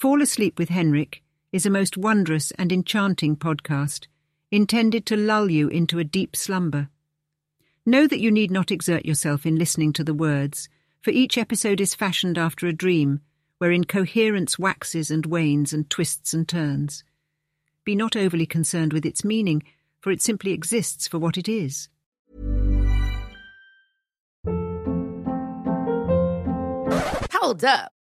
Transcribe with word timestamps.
Fall 0.00 0.22
Asleep 0.22 0.58
with 0.58 0.70
Henrik 0.70 1.22
is 1.52 1.66
a 1.66 1.70
most 1.70 1.98
wondrous 1.98 2.52
and 2.52 2.72
enchanting 2.72 3.36
podcast 3.36 4.06
intended 4.50 5.04
to 5.04 5.14
lull 5.14 5.50
you 5.50 5.68
into 5.68 5.98
a 5.98 6.04
deep 6.04 6.34
slumber. 6.34 6.88
Know 7.84 8.06
that 8.06 8.18
you 8.18 8.30
need 8.30 8.50
not 8.50 8.70
exert 8.70 9.04
yourself 9.04 9.44
in 9.44 9.56
listening 9.56 9.92
to 9.92 10.02
the 10.02 10.14
words, 10.14 10.70
for 11.02 11.10
each 11.10 11.36
episode 11.36 11.82
is 11.82 11.94
fashioned 11.94 12.38
after 12.38 12.66
a 12.66 12.72
dream, 12.72 13.20
wherein 13.58 13.84
coherence 13.84 14.58
waxes 14.58 15.10
and 15.10 15.26
wanes 15.26 15.74
and 15.74 15.90
twists 15.90 16.32
and 16.32 16.48
turns. 16.48 17.04
Be 17.84 17.94
not 17.94 18.16
overly 18.16 18.46
concerned 18.46 18.94
with 18.94 19.04
its 19.04 19.22
meaning, 19.22 19.62
for 20.00 20.10
it 20.10 20.22
simply 20.22 20.52
exists 20.52 21.06
for 21.06 21.18
what 21.18 21.36
it 21.36 21.46
is. 21.46 21.90
Hold 27.34 27.62
up. 27.64 27.92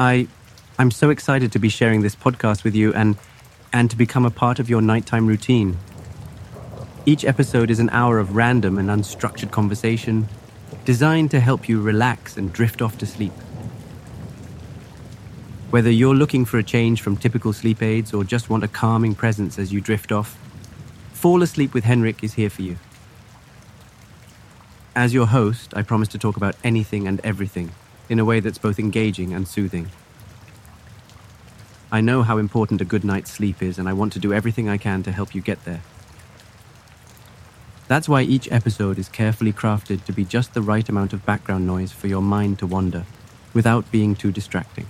I, 0.00 0.28
I'm 0.78 0.90
so 0.90 1.10
excited 1.10 1.52
to 1.52 1.58
be 1.58 1.68
sharing 1.68 2.00
this 2.00 2.16
podcast 2.16 2.64
with 2.64 2.74
you 2.74 2.90
and, 2.94 3.18
and 3.70 3.90
to 3.90 3.96
become 3.98 4.24
a 4.24 4.30
part 4.30 4.58
of 4.58 4.70
your 4.70 4.80
nighttime 4.80 5.26
routine. 5.26 5.76
Each 7.04 7.22
episode 7.22 7.70
is 7.70 7.80
an 7.80 7.90
hour 7.90 8.18
of 8.18 8.34
random 8.34 8.78
and 8.78 8.88
unstructured 8.88 9.50
conversation 9.50 10.26
designed 10.86 11.30
to 11.32 11.40
help 11.40 11.68
you 11.68 11.82
relax 11.82 12.38
and 12.38 12.50
drift 12.50 12.80
off 12.80 12.96
to 12.96 13.04
sleep. 13.04 13.34
Whether 15.68 15.90
you're 15.90 16.14
looking 16.14 16.46
for 16.46 16.56
a 16.56 16.62
change 16.62 17.02
from 17.02 17.18
typical 17.18 17.52
sleep 17.52 17.82
aids 17.82 18.14
or 18.14 18.24
just 18.24 18.48
want 18.48 18.64
a 18.64 18.68
calming 18.68 19.14
presence 19.14 19.58
as 19.58 19.70
you 19.70 19.82
drift 19.82 20.12
off, 20.12 20.38
Fall 21.12 21.42
Asleep 21.42 21.74
with 21.74 21.84
Henrik 21.84 22.24
is 22.24 22.32
here 22.32 22.48
for 22.48 22.62
you. 22.62 22.78
As 24.96 25.12
your 25.12 25.26
host, 25.26 25.74
I 25.76 25.82
promise 25.82 26.08
to 26.08 26.18
talk 26.18 26.38
about 26.38 26.56
anything 26.64 27.06
and 27.06 27.20
everything 27.22 27.72
in 28.10 28.18
a 28.18 28.24
way 28.24 28.40
that's 28.40 28.58
both 28.58 28.78
engaging 28.78 29.32
and 29.32 29.46
soothing. 29.46 29.88
I 31.92 32.00
know 32.00 32.24
how 32.24 32.38
important 32.38 32.80
a 32.80 32.84
good 32.84 33.04
night's 33.04 33.30
sleep 33.30 33.62
is, 33.62 33.78
and 33.78 33.88
I 33.88 33.92
want 33.92 34.12
to 34.14 34.18
do 34.18 34.34
everything 34.34 34.68
I 34.68 34.76
can 34.76 35.02
to 35.04 35.12
help 35.12 35.34
you 35.34 35.40
get 35.40 35.64
there. 35.64 35.80
That's 37.86 38.08
why 38.08 38.22
each 38.22 38.50
episode 38.50 38.98
is 38.98 39.08
carefully 39.08 39.52
crafted 39.52 40.04
to 40.04 40.12
be 40.12 40.24
just 40.24 40.54
the 40.54 40.62
right 40.62 40.88
amount 40.88 41.12
of 41.12 41.24
background 41.24 41.66
noise 41.66 41.92
for 41.92 42.08
your 42.08 42.20
mind 42.20 42.58
to 42.58 42.66
wander, 42.66 43.06
without 43.54 43.90
being 43.92 44.16
too 44.16 44.32
distracting. 44.32 44.86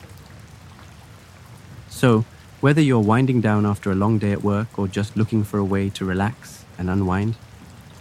So, 1.88 2.24
whether 2.60 2.80
you're 2.80 3.00
winding 3.00 3.42
down 3.42 3.66
after 3.66 3.90
a 3.90 3.94
long 3.94 4.18
day 4.18 4.32
at 4.32 4.42
work 4.42 4.78
or 4.78 4.88
just 4.88 5.16
looking 5.16 5.44
for 5.44 5.58
a 5.58 5.64
way 5.64 5.90
to 5.90 6.04
relax 6.06 6.64
and 6.78 6.88
unwind, 6.88 7.36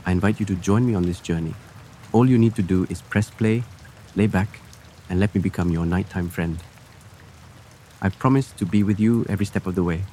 I 0.06 0.12
invite 0.12 0.40
you 0.40 0.46
to 0.46 0.56
join 0.56 0.86
me 0.86 0.96
on 0.96 1.04
this 1.04 1.20
journey. 1.20 1.56
All 2.14 2.30
you 2.30 2.38
need 2.38 2.56
to 2.56 2.64
do 2.64 2.88
is 2.90 3.02
press 3.02 3.30
play, 3.30 3.64
lay 4.16 4.28
back, 4.28 4.60
and 5.10 5.20
let 5.20 5.34
me 5.34 5.42
become 5.42 5.72
your 5.72 5.86
nighttime 5.86 6.30
friend. 6.30 6.60
I 8.02 8.10
promise 8.10 8.52
to 8.54 8.66
be 8.66 8.84
with 8.84 9.00
you 9.00 9.26
every 9.28 9.46
step 9.46 9.66
of 9.66 9.76
the 9.76 9.84
way 9.84 10.04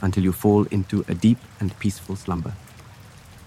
until 0.00 0.24
you 0.24 0.32
fall 0.32 0.64
into 0.64 1.04
a 1.06 1.14
deep 1.14 1.38
and 1.60 1.78
peaceful 1.78 2.16
slumber. 2.16 2.54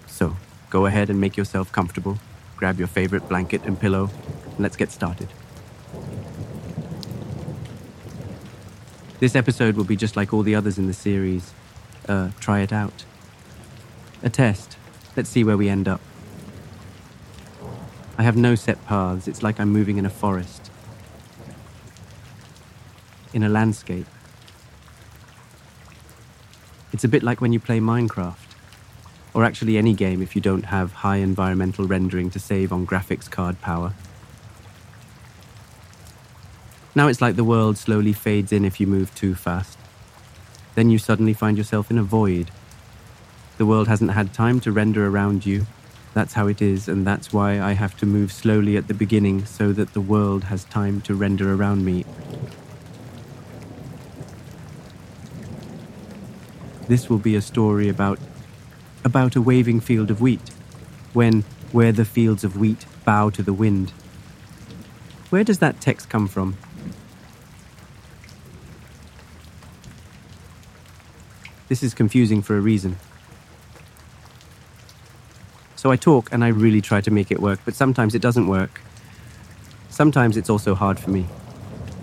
So, 0.06 0.36
go 0.70 0.86
ahead 0.86 1.10
and 1.10 1.20
make 1.20 1.36
yourself 1.36 1.72
comfortable, 1.72 2.18
grab 2.56 2.78
your 2.78 2.86
favorite 2.86 3.28
blanket 3.28 3.62
and 3.64 3.78
pillow, 3.78 4.08
and 4.44 4.60
let's 4.60 4.76
get 4.76 4.92
started. 4.92 5.28
This 9.18 9.34
episode 9.34 9.76
will 9.76 9.84
be 9.84 9.96
just 9.96 10.16
like 10.16 10.32
all 10.32 10.42
the 10.42 10.54
others 10.54 10.78
in 10.78 10.86
the 10.86 10.92
series. 10.92 11.52
Uh, 12.08 12.30
try 12.38 12.60
it 12.60 12.72
out. 12.72 13.04
A 14.22 14.30
test. 14.30 14.76
Let's 15.16 15.28
see 15.28 15.44
where 15.44 15.56
we 15.56 15.68
end 15.68 15.88
up. 15.88 16.00
I 18.16 18.22
have 18.22 18.36
no 18.36 18.54
set 18.54 18.84
paths. 18.86 19.26
It's 19.26 19.42
like 19.42 19.58
I'm 19.58 19.70
moving 19.70 19.98
in 19.98 20.06
a 20.06 20.10
forest 20.10 20.70
in 23.34 23.42
a 23.42 23.48
landscape. 23.48 24.06
It's 26.92 27.02
a 27.02 27.08
bit 27.08 27.24
like 27.24 27.40
when 27.40 27.52
you 27.52 27.58
play 27.58 27.80
Minecraft, 27.80 28.36
or 29.34 29.42
actually 29.42 29.76
any 29.76 29.92
game 29.92 30.22
if 30.22 30.36
you 30.36 30.40
don't 30.40 30.66
have 30.66 30.92
high 30.92 31.16
environmental 31.16 31.86
rendering 31.86 32.30
to 32.30 32.38
save 32.38 32.72
on 32.72 32.86
graphics 32.86 33.28
card 33.28 33.60
power. 33.60 33.92
Now 36.94 37.08
it's 37.08 37.20
like 37.20 37.34
the 37.34 37.42
world 37.42 37.76
slowly 37.76 38.12
fades 38.12 38.52
in 38.52 38.64
if 38.64 38.78
you 38.78 38.86
move 38.86 39.12
too 39.16 39.34
fast. 39.34 39.76
Then 40.76 40.90
you 40.90 40.98
suddenly 40.98 41.34
find 41.34 41.58
yourself 41.58 41.90
in 41.90 41.98
a 41.98 42.04
void. 42.04 42.52
The 43.58 43.66
world 43.66 43.88
hasn't 43.88 44.12
had 44.12 44.32
time 44.32 44.60
to 44.60 44.70
render 44.70 45.08
around 45.08 45.44
you. 45.44 45.66
That's 46.14 46.34
how 46.34 46.46
it 46.46 46.62
is, 46.62 46.86
and 46.86 47.04
that's 47.04 47.32
why 47.32 47.60
I 47.60 47.72
have 47.72 47.96
to 47.96 48.06
move 48.06 48.30
slowly 48.30 48.76
at 48.76 48.86
the 48.86 48.94
beginning 48.94 49.44
so 49.46 49.72
that 49.72 49.92
the 49.92 50.00
world 50.00 50.44
has 50.44 50.62
time 50.64 51.00
to 51.02 51.14
render 51.16 51.52
around 51.52 51.84
me 51.84 52.04
This 56.86 57.08
will 57.08 57.18
be 57.18 57.34
a 57.34 57.40
story 57.40 57.88
about 57.88 58.18
about 59.04 59.36
a 59.36 59.40
waving 59.40 59.80
field 59.80 60.10
of 60.10 60.20
wheat, 60.20 60.50
when 61.12 61.44
where 61.72 61.92
the 61.92 62.04
fields 62.04 62.44
of 62.44 62.56
wheat 62.56 62.86
bow 63.04 63.30
to 63.30 63.42
the 63.42 63.52
wind. 63.52 63.90
Where 65.30 65.44
does 65.44 65.58
that 65.58 65.80
text 65.80 66.08
come 66.08 66.28
from? 66.28 66.56
This 71.68 71.82
is 71.82 71.94
confusing 71.94 72.42
for 72.42 72.56
a 72.56 72.60
reason. 72.60 72.96
So 75.76 75.90
I 75.90 75.96
talk 75.96 76.32
and 76.32 76.44
I 76.44 76.48
really 76.48 76.80
try 76.80 77.00
to 77.00 77.10
make 77.10 77.30
it 77.30 77.40
work, 77.40 77.60
but 77.64 77.74
sometimes 77.74 78.14
it 78.14 78.22
doesn't 78.22 78.46
work. 78.46 78.80
Sometimes 79.90 80.36
it's 80.36 80.48
also 80.48 80.74
hard 80.74 80.98
for 80.98 81.10
me. 81.10 81.26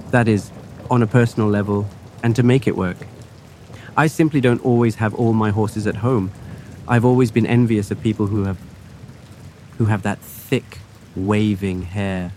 That 0.09 0.27
is, 0.27 0.51
on 0.89 1.01
a 1.01 1.07
personal 1.07 1.47
level, 1.47 1.87
and 2.23 2.35
to 2.35 2.43
make 2.43 2.67
it 2.67 2.75
work. 2.75 2.97
I 4.01 4.07
simply 4.07 4.41
don't 4.41 4.65
always 4.65 4.95
have 4.95 5.13
all 5.13 5.31
my 5.31 5.51
horses 5.51 5.85
at 5.85 5.97
home. 5.97 6.31
I've 6.87 7.05
always 7.05 7.29
been 7.29 7.45
envious 7.45 7.91
of 7.91 8.01
people 8.01 8.25
who 8.25 8.45
have 8.45 8.57
who 9.77 9.85
have 9.85 10.01
that 10.01 10.17
thick, 10.17 10.79
waving 11.15 11.83
hair. 11.83 12.31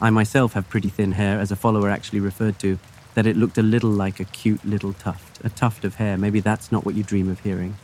I 0.00 0.10
myself 0.10 0.52
have 0.52 0.68
pretty 0.68 0.90
thin 0.90 1.10
hair, 1.10 1.40
as 1.40 1.50
a 1.50 1.56
follower 1.56 1.90
actually 1.90 2.20
referred 2.20 2.60
to. 2.60 2.78
that 3.14 3.26
it 3.26 3.36
looked 3.36 3.58
a 3.58 3.62
little 3.62 3.90
like 3.90 4.20
a 4.20 4.24
cute 4.24 4.64
little 4.64 4.92
tuft, 4.92 5.44
a 5.44 5.50
tuft 5.50 5.84
of 5.84 5.96
hair. 5.96 6.16
Maybe 6.16 6.38
that's 6.38 6.70
not 6.70 6.84
what 6.84 6.94
you 6.94 7.02
dream 7.02 7.28
of 7.28 7.40
hearing. 7.40 7.74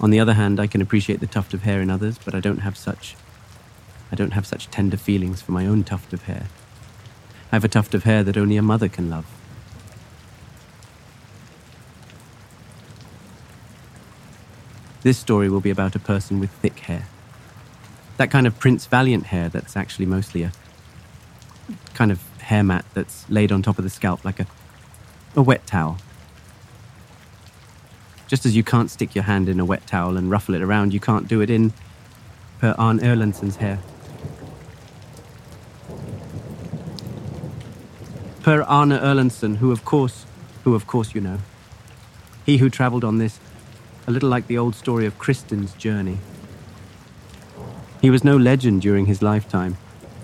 On 0.00 0.10
the 0.10 0.20
other 0.20 0.34
hand, 0.34 0.60
I 0.60 0.68
can 0.68 0.80
appreciate 0.80 1.18
the 1.18 1.26
tuft 1.26 1.52
of 1.52 1.62
hair 1.62 1.80
in 1.80 1.90
others, 1.90 2.16
but 2.24 2.32
I 2.32 2.40
don't 2.40 2.58
have 2.58 2.76
such 2.76 3.16
I 4.12 4.14
don't 4.14 4.34
have 4.34 4.46
such 4.46 4.70
tender 4.70 4.98
feelings 4.98 5.40
for 5.40 5.52
my 5.52 5.66
own 5.66 5.84
tuft 5.84 6.12
of 6.12 6.24
hair. 6.24 6.46
I 7.50 7.56
have 7.56 7.64
a 7.64 7.68
tuft 7.68 7.94
of 7.94 8.04
hair 8.04 8.22
that 8.22 8.36
only 8.36 8.58
a 8.58 8.62
mother 8.62 8.88
can 8.88 9.08
love. 9.08 9.24
This 15.02 15.18
story 15.18 15.48
will 15.48 15.62
be 15.62 15.70
about 15.70 15.96
a 15.96 15.98
person 15.98 16.38
with 16.38 16.50
thick 16.50 16.78
hair. 16.80 17.06
That 18.18 18.30
kind 18.30 18.46
of 18.46 18.58
Prince 18.60 18.86
Valiant 18.86 19.26
hair 19.26 19.48
that's 19.48 19.76
actually 19.76 20.06
mostly 20.06 20.42
a 20.42 20.52
kind 21.94 22.12
of 22.12 22.22
hair 22.38 22.62
mat 22.62 22.84
that's 22.92 23.28
laid 23.30 23.50
on 23.50 23.62
top 23.62 23.78
of 23.78 23.84
the 23.84 23.90
scalp 23.90 24.24
like 24.24 24.38
a, 24.38 24.46
a 25.34 25.42
wet 25.42 25.66
towel. 25.66 25.96
Just 28.28 28.44
as 28.44 28.54
you 28.54 28.62
can't 28.62 28.90
stick 28.90 29.14
your 29.14 29.24
hand 29.24 29.48
in 29.48 29.58
a 29.58 29.64
wet 29.64 29.86
towel 29.86 30.16
and 30.16 30.30
ruffle 30.30 30.54
it 30.54 30.62
around, 30.62 30.92
you 30.92 31.00
can't 31.00 31.26
do 31.26 31.40
it 31.40 31.50
in 31.50 31.72
Per 32.60 32.74
Arne 32.78 33.00
Erlandsen's 33.00 33.56
hair. 33.56 33.80
Per 38.42 38.62
Arne 38.62 38.98
Erlandsen, 38.98 39.56
who 39.58 39.70
of 39.70 39.84
course, 39.84 40.26
who 40.64 40.74
of 40.74 40.88
course 40.88 41.14
you 41.14 41.20
know, 41.20 41.38
he 42.44 42.58
who 42.58 42.68
travelled 42.68 43.04
on 43.04 43.18
this 43.18 43.38
a 44.08 44.10
little 44.10 44.28
like 44.28 44.48
the 44.48 44.58
old 44.58 44.74
story 44.74 45.06
of 45.06 45.16
Kristen's 45.16 45.72
journey. 45.74 46.18
He 48.00 48.10
was 48.10 48.24
no 48.24 48.36
legend 48.36 48.82
during 48.82 49.06
his 49.06 49.22
lifetime, 49.22 49.76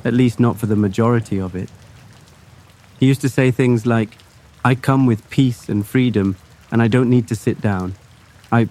at 0.04 0.12
least 0.14 0.40
not 0.40 0.56
for 0.56 0.66
the 0.66 0.74
majority 0.74 1.38
of 1.40 1.54
it. 1.54 1.70
He 2.98 3.06
used 3.06 3.20
to 3.20 3.28
say 3.28 3.52
things 3.52 3.86
like, 3.86 4.18
I 4.64 4.74
come 4.74 5.06
with 5.06 5.30
peace 5.30 5.68
and 5.68 5.86
freedom, 5.86 6.34
and 6.72 6.82
I 6.82 6.88
don't 6.88 7.08
need 7.08 7.28
to 7.28 7.36
sit 7.36 7.60
down. 7.60 7.94
I, 8.50 8.68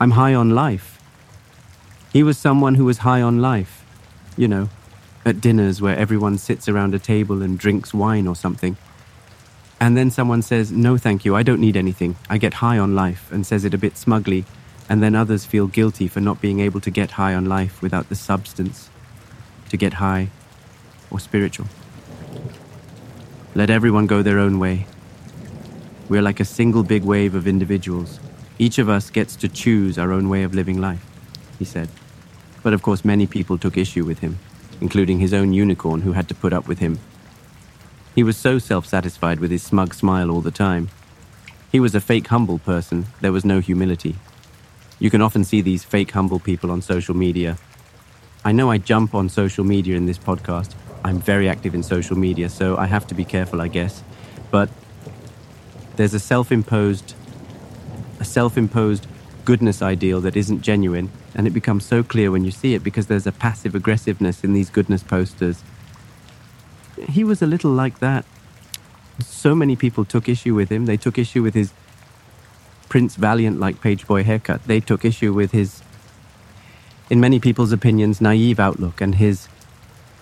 I'm 0.00 0.12
high 0.12 0.34
on 0.34 0.50
life. 0.50 0.98
He 2.12 2.24
was 2.24 2.36
someone 2.36 2.74
who 2.74 2.84
was 2.84 2.98
high 2.98 3.22
on 3.22 3.40
life, 3.40 3.84
you 4.36 4.48
know, 4.48 4.68
at 5.24 5.40
dinners 5.40 5.80
where 5.80 5.96
everyone 5.96 6.38
sits 6.38 6.68
around 6.68 6.94
a 6.94 6.98
table 6.98 7.42
and 7.42 7.58
drinks 7.58 7.94
wine 7.94 8.26
or 8.26 8.36
something 8.36 8.76
and 9.80 9.96
then 9.96 10.10
someone 10.10 10.42
says, 10.42 10.72
No, 10.72 10.96
thank 10.96 11.24
you, 11.24 11.36
I 11.36 11.42
don't 11.42 11.60
need 11.60 11.76
anything. 11.76 12.16
I 12.30 12.38
get 12.38 12.54
high 12.54 12.78
on 12.78 12.94
life, 12.94 13.30
and 13.30 13.46
says 13.46 13.66
it 13.66 13.74
a 13.74 13.78
bit 13.78 13.98
smugly, 13.98 14.44
and 14.88 15.02
then 15.02 15.14
others 15.14 15.44
feel 15.44 15.66
guilty 15.66 16.08
for 16.08 16.20
not 16.20 16.40
being 16.40 16.60
able 16.60 16.80
to 16.80 16.90
get 16.90 17.12
high 17.12 17.34
on 17.34 17.44
life 17.46 17.82
without 17.82 18.08
the 18.08 18.14
substance 18.14 18.88
to 19.68 19.76
get 19.76 19.94
high 19.94 20.30
or 21.10 21.20
spiritual. 21.20 21.66
Let 23.54 23.68
everyone 23.70 24.06
go 24.06 24.22
their 24.22 24.38
own 24.38 24.58
way. 24.58 24.86
We're 26.08 26.22
like 26.22 26.40
a 26.40 26.44
single 26.44 26.82
big 26.82 27.04
wave 27.04 27.34
of 27.34 27.46
individuals. 27.46 28.20
Each 28.58 28.78
of 28.78 28.88
us 28.88 29.10
gets 29.10 29.36
to 29.36 29.48
choose 29.48 29.98
our 29.98 30.12
own 30.12 30.28
way 30.28 30.44
of 30.44 30.54
living 30.54 30.80
life, 30.80 31.04
he 31.58 31.64
said. 31.64 31.88
But 32.62 32.72
of 32.72 32.82
course, 32.82 33.04
many 33.04 33.26
people 33.26 33.58
took 33.58 33.76
issue 33.76 34.04
with 34.04 34.20
him, 34.20 34.38
including 34.84 35.18
his 35.18 35.34
own 35.34 35.52
unicorn 35.52 36.02
who 36.02 36.12
had 36.12 36.28
to 36.28 36.34
put 36.34 36.52
up 36.52 36.68
with 36.68 36.78
him 36.78 37.00
he 38.14 38.22
was 38.22 38.36
so 38.36 38.58
self 38.58 38.86
satisfied 38.86 39.40
with 39.40 39.50
his 39.50 39.62
smug 39.62 39.92
smile 39.92 40.30
all 40.30 40.40
the 40.40 40.52
time. 40.52 40.88
He 41.72 41.80
was 41.80 41.94
a 41.94 42.00
fake 42.00 42.28
humble 42.28 42.60
person, 42.60 43.06
there 43.20 43.32
was 43.32 43.44
no 43.44 43.58
humility. 43.58 44.14
You 45.00 45.10
can 45.10 45.20
often 45.20 45.42
see 45.42 45.60
these 45.60 45.82
fake 45.82 46.12
humble 46.12 46.38
people 46.38 46.70
on 46.70 46.80
social 46.80 47.16
media. 47.16 47.58
I 48.44 48.52
know 48.52 48.70
I 48.70 48.78
jump 48.78 49.14
on 49.14 49.28
social 49.28 49.64
media 49.64 49.96
in 49.96 50.06
this 50.06 50.18
podcast. 50.18 50.74
I'm 51.04 51.18
very 51.18 51.48
active 51.48 51.74
in 51.74 51.82
social 51.82 52.16
media, 52.16 52.48
so 52.48 52.76
I 52.76 52.86
have 52.86 53.06
to 53.08 53.14
be 53.14 53.24
careful, 53.24 53.60
I 53.60 53.68
guess. 53.68 54.04
But 54.52 54.70
there's 55.96 56.14
a 56.14 56.20
self 56.20 56.52
imposed 56.52 57.14
a 58.20 58.24
self 58.24 58.56
imposed 58.56 59.08
goodness 59.44 59.82
ideal 59.82 60.20
that 60.22 60.36
isn't 60.36 60.62
genuine, 60.62 61.10
and 61.34 61.46
it 61.46 61.50
becomes 61.50 61.84
so 61.84 62.02
clear 62.02 62.30
when 62.30 62.44
you 62.44 62.50
see 62.50 62.74
it 62.74 62.82
because 62.82 63.06
there's 63.06 63.26
a 63.26 63.32
passive 63.32 63.74
aggressiveness 63.74 64.44
in 64.44 64.52
these 64.52 64.70
goodness 64.70 65.02
posters 65.02 65.62
he 67.08 67.24
was 67.24 67.42
a 67.42 67.46
little 67.46 67.70
like 67.70 67.98
that. 68.00 68.24
So 69.20 69.54
many 69.54 69.76
people 69.76 70.04
took 70.04 70.28
issue 70.28 70.54
with 70.54 70.70
him. 70.70 70.86
They 70.86 70.96
took 70.96 71.18
issue 71.18 71.42
with 71.42 71.54
his 71.54 71.72
Prince 72.88 73.16
Valiant 73.16 73.60
like 73.60 73.80
page 73.80 74.06
boy 74.06 74.24
haircut. 74.24 74.64
They 74.64 74.80
took 74.80 75.04
issue 75.04 75.32
with 75.32 75.52
his, 75.52 75.82
in 77.10 77.20
many 77.20 77.38
people's 77.38 77.72
opinions, 77.72 78.20
naive 78.20 78.58
outlook 78.58 79.00
and 79.00 79.16
his, 79.16 79.48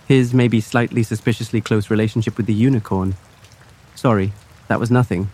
his 0.07 0.35
maybe 0.35 0.61
slightly 0.61 1.03
suspiciously 1.03 1.61
close 1.61 1.91
relationship 1.91 2.37
with 2.37 2.47
the 2.47 2.55
unicorn. 2.55 3.15
Sorry, 3.95 4.33
that 4.69 4.81
was 4.81 4.91
nothing. 4.91 5.31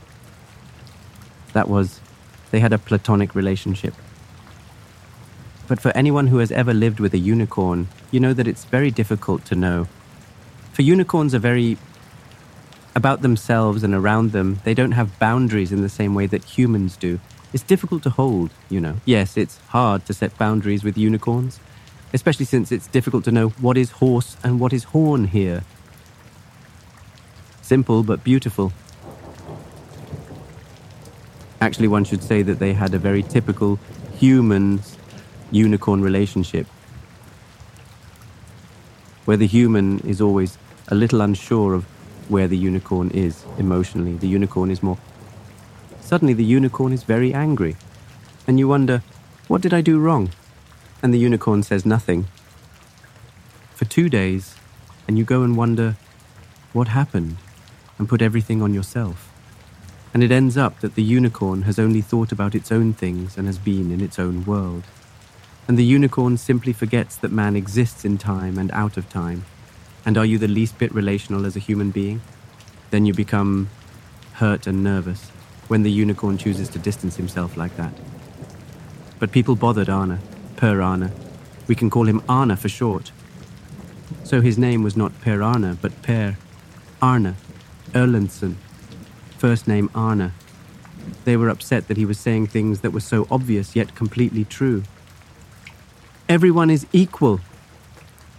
That 1.53 1.69
was, 1.69 2.01
they 2.51 2.61
had 2.61 2.73
a 2.73 2.79
platonic 2.79 3.35
relationship. 3.35 3.95
But 5.67 5.81
for 5.81 5.91
anyone 5.97 6.29
who 6.29 6.39
has 6.39 6.51
ever 6.51 6.73
lived 6.73 7.01
with 7.01 7.15
a 7.15 7.19
unicorn, 7.19 7.89
you 8.11 8.21
know 8.21 8.33
that 8.33 8.49
it's 8.49 8.65
very 8.65 8.91
difficult 8.91 9.45
to 9.47 9.55
know 9.55 9.87
for 10.79 10.83
unicorns 10.83 11.35
are 11.35 11.41
very 11.41 11.77
about 12.95 13.21
themselves 13.21 13.83
and 13.83 13.93
around 13.93 14.31
them. 14.31 14.61
They 14.63 14.75
don't 14.75 14.93
have 14.93 15.19
boundaries 15.19 15.73
in 15.73 15.83
the 15.83 15.89
same 15.89 16.15
way 16.15 16.27
that 16.27 16.45
humans 16.45 16.97
do. 16.97 17.19
It's 17.53 17.65
difficult 17.65 18.05
to 18.05 18.11
hold, 18.11 18.51
you 18.71 18.81
know. 18.81 18.95
Yes, 19.05 19.37
it's 19.37 19.59
hard 19.75 20.07
to 20.07 20.15
set 20.15 20.39
boundaries 20.39 20.85
with 20.85 20.97
unicorns, 20.97 21.59
especially 22.15 22.45
since 22.45 22.71
it's 22.71 22.87
difficult 22.87 23.25
to 23.25 23.33
know 23.33 23.49
what 23.59 23.77
is 23.77 23.91
horse 23.91 24.37
and 24.45 24.61
what 24.61 24.73
is 24.73 24.85
horn 24.85 25.25
here. 25.25 25.65
Simple 27.61 28.05
but 28.05 28.23
beautiful. 28.23 28.73
Actually, 31.61 31.89
one 31.89 32.05
should 32.05 32.23
say 32.23 32.43
that 32.43 32.59
they 32.59 32.73
had 32.73 32.95
a 32.95 32.99
very 32.99 33.23
typical 33.23 33.79
human 34.17 34.81
unicorn 35.51 36.01
relationship, 36.03 36.67
where 39.25 39.37
the 39.37 39.47
human 39.47 39.99
is 40.01 40.21
always 40.21 40.57
a 40.89 40.95
little 40.95 41.21
unsure 41.21 41.75
of 41.75 41.85
where 42.29 42.49
the 42.49 42.57
unicorn 42.57 43.11
is 43.11 43.45
emotionally. 43.59 44.15
The 44.17 44.29
unicorn 44.29 44.71
is 44.71 44.83
more. 44.83 44.99
Suddenly, 46.01 46.35
the 46.35 46.45
unicorn 46.45 46.93
is 46.93 47.03
very 47.03 47.35
angry. 47.35 47.77
And 48.47 48.59
you 48.59 48.69
wonder, 48.69 49.03
what 49.49 49.61
did 49.61 49.75
I 49.75 49.81
do 49.81 49.99
wrong? 49.99 50.31
And 51.03 51.13
the 51.13 51.19
unicorn 51.19 51.63
says 51.63 51.85
nothing. 51.85 52.27
For 53.75 53.85
two 53.85 54.09
days, 54.09 54.55
and 55.07 55.19
you 55.19 55.25
go 55.25 55.43
and 55.43 55.57
wonder, 55.57 55.97
what 56.73 56.89
happened? 56.89 57.37
And 57.99 58.09
put 58.09 58.23
everything 58.23 58.63
on 58.63 58.75
yourself. 58.75 59.28
And 60.15 60.23
it 60.23 60.31
ends 60.31 60.57
up 60.57 60.81
that 60.81 60.95
the 60.95 61.03
unicorn 61.03 61.63
has 61.63 61.79
only 61.79 62.01
thought 62.01 62.33
about 62.33 62.55
its 62.55 62.73
own 62.73 62.93
things 62.93 63.37
and 63.37 63.47
has 63.47 63.59
been 63.59 63.91
in 63.91 64.01
its 64.01 64.19
own 64.19 64.45
world. 64.45 64.85
And 65.67 65.79
the 65.79 65.85
unicorn 65.85 66.39
simply 66.39 66.73
forgets 66.73 67.17
that 67.17 67.31
man 67.31 67.57
exists 67.57 68.05
in 68.05 68.19
time 68.19 68.59
and 68.59 68.71
out 68.73 68.97
of 68.97 69.09
time 69.11 69.45
and 70.09 70.17
are 70.17 70.25
you 70.25 70.39
the 70.39 70.49
least 70.49 70.79
bit 70.79 70.91
relational 70.95 71.45
as 71.45 71.55
a 71.55 71.59
human 71.59 71.91
being? 71.91 72.23
Then 72.91 73.05
you 73.05 73.13
become 73.13 73.69
hurt 74.35 74.67
and 74.67 74.83
nervous 74.83 75.29
when 75.69 75.83
the 75.83 75.91
unicorn 75.91 76.39
chooses 76.39 76.71
to 76.71 76.79
distance 76.79 77.17
himself 77.17 77.59
like 77.59 77.77
that. 77.77 77.93
But 79.19 79.33
people 79.33 79.55
bothered 79.55 79.91
Arne, 79.91 80.19
Per 80.57 80.81
Arne. 80.81 81.13
We 81.67 81.75
can 81.75 81.91
call 81.91 82.09
him 82.09 82.23
Arne 82.27 82.57
for 82.57 82.71
short. 82.71 83.13
So 84.25 84.41
his 84.41 84.57
name 84.57 84.83
was 84.83 84.97
not 84.97 85.21
Per 85.21 85.43
Arne, 85.43 85.79
but 85.83 86.01
Per 86.01 86.39
Arne 87.03 87.37
Erlandsen. 87.93 88.57
First 89.39 89.69
name 89.69 89.89
Arna. 89.95 90.33
They 91.25 91.37
were 91.37 91.49
upset 91.49 91.87
that 91.87 91.97
he 91.97 92.05
was 92.05 92.19
saying 92.19 92.49
things 92.49 92.81
that 92.81 92.91
were 92.91 92.99
so 92.99 93.29
obvious 93.31 93.77
yet 93.77 93.95
completely 93.95 94.45
true. 94.45 94.83
Everyone 96.29 96.71
is 96.71 96.89
equal, 96.93 97.41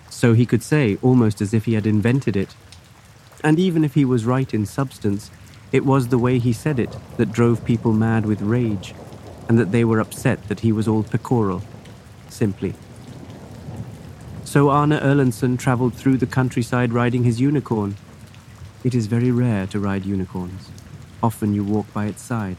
so 0.10 0.34
he 0.34 0.46
could 0.46 0.62
say, 0.62 0.98
almost 1.02 1.40
as 1.40 1.54
if 1.54 1.64
he 1.64 1.76
had 1.76 1.88
invented 1.88 2.36
it. 2.36 2.54
And 3.46 3.58
even 3.58 3.86
if 3.86 3.94
he 3.94 4.04
was 4.04 4.26
right 4.26 4.54
in 4.54 4.66
substance, 4.66 5.32
it 5.72 5.86
was 5.86 6.10
the 6.10 6.18
way 6.18 6.38
he 6.38 6.52
said 6.52 6.80
it 6.80 6.94
that 7.16 7.32
drove 7.32 7.64
people 7.64 7.94
mad 7.94 8.26
with 8.26 8.42
rage, 8.42 8.94
and 9.48 9.58
that 9.58 9.72
they 9.72 9.86
were 9.86 10.02
upset 10.02 10.50
that 10.50 10.60
he 10.60 10.74
was 10.74 10.88
all 10.88 11.04
pecoral, 11.04 11.64
simply. 12.28 12.74
So 14.44 14.70
Arne 14.70 14.92
Erlandsen 14.92 15.58
travelled 15.58 15.94
through 15.94 16.18
the 16.18 16.28
countryside 16.28 16.92
riding 16.92 17.24
his 17.24 17.40
unicorn. 17.40 17.96
It 18.84 18.94
is 18.94 19.08
very 19.08 19.32
rare 19.32 19.66
to 19.68 19.80
ride 19.80 20.06
unicorns. 20.06 20.70
Often 21.22 21.54
you 21.54 21.64
walk 21.64 21.92
by 21.94 22.06
its 22.06 22.22
side. 22.22 22.58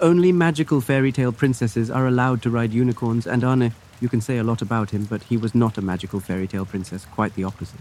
Only 0.00 0.32
magical 0.32 0.80
fairy 0.80 1.12
tale 1.12 1.32
princesses 1.32 1.90
are 1.90 2.06
allowed 2.06 2.42
to 2.42 2.50
ride 2.50 2.72
unicorns, 2.72 3.26
and 3.26 3.44
Arne 3.44 3.72
you 4.00 4.08
can 4.08 4.20
say 4.20 4.38
a 4.38 4.44
lot 4.44 4.60
about 4.60 4.90
him, 4.90 5.04
but 5.04 5.22
he 5.24 5.36
was 5.36 5.54
not 5.54 5.78
a 5.78 5.82
magical 5.82 6.20
fairy 6.20 6.46
tale 6.46 6.66
princess, 6.66 7.06
quite 7.06 7.34
the 7.34 7.44
opposite. 7.44 7.80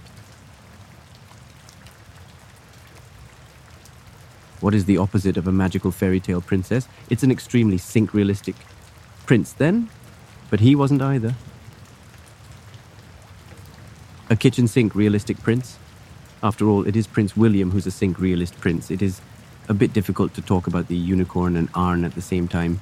What 4.62 4.74
is 4.74 4.86
the 4.86 4.98
opposite 4.98 5.36
of 5.36 5.48
a 5.48 5.52
magical 5.52 5.92
fairy 5.92 6.20
tale 6.20 6.42
princess? 6.42 6.88
It's 7.10 7.24
an 7.24 7.32
extremely 7.32 7.78
sync 7.78 8.14
realistic 8.14 8.56
prince, 9.26 9.52
then, 9.52 9.90
but 10.50 10.62
he 10.62 10.76
wasn't 10.76 11.02
either. 11.02 11.36
A 14.30 14.36
kitchen 14.38 14.68
sink 14.68 14.96
realistic 14.96 15.42
prince? 15.42 15.78
After 16.42 16.68
all, 16.70 16.88
it 16.88 16.96
is 16.96 17.08
Prince 17.08 17.36
William 17.36 17.72
who's 17.72 17.86
a 17.86 17.92
sink 17.92 18.20
realist 18.20 18.60
prince. 18.60 18.90
It 18.90 19.02
is 19.02 19.20
a 19.70 19.74
bit 19.74 19.94
difficult 19.94 20.34
to 20.34 20.42
talk 20.42 20.68
about 20.68 20.88
the 20.88 20.96
unicorn 20.96 21.56
and 21.56 21.70
Arn 21.74 22.04
at 22.04 22.16
the 22.16 22.22
same 22.22 22.48
time. 22.48 22.82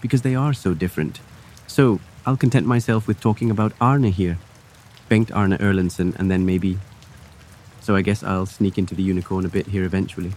Because 0.00 0.22
they 0.22 0.34
are 0.34 0.52
so 0.52 0.74
different. 0.74 1.20
So, 1.66 2.00
I'll 2.26 2.36
content 2.36 2.66
myself 2.66 3.06
with 3.06 3.20
talking 3.20 3.50
about 3.50 3.72
Arne 3.80 4.04
here. 4.04 4.38
Bengt 5.08 5.34
Arne 5.34 5.56
Erlandson, 5.58 6.14
and 6.18 6.30
then 6.30 6.44
maybe. 6.44 6.78
So 7.80 7.96
I 7.96 8.02
guess 8.02 8.22
I'll 8.22 8.44
sneak 8.44 8.76
into 8.76 8.94
the 8.94 9.02
unicorn 9.02 9.46
a 9.46 9.48
bit 9.48 9.68
here 9.68 9.84
eventually. 9.84 10.32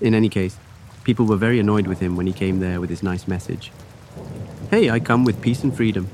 In 0.00 0.14
any 0.14 0.30
case, 0.30 0.56
people 1.04 1.26
were 1.26 1.36
very 1.36 1.60
annoyed 1.60 1.86
with 1.86 2.00
him 2.00 2.16
when 2.16 2.26
he 2.26 2.32
came 2.32 2.60
there 2.60 2.80
with 2.80 2.88
his 2.88 3.02
nice 3.02 3.28
message. 3.28 3.72
Hey, 4.70 4.88
I 4.88 5.00
come 5.00 5.24
with 5.24 5.42
peace 5.42 5.62
and 5.62 5.76
freedom, 5.76 6.08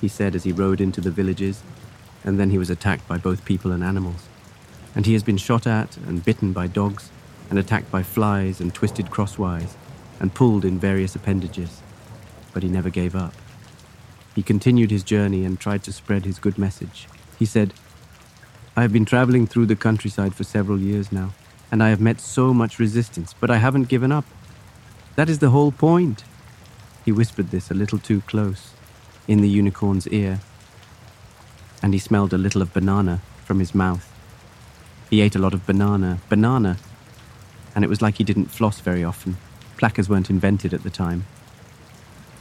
he 0.00 0.08
said 0.08 0.34
as 0.34 0.44
he 0.44 0.52
rode 0.52 0.80
into 0.80 1.00
the 1.00 1.10
villages, 1.10 1.62
and 2.22 2.38
then 2.38 2.50
he 2.50 2.58
was 2.58 2.68
attacked 2.68 3.08
by 3.08 3.16
both 3.16 3.46
people 3.46 3.72
and 3.72 3.82
animals. 3.82 4.28
And 4.94 5.06
he 5.06 5.12
has 5.14 5.22
been 5.22 5.38
shot 5.38 5.66
at 5.66 5.96
and 5.98 6.24
bitten 6.24 6.52
by 6.52 6.66
dogs, 6.66 7.10
and 7.50 7.58
attacked 7.58 7.90
by 7.90 8.02
flies 8.02 8.60
and 8.60 8.74
twisted 8.74 9.10
crosswise, 9.10 9.76
and 10.20 10.34
pulled 10.34 10.64
in 10.64 10.78
various 10.78 11.14
appendages. 11.14 11.82
But 12.52 12.62
he 12.62 12.68
never 12.68 12.90
gave 12.90 13.14
up. 13.14 13.34
He 14.34 14.42
continued 14.42 14.90
his 14.90 15.02
journey 15.02 15.44
and 15.44 15.58
tried 15.58 15.82
to 15.84 15.92
spread 15.92 16.24
his 16.24 16.38
good 16.38 16.58
message. 16.58 17.06
He 17.38 17.44
said, 17.44 17.74
I 18.76 18.82
have 18.82 18.92
been 18.92 19.04
traveling 19.04 19.46
through 19.46 19.66
the 19.66 19.76
countryside 19.76 20.34
for 20.34 20.44
several 20.44 20.80
years 20.80 21.12
now 21.12 21.32
and 21.72 21.82
I 21.82 21.88
have 21.88 22.02
met 22.02 22.20
so 22.20 22.52
much 22.52 22.78
resistance, 22.78 23.34
but 23.40 23.50
I 23.50 23.56
haven't 23.56 23.88
given 23.88 24.12
up. 24.12 24.26
That 25.16 25.30
is 25.30 25.38
the 25.38 25.48
whole 25.48 25.72
point. 25.72 26.22
He 27.02 27.10
whispered 27.10 27.50
this 27.50 27.70
a 27.70 27.74
little 27.74 27.98
too 27.98 28.20
close, 28.20 28.74
in 29.26 29.40
the 29.40 29.48
unicorn's 29.48 30.06
ear, 30.08 30.40
and 31.82 31.94
he 31.94 31.98
smelled 31.98 32.34
a 32.34 32.38
little 32.38 32.60
of 32.60 32.74
banana 32.74 33.22
from 33.46 33.58
his 33.58 33.74
mouth. 33.74 34.11
He 35.12 35.20
ate 35.20 35.34
a 35.34 35.38
lot 35.38 35.52
of 35.52 35.66
banana, 35.66 36.20
banana, 36.30 36.78
and 37.74 37.84
it 37.84 37.88
was 37.88 38.00
like 38.00 38.14
he 38.14 38.24
didn't 38.24 38.46
floss 38.46 38.80
very 38.80 39.04
often. 39.04 39.36
Plackers 39.76 40.08
weren't 40.08 40.30
invented 40.30 40.72
at 40.72 40.84
the 40.84 40.88
time. 40.88 41.26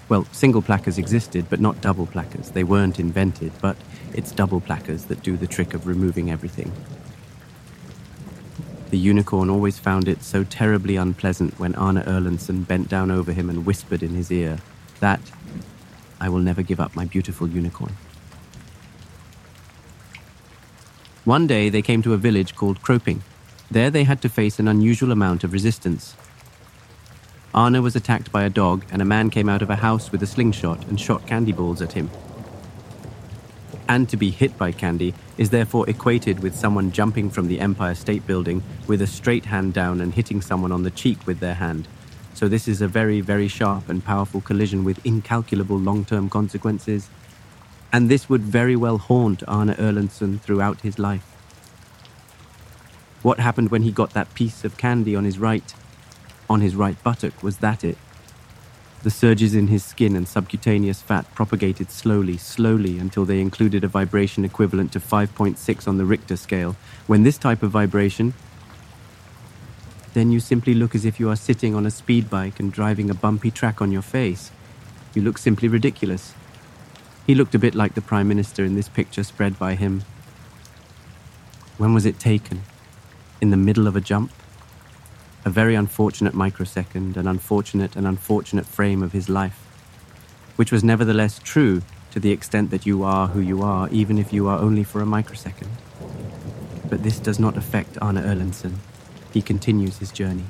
Well, 0.07 0.23
single 0.31 0.61
plackers 0.61 0.97
existed, 0.97 1.47
but 1.49 1.59
not 1.59 1.81
double 1.81 2.05
plackers. 2.05 2.53
They 2.53 2.63
weren't 2.63 2.97
invented, 2.97 3.51
but 3.59 3.75
it's 4.13 4.31
double 4.31 4.61
plackers 4.61 5.07
that 5.07 5.21
do 5.21 5.35
the 5.35 5.47
trick 5.47 5.73
of 5.73 5.85
removing 5.85 6.31
everything. 6.31 6.71
The 8.89 8.97
unicorn 8.97 9.49
always 9.49 9.77
found 9.77 10.07
it 10.07 10.23
so 10.23 10.45
terribly 10.45 10.95
unpleasant 10.95 11.59
when 11.59 11.75
Arne 11.75 11.97
Erlandson 11.97 12.65
bent 12.65 12.87
down 12.87 13.11
over 13.11 13.33
him 13.33 13.49
and 13.49 13.65
whispered 13.65 14.01
in 14.01 14.11
his 14.11 14.31
ear 14.31 14.59
that 15.01 15.19
I 16.21 16.29
will 16.29 16.39
never 16.39 16.61
give 16.61 16.79
up 16.79 16.95
my 16.95 17.03
beautiful 17.03 17.49
unicorn. 17.49 17.97
One 21.25 21.47
day 21.47 21.69
they 21.69 21.81
came 21.81 22.01
to 22.03 22.13
a 22.13 22.17
village 22.17 22.55
called 22.55 22.81
Croping. 22.81 23.23
There 23.69 23.89
they 23.89 24.03
had 24.03 24.21
to 24.21 24.29
face 24.29 24.59
an 24.59 24.67
unusual 24.67 25.11
amount 25.11 25.43
of 25.43 25.53
resistance. 25.53 26.15
Arne 27.53 27.81
was 27.81 27.95
attacked 27.95 28.31
by 28.31 28.43
a 28.43 28.49
dog, 28.49 28.85
and 28.91 29.01
a 29.01 29.05
man 29.05 29.29
came 29.29 29.49
out 29.49 29.61
of 29.61 29.69
a 29.69 29.75
house 29.75 30.11
with 30.11 30.23
a 30.23 30.27
slingshot 30.27 30.85
and 30.87 30.99
shot 30.99 31.27
candy 31.27 31.51
balls 31.51 31.81
at 31.81 31.93
him 31.93 32.09
and 33.91 34.07
to 34.07 34.15
be 34.15 34.29
hit 34.29 34.57
by 34.57 34.71
candy 34.71 35.13
is 35.37 35.49
therefore 35.49 35.89
equated 35.89 36.39
with 36.39 36.55
someone 36.55 36.93
jumping 36.93 37.29
from 37.29 37.49
the 37.49 37.59
Empire 37.59 37.93
State 37.93 38.25
Building 38.25 38.63
with 38.87 39.01
a 39.01 39.05
straight 39.05 39.43
hand 39.43 39.73
down 39.73 39.99
and 39.99 40.13
hitting 40.13 40.39
someone 40.39 40.71
on 40.71 40.83
the 40.83 40.91
cheek 40.91 41.27
with 41.27 41.41
their 41.41 41.55
hand. 41.55 41.89
So 42.33 42.47
this 42.47 42.69
is 42.69 42.81
a 42.81 42.87
very, 42.87 43.19
very 43.19 43.49
sharp 43.49 43.89
and 43.89 44.01
powerful 44.01 44.39
collision 44.39 44.85
with 44.85 45.05
incalculable 45.05 45.77
long-term 45.77 46.29
consequences. 46.29 47.09
And 47.93 48.09
this 48.09 48.29
would 48.29 48.41
very 48.41 48.75
well 48.75 48.97
haunt 48.97 49.43
Arne 49.47 49.69
Erlandson 49.69 50.39
throughout 50.39 50.81
his 50.81 50.97
life. 50.97 51.25
What 53.21 53.39
happened 53.39 53.69
when 53.69 53.83
he 53.83 53.91
got 53.91 54.11
that 54.11 54.33
piece 54.33 54.63
of 54.63 54.77
candy 54.77 55.15
on 55.15 55.25
his 55.25 55.37
right, 55.37 55.73
on 56.49 56.61
his 56.61 56.75
right 56.75 57.01
buttock? 57.03 57.43
Was 57.43 57.57
that 57.57 57.83
it? 57.83 57.97
The 59.03 59.09
surges 59.09 59.55
in 59.55 59.67
his 59.67 59.83
skin 59.83 60.15
and 60.15 60.27
subcutaneous 60.27 61.01
fat 61.01 61.25
propagated 61.33 61.91
slowly, 61.91 62.37
slowly 62.37 62.99
until 62.99 63.25
they 63.25 63.41
included 63.41 63.83
a 63.83 63.87
vibration 63.87 64.45
equivalent 64.45 64.93
to 64.93 64.99
5.6 64.99 65.87
on 65.87 65.97
the 65.97 66.05
Richter 66.05 66.35
scale. 66.35 66.75
When 67.07 67.23
this 67.23 67.37
type 67.37 67.63
of 67.63 67.71
vibration, 67.71 68.33
then 70.13 70.31
you 70.31 70.39
simply 70.39 70.73
look 70.73 70.93
as 70.93 71.03
if 71.03 71.19
you 71.19 71.29
are 71.29 71.35
sitting 71.35 71.73
on 71.73 71.85
a 71.85 71.91
speed 71.91 72.29
bike 72.29 72.59
and 72.59 72.71
driving 72.71 73.09
a 73.09 73.15
bumpy 73.15 73.49
track 73.49 73.81
on 73.81 73.91
your 73.91 74.01
face. 74.01 74.51
You 75.15 75.21
look 75.21 75.37
simply 75.37 75.67
ridiculous. 75.67 76.33
He 77.31 77.35
looked 77.35 77.55
a 77.55 77.59
bit 77.59 77.75
like 77.75 77.93
the 77.93 78.01
Prime 78.01 78.27
Minister 78.27 78.65
in 78.65 78.75
this 78.75 78.89
picture 78.89 79.23
spread 79.23 79.57
by 79.57 79.75
him. 79.75 80.03
When 81.77 81.93
was 81.93 82.05
it 82.05 82.19
taken? 82.19 82.63
In 83.39 83.51
the 83.51 83.55
middle 83.55 83.87
of 83.87 83.95
a 83.95 84.01
jump? 84.01 84.33
a 85.45 85.49
very 85.49 85.73
unfortunate 85.73 86.33
microsecond, 86.33 87.15
an 87.15 87.29
unfortunate 87.29 87.95
and 87.95 88.05
unfortunate 88.05 88.65
frame 88.65 89.01
of 89.01 89.13
his 89.13 89.29
life, 89.29 89.65
which 90.57 90.73
was 90.73 90.83
nevertheless 90.83 91.39
true 91.39 91.81
to 92.11 92.19
the 92.19 92.31
extent 92.31 92.69
that 92.69 92.85
you 92.85 93.01
are 93.01 93.29
who 93.29 93.39
you 93.39 93.61
are, 93.61 93.87
even 93.91 94.17
if 94.17 94.33
you 94.33 94.49
are 94.49 94.59
only 94.59 94.83
for 94.83 94.99
a 94.99 95.05
microsecond. 95.05 95.71
But 96.89 97.03
this 97.03 97.17
does 97.17 97.39
not 97.39 97.55
affect 97.55 97.97
Arne 98.01 98.17
Erlandson. 98.17 98.73
He 99.31 99.41
continues 99.41 99.99
his 99.99 100.11
journey. 100.11 100.47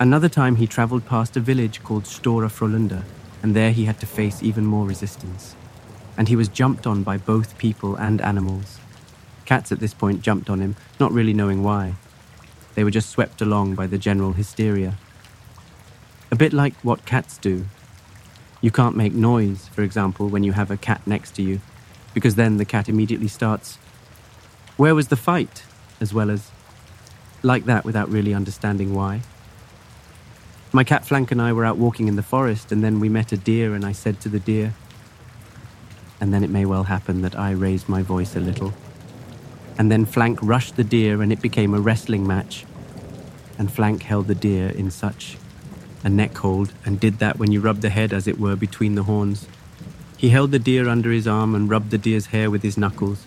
Another 0.00 0.30
time 0.30 0.56
he 0.56 0.66
travelled 0.66 1.04
past 1.04 1.36
a 1.36 1.40
village 1.40 1.82
called 1.84 2.04
Stora 2.04 2.48
Frölunda, 2.48 3.04
and 3.46 3.54
there 3.54 3.70
he 3.70 3.84
had 3.84 4.00
to 4.00 4.06
face 4.06 4.42
even 4.42 4.66
more 4.66 4.84
resistance. 4.84 5.54
And 6.18 6.26
he 6.26 6.34
was 6.34 6.48
jumped 6.48 6.84
on 6.84 7.04
by 7.04 7.16
both 7.16 7.56
people 7.58 7.94
and 7.94 8.20
animals. 8.20 8.80
Cats 9.44 9.70
at 9.70 9.78
this 9.78 9.94
point 9.94 10.20
jumped 10.20 10.50
on 10.50 10.58
him, 10.58 10.74
not 10.98 11.12
really 11.12 11.32
knowing 11.32 11.62
why. 11.62 11.94
They 12.74 12.82
were 12.82 12.90
just 12.90 13.08
swept 13.08 13.40
along 13.40 13.76
by 13.76 13.86
the 13.86 13.98
general 13.98 14.32
hysteria. 14.32 14.94
A 16.32 16.34
bit 16.34 16.52
like 16.52 16.74
what 16.82 17.06
cats 17.06 17.38
do. 17.38 17.66
You 18.60 18.72
can't 18.72 18.96
make 18.96 19.14
noise, 19.14 19.68
for 19.68 19.82
example, 19.82 20.26
when 20.28 20.42
you 20.42 20.50
have 20.50 20.72
a 20.72 20.76
cat 20.76 21.02
next 21.06 21.36
to 21.36 21.42
you, 21.42 21.60
because 22.14 22.34
then 22.34 22.56
the 22.56 22.64
cat 22.64 22.88
immediately 22.88 23.28
starts, 23.28 23.78
Where 24.76 24.96
was 24.96 25.06
the 25.06 25.14
fight? 25.14 25.62
as 26.00 26.12
well 26.12 26.32
as, 26.32 26.50
like 27.44 27.66
that 27.66 27.84
without 27.84 28.08
really 28.08 28.34
understanding 28.34 28.92
why. 28.92 29.20
My 30.72 30.84
cat 30.84 31.06
Flank 31.06 31.30
and 31.30 31.40
I 31.40 31.52
were 31.52 31.64
out 31.64 31.78
walking 31.78 32.08
in 32.08 32.16
the 32.16 32.22
forest, 32.22 32.72
and 32.72 32.84
then 32.84 33.00
we 33.00 33.08
met 33.08 33.32
a 33.32 33.36
deer, 33.36 33.74
and 33.74 33.84
I 33.84 33.92
said 33.92 34.20
to 34.20 34.28
the 34.28 34.40
deer, 34.40 34.74
and 36.20 36.32
then 36.32 36.44
it 36.44 36.50
may 36.50 36.64
well 36.64 36.84
happen 36.84 37.22
that 37.22 37.38
I 37.38 37.52
raised 37.52 37.88
my 37.88 38.02
voice 38.02 38.36
a 38.36 38.40
little 38.40 38.72
and 39.78 39.90
then 39.90 40.06
Flank 40.06 40.38
rushed 40.42 40.76
the 40.76 40.84
deer 40.84 41.22
and 41.22 41.32
it 41.32 41.42
became 41.42 41.74
a 41.74 41.80
wrestling 41.80 42.26
match. 42.26 42.64
And 43.58 43.72
Flank 43.72 44.02
held 44.02 44.26
the 44.26 44.34
deer 44.34 44.68
in 44.68 44.90
such 44.90 45.36
a 46.02 46.08
neck 46.08 46.36
hold 46.38 46.72
and 46.84 47.00
did 47.00 47.18
that 47.18 47.38
when 47.38 47.52
you 47.52 47.60
rub 47.60 47.80
the 47.80 47.90
head, 47.90 48.12
as 48.12 48.26
it 48.26 48.38
were, 48.38 48.56
between 48.56 48.94
the 48.94 49.04
horns. 49.04 49.46
He 50.16 50.30
held 50.30 50.50
the 50.50 50.58
deer 50.58 50.88
under 50.88 51.10
his 51.10 51.26
arm 51.26 51.54
and 51.54 51.68
rubbed 51.68 51.90
the 51.90 51.98
deer's 51.98 52.26
hair 52.26 52.50
with 52.50 52.62
his 52.62 52.78
knuckles. 52.78 53.26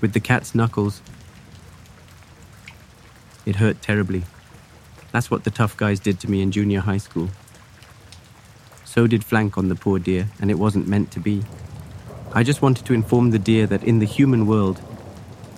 With 0.00 0.12
the 0.12 0.20
cat's 0.20 0.54
knuckles, 0.54 1.00
it 3.46 3.56
hurt 3.56 3.80
terribly. 3.80 4.24
That's 5.14 5.30
what 5.30 5.44
the 5.44 5.50
tough 5.52 5.76
guys 5.76 6.00
did 6.00 6.18
to 6.20 6.28
me 6.28 6.42
in 6.42 6.50
junior 6.50 6.80
high 6.80 6.98
school. 6.98 7.28
So 8.84 9.06
did 9.06 9.22
Flank 9.22 9.56
on 9.56 9.68
the 9.68 9.76
poor 9.76 10.00
deer, 10.00 10.26
and 10.40 10.50
it 10.50 10.58
wasn't 10.58 10.88
meant 10.88 11.12
to 11.12 11.20
be. 11.20 11.44
I 12.32 12.42
just 12.42 12.62
wanted 12.62 12.84
to 12.86 12.94
inform 12.94 13.30
the 13.30 13.38
deer 13.38 13.68
that 13.68 13.84
in 13.84 14.00
the 14.00 14.06
human 14.06 14.44
world, 14.44 14.80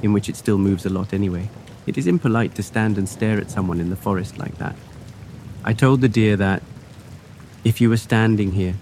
in 0.03 0.13
which 0.13 0.29
it 0.29 0.37
still 0.37 0.59
moves 0.59 0.85
a 0.85 0.91
lot 0.91 1.15
anyway, 1.15 1.49
it 1.87 1.97
is 1.97 2.07
impolite 2.07 2.55
to 2.57 2.63
stand 2.63 2.99
and 2.99 3.09
stare 3.09 3.41
at 3.41 3.51
someone 3.51 3.81
in 3.81 3.89
the 3.89 3.97
forest 3.97 4.37
like 4.37 4.59
that. 4.59 4.77
I 5.65 5.73
told 5.73 6.03
the 6.03 6.09
deer 6.11 6.37
that 6.37 6.63
if 7.65 7.81
you 7.81 7.89
were 7.89 7.97
standing 7.97 8.53
here, 8.53 8.75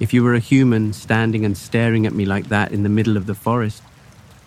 if 0.00 0.12
you 0.12 0.24
were 0.24 0.34
a 0.34 0.40
human 0.40 0.92
standing 0.92 1.44
and 1.44 1.56
staring 1.56 2.04
at 2.04 2.12
me 2.12 2.24
like 2.24 2.48
that 2.48 2.72
in 2.72 2.82
the 2.82 2.88
middle 2.88 3.16
of 3.16 3.26
the 3.26 3.36
forest, 3.36 3.84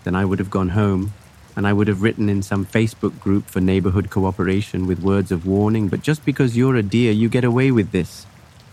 then 0.03 0.13
I 0.13 0.25
would 0.25 0.39
have 0.39 0.49
gone 0.49 0.69
home 0.69 1.13
and 1.55 1.67
I 1.67 1.73
would 1.73 1.87
have 1.87 2.01
written 2.01 2.29
in 2.29 2.41
some 2.41 2.65
Facebook 2.65 3.19
group 3.19 3.47
for 3.47 3.61
neighborhood 3.61 4.09
cooperation 4.09 4.87
with 4.87 4.99
words 4.99 5.31
of 5.31 5.45
warning, 5.45 5.87
but 5.87 6.01
just 6.01 6.25
because 6.25 6.57
you're 6.57 6.75
a 6.75 6.83
deer, 6.83 7.11
you 7.11 7.29
get 7.29 7.43
away 7.43 7.71
with 7.71 7.91
this. 7.91 8.25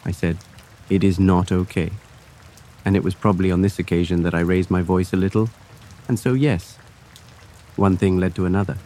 I 0.04 0.12
said, 0.12 0.38
it 0.88 1.04
is 1.04 1.18
not 1.18 1.52
okay 1.52 1.90
and 2.84 2.96
it 2.96 3.04
was 3.04 3.14
probably 3.14 3.50
on 3.50 3.62
this 3.62 3.78
occasion 3.78 4.22
that 4.22 4.34
I 4.34 4.40
raised 4.40 4.70
my 4.70 4.82
voice 4.82 5.12
a 5.12 5.16
little, 5.16 5.50
and 6.08 6.18
so 6.18 6.32
yes, 6.32 6.76
one 7.76 7.96
thing 7.96 8.18
led 8.18 8.34
to 8.36 8.46
another. 8.46 8.76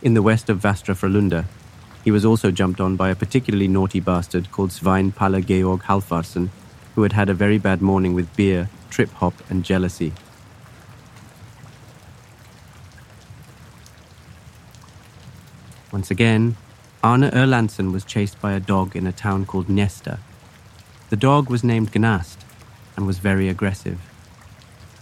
In 0.00 0.14
the 0.14 0.22
west 0.22 0.48
of 0.48 0.60
Västra 0.60 0.94
Frölunda, 0.94 1.46
he 2.04 2.10
was 2.10 2.24
also 2.24 2.50
jumped 2.50 2.80
on 2.80 2.96
by 2.96 3.10
a 3.10 3.14
particularly 3.14 3.68
naughty 3.68 4.00
bastard 4.00 4.50
called 4.50 4.72
Svein 4.72 5.12
Palle 5.12 5.40
Georg 5.40 5.82
Halfarsson, 5.82 6.50
who 6.94 7.02
had 7.02 7.12
had 7.12 7.30
a 7.30 7.34
very 7.34 7.58
bad 7.58 7.80
morning 7.80 8.12
with 8.12 8.34
beer, 8.36 8.68
trip 8.90 9.10
hop, 9.10 9.34
and 9.48 9.64
jealousy. 9.64 10.12
Once 15.92 16.10
again, 16.10 16.56
Arne 17.04 17.30
Erlandsen 17.30 17.92
was 17.92 18.02
chased 18.02 18.40
by 18.40 18.52
a 18.52 18.60
dog 18.60 18.96
in 18.96 19.06
a 19.06 19.12
town 19.12 19.44
called 19.44 19.68
Nesta. 19.68 20.20
The 21.10 21.16
dog 21.16 21.50
was 21.50 21.62
named 21.62 21.92
Gnast 21.92 22.38
and 22.96 23.06
was 23.06 23.18
very 23.18 23.46
aggressive. 23.46 24.00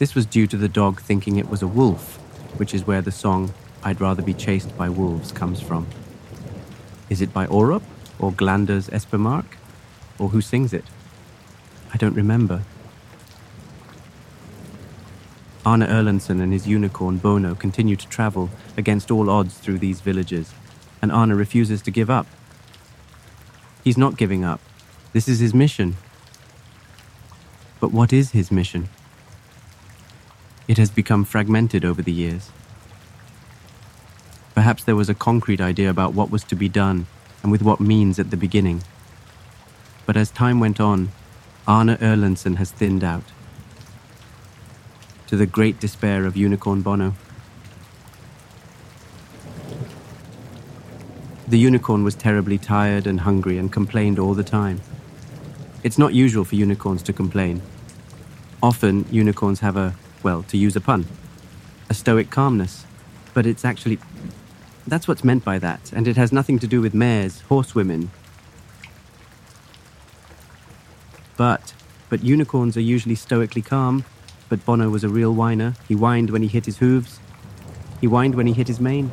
This 0.01 0.17
was 0.17 0.27
due 0.27 0.49
to 0.49 0.57
the 0.57 0.69
dog 0.69 1.01
thinking 1.01 1.37
it 1.37 1.49
was 1.49 1.63
a 1.63 1.69
wolf, 1.69 2.17
which 2.59 2.75
is 2.75 2.89
where 2.89 3.03
the 3.03 3.13
song 3.13 3.55
I'd 3.85 4.01
Rather 4.01 4.21
Be 4.21 4.35
Chased 4.35 4.77
by 4.77 4.89
Wolves 4.89 5.31
comes 5.31 5.61
from. 5.61 5.87
Is 7.09 7.21
it 7.21 7.33
by 7.33 7.47
Orup 7.47 7.83
or 8.19 8.33
Glanders 8.33 8.89
Espermark? 8.89 9.47
Or 10.19 10.31
who 10.31 10.41
sings 10.41 10.73
it? 10.73 10.85
I 11.95 11.99
don't 11.99 12.15
remember. 12.15 12.63
Arne 15.65 15.83
Erlandsen 15.83 16.41
and 16.41 16.53
his 16.53 16.67
unicorn 16.67 17.19
Bono 17.19 17.55
continue 17.55 17.95
to 17.95 18.09
travel 18.09 18.51
against 18.77 19.11
all 19.11 19.31
odds 19.31 19.59
through 19.59 19.79
these 19.79 20.01
villages, 20.01 20.53
and 21.03 21.11
Arne 21.11 21.33
refuses 21.33 21.83
to 21.83 21.91
give 21.91 22.11
up. 22.11 22.27
He's 23.85 23.99
not 23.99 24.17
giving 24.17 24.45
up. 24.45 24.61
This 25.13 25.29
is 25.29 25.41
his 25.41 25.55
mission. 25.55 25.97
But 27.81 27.93
what 27.93 28.13
is 28.13 28.33
his 28.33 28.51
mission? 28.51 28.89
It 30.69 30.79
has 30.79 30.91
become 30.91 31.25
fragmented 31.25 31.85
over 31.85 32.03
the 32.03 32.13
years. 32.13 32.51
Perhaps 34.55 34.85
there 34.85 34.97
was 34.97 35.09
a 35.09 35.15
concrete 35.15 35.61
idea 35.61 35.89
about 35.89 36.13
what 36.13 36.31
was 36.31 36.45
to 36.45 36.55
be 36.55 36.69
done 36.69 37.07
and 37.43 37.51
with 37.51 37.63
what 37.63 37.81
means 37.81 38.19
at 38.19 38.31
the 38.31 38.37
beginning. 38.37 38.83
But 40.07 40.17
as 40.17 40.31
time 40.31 40.61
went 40.61 40.81
on, 40.81 41.11
Arne 41.67 41.97
Erlandsen 41.97 42.57
has 42.57 42.71
thinned 42.71 43.03
out 43.03 43.25
to 45.29 45.37
the 45.37 45.47
great 45.47 45.79
despair 45.81 46.27
of 46.27 46.37
Unicorn 46.37 46.83
Bono. 46.83 47.15
The 51.51 51.59
unicorn 51.59 52.05
was 52.05 52.15
terribly 52.15 52.59
tired 52.59 53.09
and 53.09 53.19
hungry 53.19 53.59
and 53.59 53.73
complained 53.73 54.21
all 54.21 54.35
the 54.35 54.45
time. 54.45 54.81
It's 55.83 55.99
not 55.99 56.15
usual 56.15 56.45
for 56.45 56.55
unicorns 56.55 57.03
to 57.03 57.13
complain. 57.13 57.61
Often, 58.63 59.07
unicorns 59.11 59.59
have 59.59 59.77
a, 59.77 59.97
well, 60.23 60.45
to 60.45 60.57
use 60.57 60.77
a 60.77 60.81
pun, 60.81 61.07
a 61.89 61.95
stoic 61.95 62.31
calmness. 62.31 62.87
But 63.35 63.47
it's 63.47 63.65
actually. 63.65 63.99
That's 64.87 65.09
what's 65.09 65.25
meant 65.25 65.45
by 65.45 65.59
that, 65.59 65.93
and 65.93 66.07
it 66.07 66.17
has 66.17 66.31
nothing 66.31 66.61
to 66.61 66.69
do 66.69 66.81
with 66.81 66.95
mares, 66.95 67.41
horsewomen. 67.41 68.13
But, 71.37 71.75
but 72.11 72.23
unicorns 72.23 72.77
are 72.77 72.81
usually 72.95 73.17
stoically 73.17 73.63
calm, 73.63 74.05
but 74.49 74.65
Bono 74.65 74.89
was 74.89 75.03
a 75.03 75.09
real 75.09 75.35
whiner. 75.35 75.75
He 75.89 75.95
whined 75.95 76.31
when 76.31 76.43
he 76.43 76.49
hit 76.49 76.67
his 76.67 76.79
hooves. 76.79 77.19
He 78.01 78.07
whined 78.07 78.37
when 78.37 78.47
he 78.47 78.53
hit 78.53 78.69
his 78.69 78.79
mane. 78.79 79.11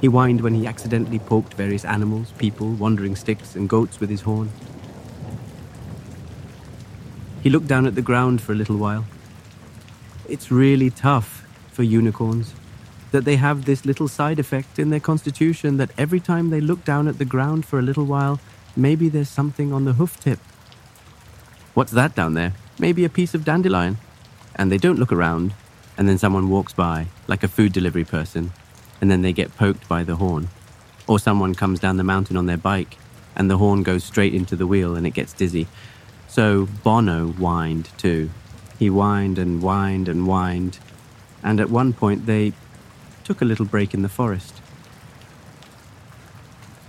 He 0.00 0.06
whined 0.06 0.40
when 0.40 0.54
he 0.54 0.66
accidentally 0.66 1.18
poked 1.18 1.54
various 1.54 1.84
animals, 1.84 2.32
people, 2.38 2.70
wandering 2.70 3.16
sticks, 3.16 3.56
and 3.56 3.68
goats 3.68 4.00
with 4.00 4.10
his 4.10 4.22
horn. 4.22 4.50
He 7.42 7.50
looked 7.50 7.66
down 7.66 7.86
at 7.86 7.94
the 7.94 8.02
ground 8.02 8.40
for 8.40 8.52
a 8.52 8.56
little 8.56 8.76
while. 8.76 9.04
It's 10.28 10.50
really 10.50 10.90
tough 10.90 11.46
for 11.72 11.82
unicorns 11.82 12.54
that 13.10 13.24
they 13.24 13.36
have 13.36 13.64
this 13.64 13.84
little 13.84 14.08
side 14.08 14.38
effect 14.38 14.78
in 14.78 14.90
their 14.90 15.00
constitution 15.00 15.78
that 15.78 15.90
every 15.96 16.20
time 16.20 16.50
they 16.50 16.60
look 16.60 16.84
down 16.84 17.08
at 17.08 17.18
the 17.18 17.24
ground 17.24 17.64
for 17.64 17.78
a 17.78 17.82
little 17.82 18.04
while, 18.04 18.38
maybe 18.76 19.08
there's 19.08 19.30
something 19.30 19.72
on 19.72 19.84
the 19.84 19.94
hoof 19.94 20.20
tip. 20.20 20.38
What's 21.74 21.92
that 21.92 22.14
down 22.14 22.34
there? 22.34 22.52
Maybe 22.78 23.04
a 23.04 23.08
piece 23.08 23.34
of 23.34 23.44
dandelion 23.44 23.96
and 24.54 24.70
they 24.70 24.76
don't 24.76 24.98
look 24.98 25.12
around, 25.12 25.54
and 25.96 26.08
then 26.08 26.18
someone 26.18 26.50
walks 26.50 26.72
by, 26.72 27.06
like 27.28 27.44
a 27.44 27.48
food 27.48 27.72
delivery 27.72 28.04
person, 28.04 28.52
and 29.00 29.10
then 29.10 29.22
they 29.22 29.32
get 29.32 29.56
poked 29.56 29.88
by 29.88 30.04
the 30.04 30.16
horn. 30.16 30.48
Or 31.06 31.18
someone 31.18 31.54
comes 31.54 31.80
down 31.80 31.96
the 31.96 32.04
mountain 32.04 32.36
on 32.36 32.46
their 32.46 32.56
bike, 32.56 32.96
and 33.36 33.50
the 33.50 33.58
horn 33.58 33.82
goes 33.82 34.04
straight 34.04 34.34
into 34.34 34.56
the 34.56 34.66
wheel 34.66 34.96
and 34.96 35.06
it 35.06 35.14
gets 35.14 35.32
dizzy. 35.32 35.68
So 36.26 36.68
Bono 36.82 37.28
whined 37.28 37.90
too. 37.96 38.30
He 38.78 38.88
whined 38.88 39.38
and 39.38 39.62
whined 39.62 40.08
and 40.08 40.26
whined, 40.26 40.78
and 41.42 41.60
at 41.60 41.70
one 41.70 41.92
point 41.92 42.26
they 42.26 42.52
took 43.24 43.40
a 43.40 43.44
little 43.44 43.64
break 43.64 43.94
in 43.94 44.02
the 44.02 44.08
forest. 44.08 44.60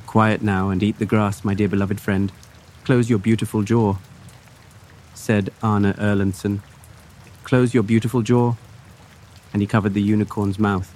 Quiet 0.05 0.41
now 0.41 0.69
and 0.69 0.81
eat 0.81 0.99
the 0.99 1.05
grass, 1.05 1.43
my 1.43 1.53
dear 1.53 1.67
beloved 1.67 1.99
friend. 1.99 2.31
Close 2.83 3.09
your 3.09 3.19
beautiful 3.19 3.61
jaw, 3.61 3.95
said 5.13 5.51
Arne 5.61 5.93
Erlandsen 5.93 6.61
Close 7.49 7.73
your 7.73 7.81
beautiful 7.81 8.21
jaw. 8.21 8.53
And 9.51 9.61
he 9.63 9.67
covered 9.67 9.95
the 9.95 10.03
unicorn's 10.03 10.59
mouth, 10.59 10.93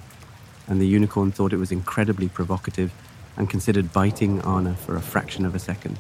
and 0.68 0.80
the 0.80 0.88
unicorn 0.88 1.32
thought 1.32 1.54
it 1.54 1.58
was 1.58 1.72
incredibly 1.72 2.30
provocative 2.30 2.92
and 3.38 3.50
considered 3.50 3.92
biting 3.92 4.42
Arne 4.42 4.76
for 4.76 4.96
a 4.96 5.02
fraction 5.02 5.46
of 5.46 5.56
a 5.56 5.60
second. 5.60 5.98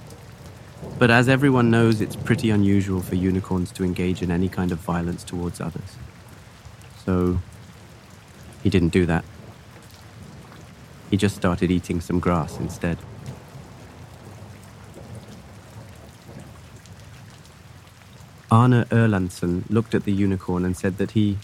But 0.99 1.10
as 1.10 1.28
everyone 1.28 1.71
knows, 1.71 2.02
it's 2.02 2.15
pretty 2.15 2.49
unusual 2.49 3.02
for 3.02 3.15
unicorns 3.15 3.71
to 3.73 3.84
engage 3.84 4.21
in 4.21 4.32
any 4.32 4.49
kind 4.49 4.71
of 4.71 4.80
violence 4.80 5.23
towards 5.23 5.60
others. 5.60 5.97
So 7.06 7.39
he 8.62 8.69
didn't 8.69 8.89
do 8.89 9.06
that. 9.06 9.26
He 11.10 11.17
just 11.17 11.36
started 11.36 11.69
eating 11.71 12.02
some 12.02 12.19
grass 12.19 12.58
instead. 12.58 12.97
Arne 18.49 18.86
Erlandsen 18.86 19.67
looked 19.69 19.95
at 19.95 20.04
the 20.04 20.13
unicorn 20.13 20.63
and 20.63 20.78
said 20.78 20.97
that 20.99 21.12
he 21.12 21.38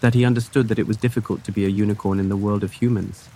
that 0.00 0.14
he 0.14 0.24
understood 0.24 0.68
that 0.68 0.78
it 0.78 0.86
was 0.86 0.96
difficult 0.96 1.44
to 1.44 1.52
be 1.52 1.64
a 1.64 1.68
unicorn 1.68 2.18
in 2.18 2.28
the 2.28 2.36
world 2.36 2.64
of 2.64 2.72
humans. 2.72 3.28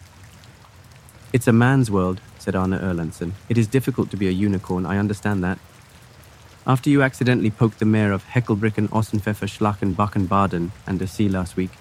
It's 1.33 1.49
a 1.49 1.53
man's 1.53 1.91
world, 1.91 2.21
said 2.39 2.55
Arne 2.55 2.73
Erlandsen. 2.73 3.33
It 3.49 3.59
is 3.59 3.67
difficult 3.67 4.11
to 4.11 4.17
be 4.17 4.29
a 4.29 4.31
unicorn, 4.31 4.87
I 4.87 4.99
understand 4.99 5.43
that. 5.45 5.59
After 6.67 6.89
you 6.89 7.03
accidentally 7.03 7.51
poked 7.51 7.79
the 7.79 7.85
mayor 7.85 8.13
of 8.13 8.25
Heckelbricken, 8.25 8.89
Ossenpfeffer, 8.89 9.49
Schlachen, 9.49 9.95
Backen, 9.95 10.27
Baden, 10.27 10.73
and 10.87 10.99
the 10.99 11.07
sea 11.07 11.29
last 11.29 11.57
week, 11.57 11.73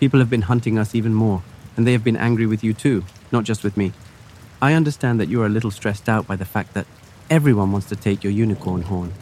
people 0.00 0.20
have 0.20 0.28
been 0.28 0.42
hunting 0.42 0.78
us 0.78 0.94
even 0.94 1.14
more, 1.14 1.42
and 1.76 1.86
they 1.86 1.92
have 1.92 2.04
been 2.04 2.16
angry 2.16 2.46
with 2.46 2.62
you 2.62 2.74
too, 2.74 3.04
not 3.32 3.44
just 3.44 3.64
with 3.64 3.76
me. 3.76 3.92
I 4.60 4.74
understand 4.74 5.20
that 5.20 5.28
you 5.28 5.40
are 5.42 5.46
a 5.46 5.50
little 5.50 5.70
stressed 5.70 6.08
out 6.08 6.26
by 6.26 6.36
the 6.36 6.44
fact 6.44 6.74
that 6.74 6.86
everyone 7.30 7.72
wants 7.72 7.88
to 7.88 7.96
take 7.96 8.22
your 8.24 8.32
unicorn 8.32 8.82
horn. 8.82 9.12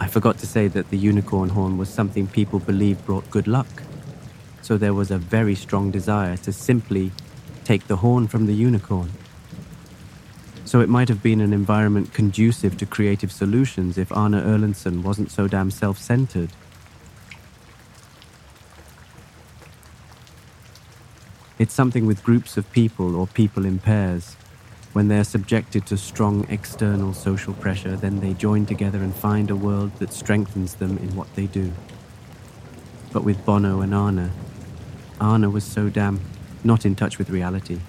I 0.00 0.06
forgot 0.06 0.38
to 0.38 0.46
say 0.46 0.68
that 0.68 0.90
the 0.90 0.96
unicorn 0.96 1.48
horn 1.48 1.76
was 1.76 1.88
something 1.88 2.28
people 2.28 2.60
believed 2.60 3.04
brought 3.04 3.28
good 3.30 3.48
luck. 3.48 3.66
So 4.62 4.78
there 4.78 4.94
was 4.94 5.10
a 5.10 5.18
very 5.18 5.56
strong 5.56 5.90
desire 5.90 6.36
to 6.38 6.52
simply 6.52 7.10
take 7.64 7.88
the 7.88 7.96
horn 7.96 8.28
from 8.28 8.46
the 8.46 8.54
unicorn. 8.54 9.10
So 10.64 10.80
it 10.80 10.88
might 10.88 11.08
have 11.08 11.20
been 11.20 11.40
an 11.40 11.52
environment 11.52 12.14
conducive 12.14 12.76
to 12.76 12.86
creative 12.86 13.32
solutions 13.32 13.98
if 13.98 14.12
Arne 14.12 14.34
Erlandsen 14.34 15.02
wasn't 15.02 15.32
so 15.32 15.48
damn 15.48 15.70
self 15.70 15.98
centered. 15.98 16.50
It's 21.58 21.74
something 21.74 22.06
with 22.06 22.22
groups 22.22 22.56
of 22.56 22.70
people 22.70 23.16
or 23.16 23.26
people 23.26 23.64
in 23.64 23.80
pairs 23.80 24.36
when 24.92 25.08
they 25.08 25.18
are 25.18 25.24
subjected 25.24 25.86
to 25.86 25.96
strong 25.96 26.46
external 26.48 27.12
social 27.12 27.54
pressure, 27.54 27.96
then 27.96 28.20
they 28.20 28.34
join 28.34 28.66
together 28.66 28.98
and 28.98 29.14
find 29.14 29.50
a 29.50 29.56
world 29.56 29.94
that 29.98 30.12
strengthens 30.12 30.74
them 30.74 30.98
in 30.98 31.14
what 31.14 31.32
they 31.34 31.46
do. 31.46 31.72
But 33.12 33.24
with 33.24 33.44
Bono 33.44 33.80
and 33.80 33.94
Arne, 33.94 34.30
Arne 35.20 35.52
was 35.52 35.64
so 35.64 35.88
damn 35.88 36.20
not 36.64 36.84
in 36.84 36.94
touch 36.94 37.18
with 37.18 37.30
reality. 37.30 37.80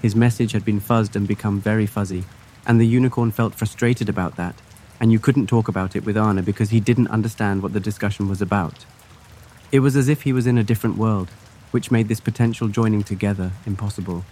His 0.00 0.16
message 0.16 0.52
had 0.52 0.64
been 0.64 0.80
fuzzed 0.80 1.14
and 1.14 1.28
become 1.28 1.60
very 1.60 1.86
fuzzy, 1.86 2.24
and 2.66 2.80
the 2.80 2.86
unicorn 2.86 3.30
felt 3.30 3.54
frustrated 3.54 4.08
about 4.08 4.36
that, 4.36 4.56
and 5.00 5.12
you 5.12 5.18
couldn't 5.18 5.46
talk 5.46 5.68
about 5.68 5.94
it 5.94 6.04
with 6.04 6.16
Arne 6.16 6.42
because 6.42 6.70
he 6.70 6.80
didn't 6.80 7.08
understand 7.08 7.62
what 7.62 7.72
the 7.72 7.80
discussion 7.80 8.28
was 8.28 8.42
about. 8.42 8.84
It 9.70 9.80
was 9.80 9.96
as 9.96 10.08
if 10.08 10.22
he 10.22 10.32
was 10.32 10.46
in 10.46 10.58
a 10.58 10.64
different 10.64 10.96
world, 10.96 11.30
which 11.72 11.90
made 11.90 12.06
this 12.06 12.20
potential 12.20 12.68
joining 12.68 13.02
together 13.02 13.50
impossible. 13.66 14.24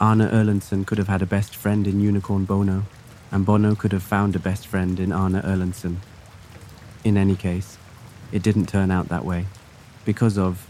Arne 0.00 0.18
Erlandsen 0.18 0.84
could 0.84 0.98
have 0.98 1.06
had 1.06 1.22
a 1.22 1.26
best 1.26 1.54
friend 1.54 1.86
in 1.86 2.00
Unicorn 2.00 2.44
Bono, 2.44 2.82
and 3.30 3.46
Bono 3.46 3.76
could 3.76 3.92
have 3.92 4.02
found 4.02 4.34
a 4.34 4.40
best 4.40 4.66
friend 4.66 4.98
in 4.98 5.12
Arne 5.12 5.40
Erlandsen. 5.40 5.98
In 7.04 7.16
any 7.16 7.36
case, 7.36 7.78
it 8.32 8.42
didn't 8.42 8.66
turn 8.66 8.90
out 8.90 9.08
that 9.08 9.24
way, 9.24 9.46
because 10.04 10.36
of, 10.36 10.66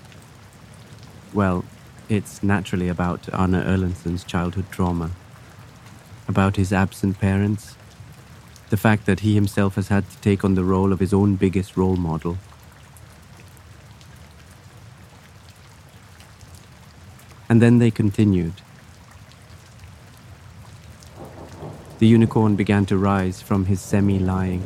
well, 1.33 1.65
it's 2.11 2.43
naturally 2.43 2.89
about 2.89 3.33
Arne 3.33 3.53
Erlandsen's 3.53 4.23
childhood 4.23 4.67
trauma, 4.71 5.13
about 6.29 6.57
his 6.57 6.75
absent 6.75 7.19
parents, 7.19 7.75
the 8.69 8.77
fact 8.77 9.07
that 9.07 9.21
he 9.21 9.35
himself 9.35 9.77
has 9.77 9.89
had 9.89 10.11
to 10.11 10.17
take 10.19 10.45
on 10.45 10.55
the 10.55 10.65
role 10.65 10.93
of 10.93 11.01
his 11.01 11.15
own 11.15 11.37
biggest 11.37 11.75
role 11.75 11.97
model 11.97 12.37
And 17.53 17.61
then 17.61 17.81
they 17.81 17.91
continued. 17.91 18.55
The 21.99 22.07
unicorn 22.07 22.57
began 22.57 22.87
to 22.87 22.97
rise 22.97 23.43
from 23.43 23.67
his 23.67 23.79
semi 23.79 24.19
lying. 24.19 24.63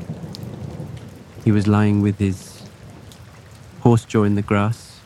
He 1.44 1.50
was 1.50 1.66
lying 1.66 2.00
with 2.00 2.20
his 2.20 2.62
horse 3.80 4.04
jaw 4.04 4.22
in 4.22 4.36
the 4.36 4.40
grass, 4.40 5.00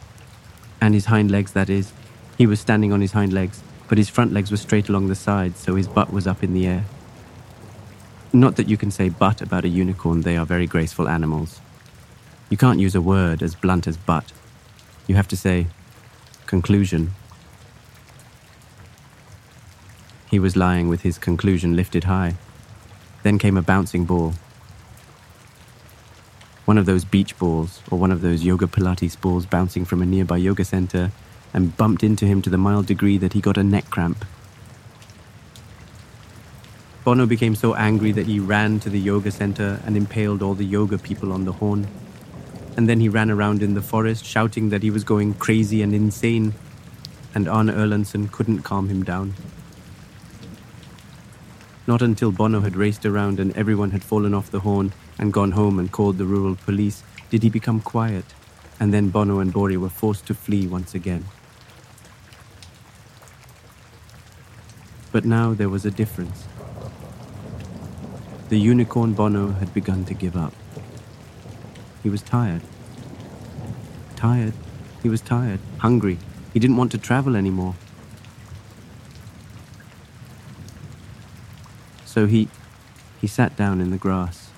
And 0.79 0.93
his 0.93 1.07
hind 1.07 1.31
legs, 1.31 1.53
that 1.53 1.71
is. 1.71 1.95
He 2.37 2.47
was 2.47 2.61
standing 2.61 2.93
on 2.93 3.01
his 3.01 3.12
hind 3.12 3.33
legs, 3.33 3.62
but 3.88 3.97
his 3.97 4.11
front 4.11 4.35
legs 4.35 4.51
were 4.51 4.59
straight 4.59 4.90
along 4.90 5.09
the 5.09 5.14
sides, 5.14 5.59
so 5.59 5.75
his 5.75 5.88
butt 5.88 6.12
was 6.12 6.27
up 6.27 6.43
in 6.43 6.53
the 6.53 6.66
air. 6.66 6.85
Not 8.31 8.57
that 8.57 8.69
you 8.69 8.77
can 8.77 8.90
say 8.90 9.09
butt 9.09 9.40
about 9.40 9.64
a 9.64 9.69
unicorn, 9.69 10.21
they 10.21 10.37
are 10.37 10.45
very 10.45 10.66
graceful 10.66 11.09
animals. 11.09 11.62
You 12.51 12.59
can't 12.59 12.79
use 12.79 12.95
a 12.95 13.01
word 13.01 13.43
as 13.43 13.55
blunt 13.55 13.87
as 13.87 13.97
butt. 13.97 14.35
You 15.07 15.14
have 15.14 15.29
to 15.29 15.37
say 15.37 15.69
conclusion. 16.45 17.14
He 20.31 20.38
was 20.38 20.57
lying 20.57 20.88
with 20.88 21.03
his 21.03 21.19
conclusion 21.19 21.75
lifted 21.75 22.05
high. 22.05 22.37
Then 23.25 23.37
came 23.37 23.57
a 23.57 23.62
bouncing 23.62 24.05
ball. 24.05 24.35
One 26.66 26.79
of 26.79 26.87
those 26.87 27.05
beach 27.05 27.37
balls, 27.37 27.83
or 27.90 27.99
one 27.99 28.12
of 28.12 28.21
those 28.21 28.45
yoga 28.45 28.69
Pilates 28.69 29.21
balls 29.21 29.45
bouncing 29.45 29.85
from 29.85 30.01
a 30.01 30.07
nearby 30.07 30.37
yoga 30.37 30.64
center, 30.64 31.11
and 31.53 31.77
bumped 31.77 32.05
into 32.05 32.27
him 32.27 32.43
to 32.43 32.51
the 32.51 32.57
mild 32.57 32.87
degree 32.87 33.19
that 33.19 33.33
he 33.33 33.40
got 33.40 33.59
a 33.59 33.64
neck 33.64 33.90
cramp. 33.90 34.25
Bono 37.03 37.27
became 37.27 37.57
so 37.57 37.75
angry 37.75 38.12
that 38.12 38.27
he 38.27 38.38
ran 38.38 38.79
to 38.81 38.88
the 38.88 39.01
yoga 39.01 39.33
center 39.33 39.81
and 39.85 39.97
impaled 39.97 40.43
all 40.43 40.55
the 40.55 40.64
yoga 40.64 40.97
people 40.97 41.33
on 41.33 41.45
the 41.45 41.55
horn. 41.55 41.88
And 42.77 42.88
then 42.88 43.01
he 43.01 43.09
ran 43.09 43.33
around 43.33 43.64
in 43.64 43.75
the 43.75 43.83
forest 43.83 44.25
shouting 44.25 44.69
that 44.69 44.85
he 44.85 44.93
was 44.93 45.03
going 45.03 45.35
crazy 45.35 45.83
and 45.83 45.93
insane, 45.93 46.55
and 47.35 47.49
Arne 47.49 47.66
Erlandsson 47.66 48.31
couldn't 48.31 48.62
calm 48.62 48.88
him 48.88 49.03
down. 49.03 49.35
Not 51.90 52.03
until 52.03 52.31
Bono 52.31 52.61
had 52.61 52.76
raced 52.76 53.05
around 53.05 53.40
and 53.40 53.50
everyone 53.57 53.90
had 53.90 54.05
fallen 54.05 54.33
off 54.33 54.53
the 54.53 54.61
horn 54.61 54.92
and 55.18 55.33
gone 55.33 55.50
home 55.50 55.76
and 55.81 55.90
called 55.90 56.18
the 56.18 56.24
rural 56.24 56.55
police 56.55 57.03
did 57.31 57.42
he 57.42 57.50
become 57.50 57.81
quiet, 57.81 58.24
and 58.79 58.94
then 58.94 59.09
Bono 59.09 59.40
and 59.40 59.53
Bori 59.53 59.76
were 59.76 59.88
forced 59.88 60.24
to 60.26 60.35
flee 60.35 60.68
once 60.68 60.94
again. 60.94 61.24
But 65.11 65.24
now 65.24 65.53
there 65.53 65.68
was 65.68 65.85
a 65.85 65.90
difference. 65.90 66.44
The 68.50 68.61
unicorn 68.61 69.14
Bono 69.14 69.50
had 69.50 69.74
begun 69.74 70.05
to 70.05 70.14
give 70.14 70.37
up. 70.37 70.55
He 72.05 72.09
was 72.09 72.22
tired. 72.22 72.62
Tired. 74.14 74.55
He 75.03 75.09
was 75.09 75.20
tired, 75.20 75.59
hungry. 75.79 76.18
He 76.53 76.61
didn't 76.61 76.76
want 76.76 76.92
to 76.92 76.98
travel 76.98 77.35
anymore. 77.35 77.74
So 82.21 82.27
he 82.27 82.49
he 83.19 83.27
sat 83.27 83.57
down 83.57 83.81
in 83.81 83.91
the 83.91 83.97
grass 83.97 84.51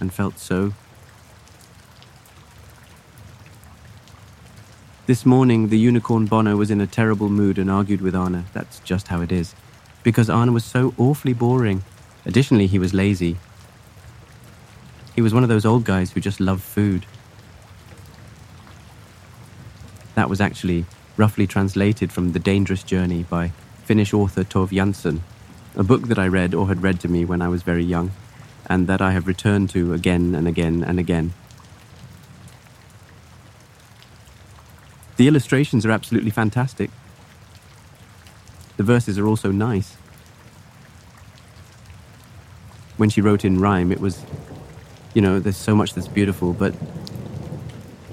and 0.00 0.12
felt 0.12 0.40
so. 0.40 0.74
This 5.06 5.24
morning, 5.24 5.68
the 5.68 5.78
unicorn 5.78 6.26
Bono 6.26 6.56
was 6.56 6.68
in 6.68 6.80
a 6.80 6.88
terrible 6.88 7.28
mood 7.28 7.58
and 7.58 7.70
argued 7.70 8.00
with 8.00 8.16
Arne. 8.16 8.46
That's 8.52 8.80
just 8.80 9.06
how 9.06 9.20
it 9.20 9.30
is. 9.30 9.54
Because 10.02 10.28
Arne 10.28 10.52
was 10.52 10.64
so 10.64 10.94
awfully 10.98 11.32
boring. 11.32 11.84
Additionally, 12.26 12.66
he 12.66 12.80
was 12.80 12.92
lazy. 12.92 13.36
He 15.14 15.22
was 15.22 15.32
one 15.32 15.44
of 15.44 15.48
those 15.48 15.64
old 15.64 15.84
guys 15.84 16.10
who 16.10 16.20
just 16.20 16.40
love 16.40 16.60
food. 16.60 17.06
That 20.16 20.28
was 20.28 20.40
actually 20.40 20.86
roughly 21.16 21.46
translated 21.46 22.10
from 22.10 22.32
The 22.32 22.40
Dangerous 22.40 22.82
Journey 22.82 23.22
by 23.22 23.52
Finnish 23.84 24.14
author 24.14 24.44
Tove 24.44 24.70
Jansson, 24.70 25.20
a 25.76 25.82
book 25.82 26.08
that 26.08 26.18
I 26.18 26.26
read 26.26 26.54
or 26.54 26.68
had 26.68 26.82
read 26.82 27.00
to 27.00 27.08
me 27.08 27.26
when 27.26 27.42
I 27.42 27.48
was 27.48 27.62
very 27.62 27.84
young, 27.84 28.12
and 28.66 28.86
that 28.86 29.02
I 29.02 29.12
have 29.12 29.26
returned 29.26 29.68
to 29.70 29.92
again 29.92 30.34
and 30.34 30.48
again 30.48 30.82
and 30.82 30.98
again. 30.98 31.34
The 35.16 35.28
illustrations 35.28 35.84
are 35.84 35.90
absolutely 35.90 36.30
fantastic. 36.30 36.90
The 38.78 38.82
verses 38.82 39.18
are 39.18 39.26
also 39.26 39.52
nice. 39.52 39.96
When 42.96 43.10
she 43.10 43.20
wrote 43.20 43.44
in 43.44 43.60
rhyme, 43.60 43.92
it 43.92 44.00
was, 44.00 44.24
you 45.12 45.20
know, 45.20 45.38
there's 45.40 45.58
so 45.58 45.74
much 45.74 45.92
that's 45.92 46.08
beautiful, 46.08 46.54
but 46.54 46.74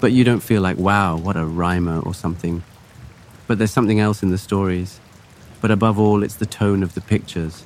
but 0.02 0.12
you 0.12 0.24
don't 0.24 0.42
feel 0.42 0.62
like, 0.62 0.78
wow, 0.78 1.16
what 1.16 1.38
a 1.38 1.46
rhymer 1.46 2.00
or 2.00 2.14
something. 2.14 2.64
But 3.48 3.58
there's 3.58 3.72
something 3.72 4.00
else 4.00 4.22
in 4.22 4.32
the 4.32 4.38
stories 4.38 5.00
but 5.62 5.70
above 5.70 6.00
all, 6.00 6.24
it's 6.24 6.36
the 6.36 6.46
tone 6.48 6.82
of 6.82 6.96
the 6.96 7.02
pictures. 7.02 7.66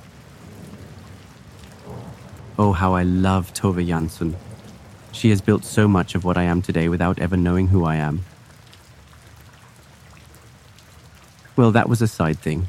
Oh, 2.59 2.73
how 2.73 2.93
I 2.93 3.03
love 3.03 3.53
Tove 3.53 3.87
Jansson. 3.87 4.35
She 5.13 5.29
has 5.29 5.39
built 5.39 5.63
so 5.63 5.87
much 5.87 6.13
of 6.13 6.25
what 6.25 6.37
I 6.37 6.43
am 6.43 6.61
today 6.61 6.89
without 6.89 7.19
ever 7.19 7.37
knowing 7.37 7.69
who 7.69 7.85
I 7.85 7.95
am. 7.95 8.25
Well, 11.55 11.71
that 11.71 11.87
was 11.87 12.01
a 12.01 12.07
side 12.07 12.37
thing. 12.37 12.67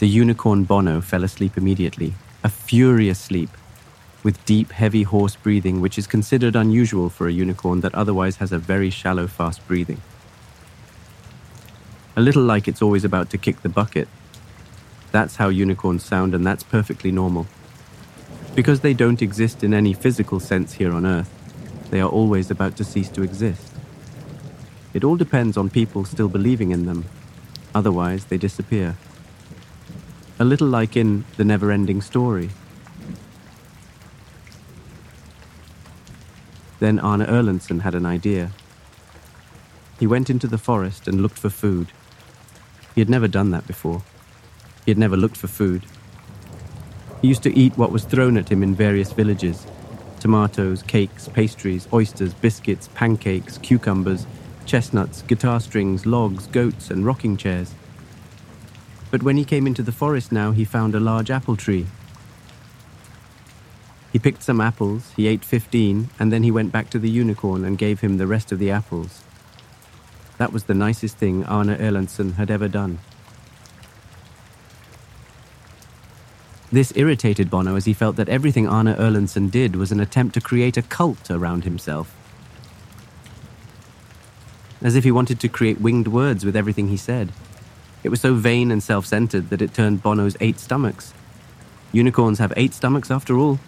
The 0.00 0.08
unicorn 0.08 0.64
Bono 0.64 1.00
fell 1.00 1.22
asleep 1.22 1.56
immediately, 1.56 2.14
a 2.42 2.48
furious 2.48 3.20
sleep, 3.20 3.50
with 4.24 4.44
deep, 4.44 4.72
heavy 4.72 5.04
hoarse 5.04 5.36
breathing, 5.36 5.80
which 5.80 5.98
is 5.98 6.08
considered 6.08 6.56
unusual 6.56 7.08
for 7.10 7.28
a 7.28 7.32
unicorn 7.32 7.80
that 7.82 7.94
otherwise 7.94 8.36
has 8.36 8.50
a 8.50 8.58
very 8.58 8.90
shallow, 8.90 9.28
fast 9.28 9.66
breathing 9.68 10.00
a 12.16 12.20
little 12.20 12.42
like 12.42 12.68
it's 12.68 12.82
always 12.82 13.04
about 13.04 13.30
to 13.30 13.38
kick 13.38 13.62
the 13.62 13.68
bucket. 13.68 14.08
That's 15.10 15.36
how 15.36 15.48
unicorns 15.48 16.04
sound, 16.04 16.34
and 16.34 16.46
that's 16.46 16.62
perfectly 16.62 17.10
normal. 17.10 17.46
Because 18.54 18.80
they 18.80 18.94
don't 18.94 19.22
exist 19.22 19.64
in 19.64 19.74
any 19.74 19.92
physical 19.92 20.38
sense 20.38 20.74
here 20.74 20.92
on 20.92 21.04
Earth, 21.04 21.30
they 21.90 22.00
are 22.00 22.08
always 22.08 22.50
about 22.50 22.76
to 22.76 22.84
cease 22.84 23.08
to 23.10 23.22
exist. 23.22 23.72
It 24.92 25.02
all 25.02 25.16
depends 25.16 25.56
on 25.56 25.70
people 25.70 26.04
still 26.04 26.28
believing 26.28 26.70
in 26.70 26.86
them, 26.86 27.04
otherwise, 27.74 28.26
they 28.26 28.38
disappear. 28.38 28.96
A 30.38 30.44
little 30.44 30.68
like 30.68 30.96
in 30.96 31.24
The 31.36 31.44
Never 31.44 31.72
Ending 31.72 32.00
Story. 32.00 32.50
Then 36.78 36.98
Arne 36.98 37.22
Erlandsson 37.22 37.80
had 37.80 37.94
an 37.94 38.06
idea. 38.06 38.52
He 39.98 40.06
went 40.06 40.28
into 40.28 40.46
the 40.46 40.58
forest 40.58 41.08
and 41.08 41.20
looked 41.20 41.38
for 41.38 41.50
food. 41.50 41.88
He 42.94 43.00
had 43.00 43.10
never 43.10 43.28
done 43.28 43.50
that 43.50 43.66
before. 43.66 44.02
He 44.84 44.90
had 44.90 44.98
never 44.98 45.16
looked 45.16 45.36
for 45.36 45.48
food. 45.48 45.84
He 47.20 47.28
used 47.28 47.42
to 47.44 47.58
eat 47.58 47.76
what 47.76 47.90
was 47.90 48.04
thrown 48.04 48.36
at 48.36 48.50
him 48.50 48.62
in 48.62 48.74
various 48.74 49.12
villages 49.12 49.66
tomatoes, 50.20 50.82
cakes, 50.82 51.28
pastries, 51.28 51.86
oysters, 51.92 52.32
biscuits, 52.32 52.88
pancakes, 52.94 53.58
cucumbers, 53.58 54.26
chestnuts, 54.64 55.20
guitar 55.20 55.60
strings, 55.60 56.06
logs, 56.06 56.46
goats, 56.46 56.90
and 56.90 57.04
rocking 57.04 57.36
chairs. 57.36 57.74
But 59.10 59.22
when 59.22 59.36
he 59.36 59.44
came 59.44 59.66
into 59.66 59.82
the 59.82 59.92
forest 59.92 60.32
now, 60.32 60.52
he 60.52 60.64
found 60.64 60.94
a 60.94 61.00
large 61.00 61.30
apple 61.30 61.56
tree. 61.56 61.86
He 64.14 64.18
picked 64.18 64.42
some 64.42 64.60
apples, 64.62 65.12
he 65.14 65.26
ate 65.26 65.44
15, 65.44 66.08
and 66.18 66.32
then 66.32 66.42
he 66.42 66.50
went 66.50 66.72
back 66.72 66.88
to 66.90 66.98
the 66.98 67.10
unicorn 67.10 67.64
and 67.64 67.76
gave 67.76 68.00
him 68.00 68.16
the 68.16 68.26
rest 68.26 68.50
of 68.50 68.58
the 68.58 68.70
apples. 68.70 69.24
That 70.38 70.52
was 70.52 70.64
the 70.64 70.74
nicest 70.74 71.16
thing 71.16 71.44
Arne 71.44 71.68
Erlandsson 71.68 72.34
had 72.34 72.50
ever 72.50 72.68
done. 72.68 72.98
This 76.72 76.92
irritated 76.96 77.50
Bono 77.50 77.76
as 77.76 77.84
he 77.84 77.92
felt 77.92 78.16
that 78.16 78.28
everything 78.28 78.66
Arne 78.66 78.88
Erlandsson 78.88 79.48
did 79.48 79.76
was 79.76 79.92
an 79.92 80.00
attempt 80.00 80.34
to 80.34 80.40
create 80.40 80.76
a 80.76 80.82
cult 80.82 81.30
around 81.30 81.62
himself. 81.62 82.12
As 84.82 84.96
if 84.96 85.04
he 85.04 85.12
wanted 85.12 85.38
to 85.38 85.48
create 85.48 85.80
winged 85.80 86.08
words 86.08 86.44
with 86.44 86.56
everything 86.56 86.88
he 86.88 86.96
said. 86.96 87.32
It 88.02 88.08
was 88.08 88.20
so 88.20 88.34
vain 88.34 88.72
and 88.72 88.82
self 88.82 89.06
centered 89.06 89.50
that 89.50 89.62
it 89.62 89.72
turned 89.72 90.02
Bono's 90.02 90.36
eight 90.40 90.58
stomachs. 90.58 91.14
Unicorns 91.92 92.40
have 92.40 92.52
eight 92.56 92.74
stomachs 92.74 93.10
after 93.10 93.38
all. 93.38 93.60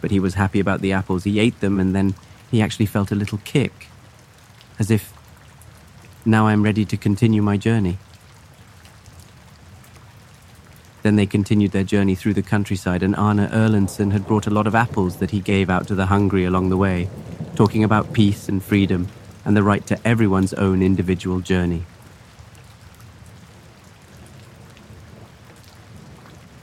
But 0.00 0.10
he 0.10 0.18
was 0.18 0.34
happy 0.34 0.58
about 0.58 0.80
the 0.80 0.92
apples. 0.92 1.24
He 1.24 1.38
ate 1.38 1.60
them 1.60 1.78
and 1.78 1.94
then 1.94 2.14
he 2.50 2.62
actually 2.62 2.86
felt 2.86 3.10
a 3.10 3.14
little 3.14 3.38
kick, 3.44 3.88
as 4.78 4.90
if 4.90 5.12
now 6.24 6.46
I'm 6.46 6.62
ready 6.62 6.84
to 6.84 6.96
continue 6.96 7.42
my 7.42 7.56
journey. 7.56 7.98
Then 11.02 11.16
they 11.16 11.26
continued 11.26 11.70
their 11.70 11.84
journey 11.84 12.14
through 12.14 12.34
the 12.34 12.42
countryside, 12.42 13.02
and 13.02 13.14
Arne 13.14 13.38
Erlandsson 13.38 14.10
had 14.10 14.26
brought 14.26 14.46
a 14.46 14.50
lot 14.50 14.66
of 14.66 14.74
apples 14.74 15.18
that 15.18 15.30
he 15.30 15.40
gave 15.40 15.70
out 15.70 15.86
to 15.88 15.94
the 15.94 16.06
hungry 16.06 16.44
along 16.44 16.68
the 16.68 16.76
way, 16.76 17.08
talking 17.54 17.84
about 17.84 18.12
peace 18.12 18.48
and 18.48 18.62
freedom 18.62 19.08
and 19.44 19.56
the 19.56 19.62
right 19.62 19.86
to 19.86 19.98
everyone's 20.06 20.52
own 20.54 20.82
individual 20.82 21.38
journey. 21.40 21.84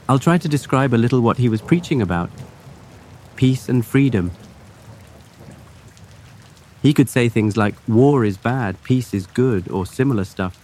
I'll 0.06 0.18
try 0.18 0.36
to 0.36 0.48
describe 0.48 0.92
a 0.92 1.00
little 1.00 1.22
what 1.22 1.38
he 1.38 1.48
was 1.48 1.62
preaching 1.62 2.02
about 2.02 2.30
peace 3.36 3.70
and 3.70 3.84
freedom 3.84 4.30
he 6.84 6.92
could 6.92 7.08
say 7.08 7.30
things 7.30 7.56
like, 7.56 7.74
war 7.88 8.26
is 8.26 8.36
bad, 8.36 8.82
peace 8.84 9.14
is 9.14 9.26
good, 9.26 9.70
or 9.70 9.86
similar 9.86 10.24
stuff. 10.24 10.54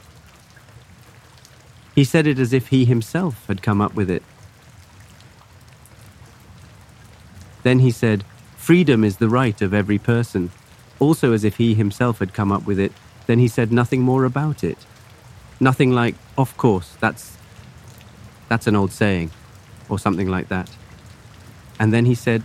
He 1.95 2.05
said 2.05 2.27
it 2.27 2.39
as 2.39 2.53
if 2.53 2.69
he 2.69 2.85
himself 2.85 3.47
had 3.47 3.63
come 3.63 3.81
up 3.81 3.95
with 3.95 4.11
it. 4.11 4.23
Then 7.63 7.79
he 7.79 7.91
said, 7.91 8.25
Freedom 8.57 9.03
is 9.03 9.17
the 9.17 9.31
right 9.31 9.63
of 9.63 9.73
every 9.73 9.99
person. 9.99 10.51
Also, 10.99 11.33
as 11.33 11.43
if 11.43 11.57
he 11.57 11.73
himself 11.73 12.19
had 12.19 12.35
come 12.35 12.53
up 12.53 12.67
with 12.67 12.79
it, 12.79 12.93
then 13.27 13.39
he 13.39 13.49
said 13.49 13.73
nothing 13.73 14.03
more 14.03 14.27
about 14.27 14.63
it. 14.63 14.79
Nothing 15.59 15.91
like, 15.91 16.17
of 16.37 16.55
course, 16.59 16.97
that's. 17.01 17.39
that's 18.51 18.67
an 18.67 18.77
old 18.77 18.93
saying, 18.93 19.31
or 19.89 19.99
something 19.99 20.29
like 20.29 20.49
that. 20.49 20.69
And 21.79 21.95
then 21.95 22.05
he 22.05 22.15
said, 22.15 22.43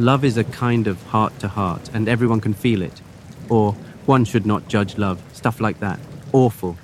Love 0.00 0.24
is 0.24 0.38
a 0.38 0.44
kind 0.44 0.86
of 0.86 1.02
heart 1.08 1.38
to 1.40 1.46
heart, 1.46 1.90
and 1.92 2.08
everyone 2.08 2.40
can 2.40 2.54
feel 2.54 2.80
it. 2.80 3.02
Or, 3.50 3.74
one 4.06 4.24
should 4.24 4.46
not 4.46 4.66
judge 4.66 4.96
love, 4.96 5.22
stuff 5.34 5.60
like 5.60 5.80
that. 5.80 6.00
Awful. 6.32 6.78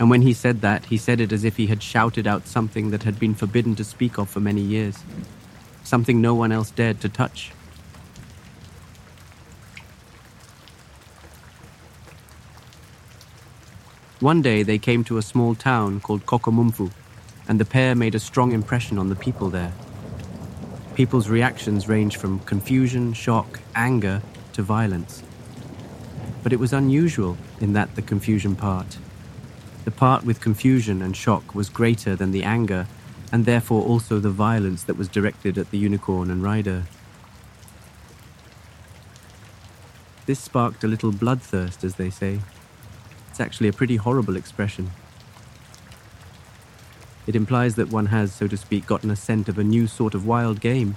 And 0.00 0.10
when 0.10 0.22
he 0.22 0.32
said 0.32 0.62
that, 0.62 0.86
he 0.86 0.98
said 0.98 1.20
it 1.20 1.30
as 1.30 1.44
if 1.44 1.56
he 1.56 1.68
had 1.68 1.80
shouted 1.80 2.26
out 2.26 2.48
something 2.48 2.90
that 2.90 3.04
had 3.04 3.20
been 3.20 3.36
forbidden 3.36 3.76
to 3.76 3.84
speak 3.84 4.18
of 4.18 4.28
for 4.28 4.40
many 4.40 4.60
years, 4.60 4.98
something 5.84 6.20
no 6.20 6.34
one 6.34 6.50
else 6.50 6.72
dared 6.72 7.00
to 7.02 7.08
touch. 7.08 7.52
One 14.18 14.42
day 14.42 14.64
they 14.64 14.78
came 14.78 15.04
to 15.04 15.18
a 15.18 15.22
small 15.22 15.54
town 15.54 16.00
called 16.00 16.26
Kokomumfu, 16.26 16.90
and 17.46 17.60
the 17.60 17.64
pair 17.64 17.94
made 17.94 18.16
a 18.16 18.18
strong 18.18 18.50
impression 18.50 18.98
on 18.98 19.08
the 19.08 19.14
people 19.14 19.50
there. 19.50 19.72
People's 20.96 21.28
reactions 21.28 21.88
ranged 21.88 22.16
from 22.16 22.38
confusion, 22.40 23.12
shock, 23.12 23.60
anger, 23.74 24.22
to 24.54 24.62
violence. 24.62 25.22
But 26.42 26.54
it 26.54 26.58
was 26.58 26.72
unusual 26.72 27.36
in 27.60 27.74
that 27.74 27.96
the 27.96 28.00
confusion 28.00 28.56
part. 28.56 28.96
The 29.84 29.90
part 29.90 30.24
with 30.24 30.40
confusion 30.40 31.02
and 31.02 31.14
shock 31.14 31.54
was 31.54 31.68
greater 31.68 32.16
than 32.16 32.30
the 32.30 32.44
anger, 32.44 32.86
and 33.30 33.44
therefore 33.44 33.82
also 33.82 34.18
the 34.18 34.30
violence 34.30 34.84
that 34.84 34.96
was 34.96 35.06
directed 35.06 35.58
at 35.58 35.70
the 35.70 35.76
unicorn 35.76 36.30
and 36.30 36.42
rider. 36.42 36.84
This 40.24 40.40
sparked 40.40 40.82
a 40.82 40.88
little 40.88 41.12
bloodthirst, 41.12 41.84
as 41.84 41.96
they 41.96 42.08
say. 42.08 42.40
It's 43.28 43.38
actually 43.38 43.68
a 43.68 43.74
pretty 43.74 43.96
horrible 43.96 44.34
expression. 44.34 44.92
It 47.26 47.36
implies 47.36 47.74
that 47.74 47.90
one 47.90 48.06
has, 48.06 48.32
so 48.32 48.46
to 48.46 48.56
speak, 48.56 48.86
gotten 48.86 49.10
a 49.10 49.16
scent 49.16 49.48
of 49.48 49.58
a 49.58 49.64
new 49.64 49.86
sort 49.86 50.14
of 50.14 50.26
wild 50.26 50.60
game. 50.60 50.96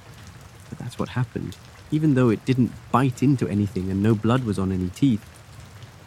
But 0.70 0.78
that's 0.78 1.00
what 1.00 1.10
happened. 1.10 1.58
Even 1.92 2.14
though 2.14 2.30
it 2.30 2.46
didn't 2.46 2.72
bite 2.92 3.24
into 3.24 3.48
anything 3.48 3.90
and 3.90 4.04
no 4.04 4.14
blood 4.14 4.44
was 4.44 4.60
on 4.60 4.72
any 4.72 4.90
teeth, 4.90 5.26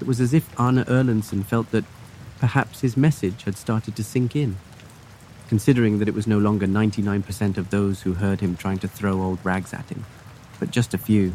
it 0.00 0.06
was 0.06 0.20
as 0.20 0.32
if 0.32 0.48
Arne 0.58 0.84
Erlandsen 0.84 1.44
felt 1.44 1.70
that 1.72 1.84
perhaps 2.38 2.80
his 2.80 2.96
message 2.96 3.44
had 3.44 3.56
started 3.56 3.94
to 3.96 4.04
sink 4.04 4.34
in, 4.34 4.56
considering 5.48 5.98
that 5.98 6.08
it 6.08 6.14
was 6.14 6.26
no 6.26 6.38
longer 6.38 6.66
99% 6.66 7.56
of 7.56 7.70
those 7.70 8.02
who 8.02 8.14
heard 8.14 8.40
him 8.40 8.56
trying 8.56 8.78
to 8.78 8.88
throw 8.88 9.22
old 9.22 9.38
rags 9.44 9.72
at 9.72 9.88
him, 9.90 10.04
but 10.58 10.70
just 10.70 10.94
a 10.94 10.98
few. 10.98 11.34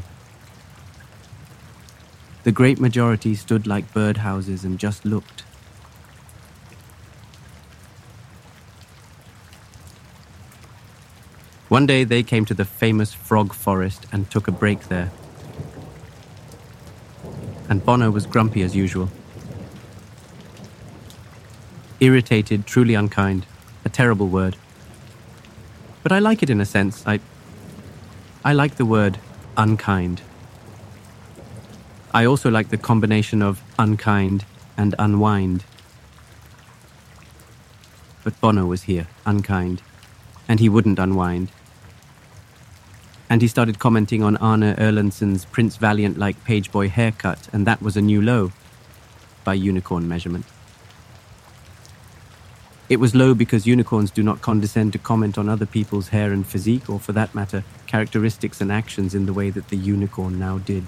The 2.43 2.51
great 2.51 2.79
majority 2.79 3.35
stood 3.35 3.67
like 3.67 3.93
birdhouses 3.93 4.63
and 4.63 4.79
just 4.79 5.05
looked. 5.05 5.43
One 11.69 11.85
day 11.85 12.05
they 12.05 12.23
came 12.23 12.45
to 12.45 12.53
the 12.53 12.63
famous 12.63 13.13
frog 13.13 13.53
forest 13.53 14.05
and 14.13 14.31
took 14.31 14.47
a 14.47 14.53
break 14.53 14.87
there. 14.87 15.11
And 17.67 17.83
Bono 17.83 18.09
was 18.09 18.25
grumpy 18.25 18.61
as 18.61 18.73
usual. 18.73 19.09
Irritated, 21.99 22.65
truly 22.65 22.93
unkind. 22.93 23.45
A 23.83 23.89
terrible 23.89 24.29
word. 24.29 24.55
But 26.03 26.13
I 26.13 26.19
like 26.19 26.41
it 26.41 26.49
in 26.49 26.61
a 26.61 26.65
sense. 26.65 27.05
I. 27.05 27.19
I 28.45 28.53
like 28.53 28.75
the 28.75 28.85
word 28.85 29.17
unkind. 29.57 30.21
I 32.13 32.25
also 32.25 32.49
like 32.49 32.69
the 32.69 32.77
combination 32.77 33.41
of 33.41 33.61
unkind 33.77 34.45
and 34.77 34.95
unwind. 34.97 35.65
But 38.23 38.39
Bono 38.39 38.65
was 38.65 38.83
here, 38.83 39.07
unkind, 39.25 39.81
and 40.47 40.61
he 40.61 40.69
wouldn't 40.69 40.97
unwind 40.97 41.51
and 43.29 43.41
he 43.41 43.47
started 43.47 43.79
commenting 43.79 44.23
on 44.23 44.37
Arne 44.37 44.75
Erlandsen's 44.75 45.45
Prince 45.45 45.77
Valiant 45.77 46.17
like 46.17 46.43
pageboy 46.45 46.89
haircut, 46.89 47.49
and 47.51 47.67
that 47.67 47.81
was 47.81 47.97
a 47.97 48.01
new 48.01 48.21
low 48.21 48.51
by 49.43 49.53
unicorn 49.53 50.07
measurement. 50.07 50.45
It 52.89 53.01
was 53.01 53.13
low 53.13 53.33
because 53.33 53.67
unicorns 53.67 54.11
do 54.11 54.23
not 54.23 54.41
condescend 54.41 54.93
to 54.93 54.99
comment 54.99 55.37
on 55.37 55.49
other 55.49 55.65
people's 55.65 56.09
hair 56.09 56.31
and 56.31 56.47
physique, 56.47 56.89
or 56.89 56.99
for 56.99 57.11
that 57.11 57.35
matter, 57.35 57.65
characteristics 57.85 58.61
and 58.61 58.71
actions 58.71 59.13
in 59.13 59.25
the 59.25 59.33
way 59.33 59.49
that 59.49 59.67
the 59.67 59.75
unicorn 59.75 60.39
now 60.39 60.59
did. 60.59 60.85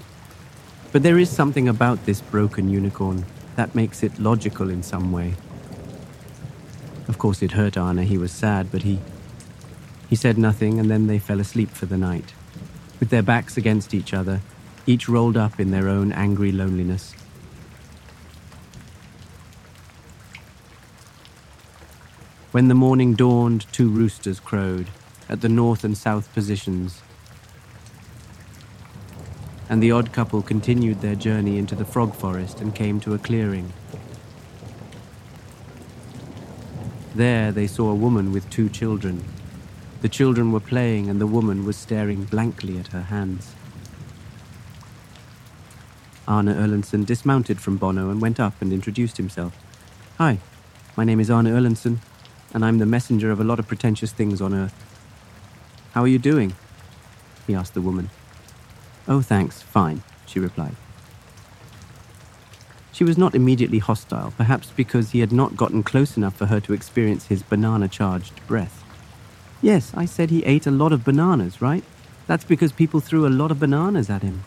But 0.92 1.02
there 1.02 1.18
is 1.18 1.28
something 1.28 1.68
about 1.68 2.06
this 2.06 2.22
broken 2.22 2.70
unicorn 2.70 3.26
that 3.56 3.74
makes 3.74 4.02
it 4.02 4.18
logical 4.18 4.70
in 4.70 4.82
some 4.82 5.12
way. 5.12 5.34
Of 7.06 7.18
course, 7.18 7.42
it 7.42 7.52
hurt 7.52 7.76
Arne, 7.76 7.98
he 7.98 8.16
was 8.16 8.32
sad, 8.32 8.72
but 8.72 8.82
he 8.82 8.98
he 10.10 10.16
said 10.16 10.36
nothing, 10.36 10.80
and 10.80 10.90
then 10.90 11.06
they 11.06 11.20
fell 11.20 11.38
asleep 11.38 11.70
for 11.70 11.86
the 11.86 11.96
night, 11.96 12.34
with 12.98 13.10
their 13.10 13.22
backs 13.22 13.56
against 13.56 13.94
each 13.94 14.12
other, 14.12 14.40
each 14.84 15.08
rolled 15.08 15.36
up 15.36 15.60
in 15.60 15.70
their 15.70 15.88
own 15.88 16.10
angry 16.10 16.50
loneliness. 16.50 17.14
When 22.50 22.66
the 22.66 22.74
morning 22.74 23.14
dawned, 23.14 23.72
two 23.72 23.88
roosters 23.88 24.40
crowed 24.40 24.88
at 25.28 25.42
the 25.42 25.48
north 25.48 25.84
and 25.84 25.96
south 25.96 26.34
positions, 26.34 27.02
and 29.68 29.80
the 29.80 29.92
odd 29.92 30.12
couple 30.12 30.42
continued 30.42 31.02
their 31.02 31.14
journey 31.14 31.56
into 31.56 31.76
the 31.76 31.84
frog 31.84 32.16
forest 32.16 32.60
and 32.60 32.74
came 32.74 32.98
to 32.98 33.14
a 33.14 33.18
clearing. 33.18 33.72
There 37.14 37.52
they 37.52 37.68
saw 37.68 37.90
a 37.90 37.94
woman 37.94 38.32
with 38.32 38.50
two 38.50 38.68
children 38.68 39.22
the 40.00 40.08
children 40.08 40.50
were 40.52 40.60
playing 40.60 41.08
and 41.08 41.20
the 41.20 41.26
woman 41.26 41.64
was 41.64 41.76
staring 41.76 42.24
blankly 42.24 42.78
at 42.78 42.88
her 42.88 43.02
hands. 43.02 43.54
Arne 46.26 46.46
Erlandsen 46.46 47.04
dismounted 47.04 47.60
from 47.60 47.76
Bono 47.76 48.10
and 48.10 48.20
went 48.20 48.38
up 48.40 48.54
and 48.60 48.72
introduced 48.72 49.16
himself. 49.16 49.54
Hi, 50.18 50.38
my 50.96 51.04
name 51.04 51.20
is 51.20 51.30
Arne 51.30 51.46
Erlandsen, 51.46 51.98
and 52.54 52.64
I'm 52.64 52.78
the 52.78 52.86
messenger 52.86 53.30
of 53.30 53.40
a 53.40 53.44
lot 53.44 53.58
of 53.58 53.66
pretentious 53.68 54.12
things 54.12 54.40
on 54.40 54.54
Earth. 54.54 54.74
How 55.92 56.02
are 56.02 56.08
you 56.08 56.18
doing? 56.18 56.54
he 57.46 57.54
asked 57.54 57.74
the 57.74 57.80
woman. 57.80 58.10
Oh, 59.08 59.22
thanks, 59.22 59.60
fine, 59.60 60.02
she 60.24 60.38
replied. 60.38 60.76
She 62.92 63.02
was 63.02 63.18
not 63.18 63.34
immediately 63.34 63.78
hostile, 63.78 64.32
perhaps 64.36 64.70
because 64.70 65.10
he 65.10 65.20
had 65.20 65.32
not 65.32 65.56
gotten 65.56 65.82
close 65.82 66.16
enough 66.16 66.36
for 66.36 66.46
her 66.46 66.60
to 66.60 66.72
experience 66.72 67.26
his 67.26 67.42
banana 67.42 67.88
charged 67.88 68.46
breath. 68.46 68.79
Yes, 69.62 69.92
I 69.94 70.06
said 70.06 70.30
he 70.30 70.44
ate 70.44 70.66
a 70.66 70.70
lot 70.70 70.92
of 70.92 71.04
bananas, 71.04 71.60
right? 71.60 71.84
That's 72.26 72.44
because 72.44 72.72
people 72.72 73.00
threw 73.00 73.26
a 73.26 73.28
lot 73.28 73.50
of 73.50 73.60
bananas 73.60 74.08
at 74.08 74.22
him. 74.22 74.44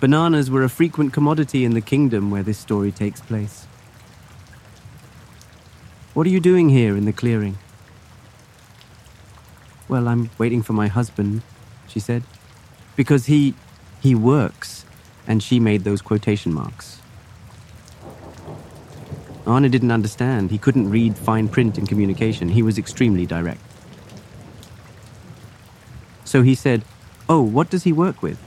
Bananas 0.00 0.50
were 0.50 0.62
a 0.62 0.68
frequent 0.68 1.12
commodity 1.12 1.64
in 1.64 1.74
the 1.74 1.80
kingdom 1.80 2.30
where 2.30 2.42
this 2.42 2.58
story 2.58 2.92
takes 2.92 3.20
place. 3.20 3.66
What 6.14 6.26
are 6.26 6.30
you 6.30 6.40
doing 6.40 6.70
here 6.70 6.96
in 6.96 7.04
the 7.04 7.12
clearing? 7.12 7.58
Well, 9.88 10.08
I'm 10.08 10.30
waiting 10.38 10.62
for 10.62 10.72
my 10.72 10.88
husband, 10.88 11.42
she 11.86 12.00
said. 12.00 12.22
Because 12.94 13.26
he. 13.26 13.54
he 14.00 14.14
works. 14.14 14.84
And 15.28 15.42
she 15.42 15.58
made 15.58 15.82
those 15.84 16.02
quotation 16.02 16.54
marks. 16.54 17.00
Arne 19.46 19.70
didn't 19.70 19.90
understand. 19.90 20.50
He 20.50 20.58
couldn't 20.58 20.88
read 20.88 21.18
fine 21.18 21.48
print 21.48 21.78
in 21.78 21.86
communication. 21.86 22.48
He 22.50 22.62
was 22.62 22.78
extremely 22.78 23.26
direct. 23.26 23.60
So 26.36 26.42
he 26.42 26.54
said, 26.54 26.82
Oh, 27.30 27.40
what 27.40 27.70
does 27.70 27.84
he 27.84 27.94
work 27.94 28.20
with? 28.20 28.38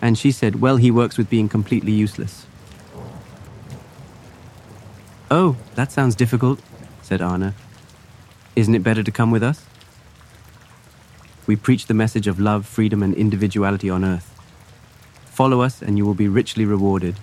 And 0.00 0.16
she 0.16 0.30
said, 0.30 0.60
Well, 0.60 0.76
he 0.76 0.92
works 0.92 1.18
with 1.18 1.28
being 1.28 1.48
completely 1.48 1.90
useless. 1.90 2.46
Oh, 5.28 5.56
that 5.74 5.90
sounds 5.90 6.14
difficult, 6.14 6.60
said 7.02 7.20
Arne. 7.20 7.54
Isn't 8.54 8.76
it 8.76 8.84
better 8.84 9.02
to 9.02 9.10
come 9.10 9.32
with 9.32 9.42
us? 9.42 9.66
We 11.48 11.56
preach 11.56 11.86
the 11.86 11.92
message 12.02 12.28
of 12.28 12.38
love, 12.38 12.66
freedom, 12.66 13.02
and 13.02 13.14
individuality 13.14 13.90
on 13.90 14.04
earth. 14.04 14.32
Follow 15.24 15.62
us, 15.62 15.82
and 15.82 15.98
you 15.98 16.06
will 16.06 16.14
be 16.14 16.28
richly 16.28 16.64
rewarded. 16.64 17.16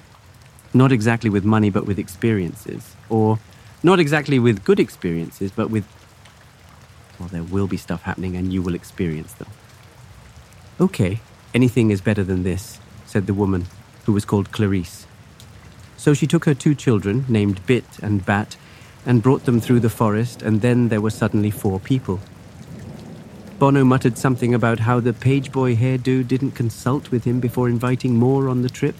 Not 0.73 0.91
exactly 0.91 1.29
with 1.29 1.45
money, 1.45 1.69
but 1.69 1.85
with 1.85 1.97
experiences. 1.97 2.97
Or 3.07 3.39
not 3.81 4.01
exactly 4.01 4.39
with 4.39 4.65
good 4.65 4.81
experiences, 4.81 5.51
but 5.51 5.69
with 5.69 5.85
well, 7.19 7.29
there 7.29 7.43
will 7.43 7.67
be 7.67 7.77
stuff 7.77 8.03
happening 8.03 8.35
and 8.35 8.51
you 8.51 8.61
will 8.61 8.75
experience 8.75 9.33
them. 9.33 9.49
Okay, 10.79 11.19
anything 11.53 11.91
is 11.91 12.01
better 12.01 12.23
than 12.23 12.43
this, 12.43 12.79
said 13.05 13.27
the 13.27 13.33
woman, 13.33 13.65
who 14.05 14.13
was 14.13 14.25
called 14.25 14.51
Clarice. 14.51 15.05
So 15.97 16.13
she 16.13 16.27
took 16.27 16.45
her 16.45 16.53
two 16.53 16.75
children, 16.75 17.25
named 17.29 17.65
Bit 17.65 17.85
and 18.01 18.25
Bat, 18.25 18.57
and 19.05 19.21
brought 19.21 19.45
them 19.45 19.61
through 19.61 19.81
the 19.81 19.89
forest, 19.89 20.41
and 20.41 20.61
then 20.61 20.89
there 20.89 21.01
were 21.01 21.09
suddenly 21.09 21.51
four 21.51 21.79
people. 21.79 22.19
Bono 23.59 23.85
muttered 23.85 24.17
something 24.17 24.53
about 24.53 24.79
how 24.79 24.99
the 24.99 25.13
pageboy 25.13 25.77
hairdo 25.77 26.27
didn't 26.27 26.51
consult 26.51 27.11
with 27.11 27.23
him 27.23 27.39
before 27.39 27.69
inviting 27.69 28.15
more 28.15 28.49
on 28.49 28.61
the 28.61 28.69
trip. 28.69 28.95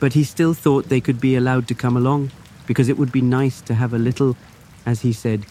But 0.00 0.14
he 0.14 0.24
still 0.24 0.54
thought 0.54 0.88
they 0.88 1.00
could 1.00 1.20
be 1.20 1.36
allowed 1.36 1.68
to 1.68 1.74
come 1.74 1.96
along, 1.96 2.32
because 2.66 2.88
it 2.88 2.98
would 2.98 3.12
be 3.12 3.20
nice 3.20 3.60
to 3.62 3.74
have 3.74 3.92
a 3.92 3.98
little, 3.98 4.36
as 4.84 5.02
he 5.02 5.12
said, 5.12 5.46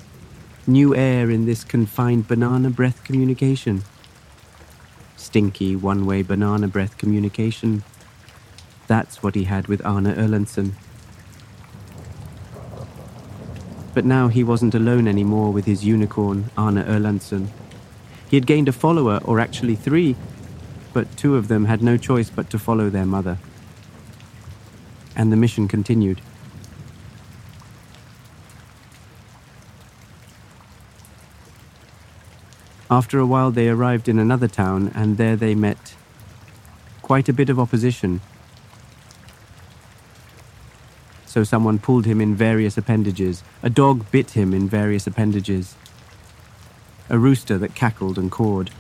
new 0.68 0.96
air 0.96 1.30
in 1.30 1.46
this 1.46 1.64
confined 1.64 2.28
banana 2.28 2.70
breath 2.70 3.04
communication. 3.04 3.84
Stinky 5.16 5.76
one 5.76 6.06
way 6.06 6.24
banana 6.24 6.68
breath 6.68 6.98
communication. 6.98 7.84
That's 8.88 9.22
what 9.22 9.36
he 9.36 9.46
had 9.46 9.68
with 9.68 9.86
Arne 9.86 10.06
Erlandsson. 10.06 10.74
But 13.94 14.06
now 14.06 14.28
he 14.28 14.44
wasn't 14.44 14.76
alone 14.76 15.08
anymore 15.08 15.54
with 15.54 15.66
his 15.66 15.86
unicorn, 15.86 16.52
Arne 16.58 16.84
Erlandsson. 16.84 17.48
He 18.30 18.36
had 18.36 18.46
gained 18.46 18.68
a 18.68 18.74
follower, 18.74 19.22
or 19.24 19.40
actually 19.40 19.76
three, 19.76 20.16
but 20.94 21.16
two 21.16 21.36
of 21.36 21.48
them 21.48 21.66
had 21.66 21.82
no 21.82 21.96
choice 21.96 22.30
but 22.30 22.50
to 22.50 22.60
follow 22.60 22.90
their 22.90 23.06
mother. 23.06 23.38
And 25.16 25.32
the 25.32 25.38
mission 25.38 25.68
continued. 25.68 26.22
After 32.90 33.20
a 33.20 33.26
while, 33.26 33.52
they 33.52 33.70
arrived 33.70 34.08
in 34.08 34.20
another 34.20 34.48
town, 34.48 34.92
and 34.94 35.18
there 35.18 35.36
they 35.36 35.56
met 35.56 35.96
quite 37.02 37.30
a 37.30 37.34
bit 37.34 37.50
of 37.50 37.60
opposition. 37.60 38.22
So 41.26 41.44
someone 41.44 41.80
pulled 41.80 42.06
him 42.06 42.22
in 42.22 42.36
various 42.36 42.78
appendages. 42.78 43.44
A 43.62 43.70
dog 43.70 44.10
bit 44.12 44.32
him 44.32 44.54
in 44.54 44.70
various 44.70 45.06
appendages 45.06 45.76
a 47.10 47.20
rooster 47.20 47.58
that 47.58 47.76
cackled 47.76 48.18
and 48.18 48.32
cawed. 48.32 48.72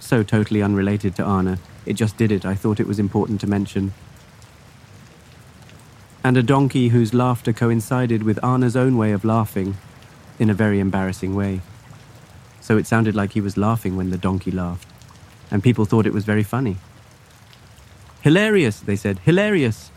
So 0.00 0.22
totally 0.22 0.62
unrelated 0.62 1.14
to 1.16 1.22
Arne, 1.22 1.58
it 1.86 1.94
just 1.94 2.16
did 2.16 2.32
it. 2.32 2.44
I 2.44 2.54
thought 2.54 2.80
it 2.80 2.86
was 2.86 2.98
important 2.98 3.40
to 3.42 3.46
mention. 3.46 3.92
And 6.22 6.36
a 6.36 6.42
donkey 6.42 6.88
whose 6.88 7.14
laughter 7.14 7.52
coincided 7.52 8.22
with 8.22 8.42
Arne's 8.42 8.76
own 8.76 8.96
way 8.96 9.12
of 9.12 9.24
laughing, 9.24 9.76
in 10.38 10.50
a 10.50 10.54
very 10.54 10.80
embarrassing 10.80 11.34
way. 11.34 11.60
So 12.64 12.76
it 12.76 12.88
sounded 12.88 13.14
like 13.14 13.34
he 13.34 13.40
was 13.40 13.56
laughing 13.56 13.96
when 13.96 14.10
the 14.10 14.18
donkey 14.18 14.50
laughed, 14.50 14.88
and 15.50 15.62
people 15.62 15.84
thought 15.84 16.06
it 16.06 16.12
was 16.12 16.24
very 16.24 16.42
funny. 16.42 16.78
Hilarious, 18.22 18.80
they 18.80 18.96
said, 18.96 19.20
hilarious. 19.20 19.92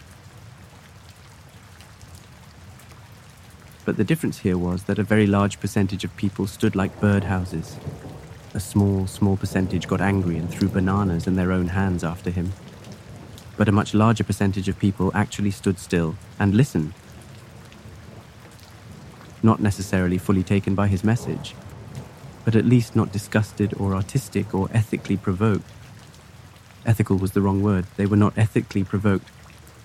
but 3.88 3.96
the 3.96 4.04
difference 4.04 4.40
here 4.40 4.58
was 4.58 4.84
that 4.84 5.00
a 5.00 5.04
very 5.04 5.26
large 5.26 5.62
percentage 5.62 6.04
of 6.04 6.14
people 6.18 6.46
stood 6.46 6.76
like 6.76 7.00
birdhouses. 7.00 7.78
A 8.54 8.60
small, 8.60 9.08
small 9.08 9.38
percentage 9.38 9.88
got 9.88 10.02
angry 10.02 10.36
and 10.36 10.50
threw 10.50 10.68
bananas 10.68 11.26
in 11.26 11.38
their 11.38 11.54
own 11.54 11.70
hands 11.70 12.04
after 12.04 12.30
him. 12.30 12.52
But 13.56 13.70
a 13.70 13.72
much 13.72 13.94
larger 13.94 14.26
percentage 14.26 14.68
of 14.68 14.78
people 14.78 15.10
actually 15.16 15.52
stood 15.52 15.80
still 15.80 16.18
and 16.38 16.54
listened. 16.54 16.94
Not 19.42 19.62
necessarily 19.62 20.18
fully 20.18 20.44
taken 20.44 20.76
by 20.76 20.88
his 20.88 21.06
message, 21.06 21.56
but 22.48 22.56
at 22.56 22.64
least 22.64 22.96
not 22.96 23.12
disgusted 23.12 23.74
or 23.78 23.94
artistic 23.94 24.56
or 24.56 24.70
ethically 24.74 25.18
provoked. 25.18 25.70
Ethical 26.86 27.18
was 27.18 27.34
the 27.34 27.42
wrong 27.42 27.62
word. 27.62 27.86
They 27.98 28.06
were 28.06 28.16
not 28.16 28.38
ethically 28.38 28.86
provoked 28.86 29.28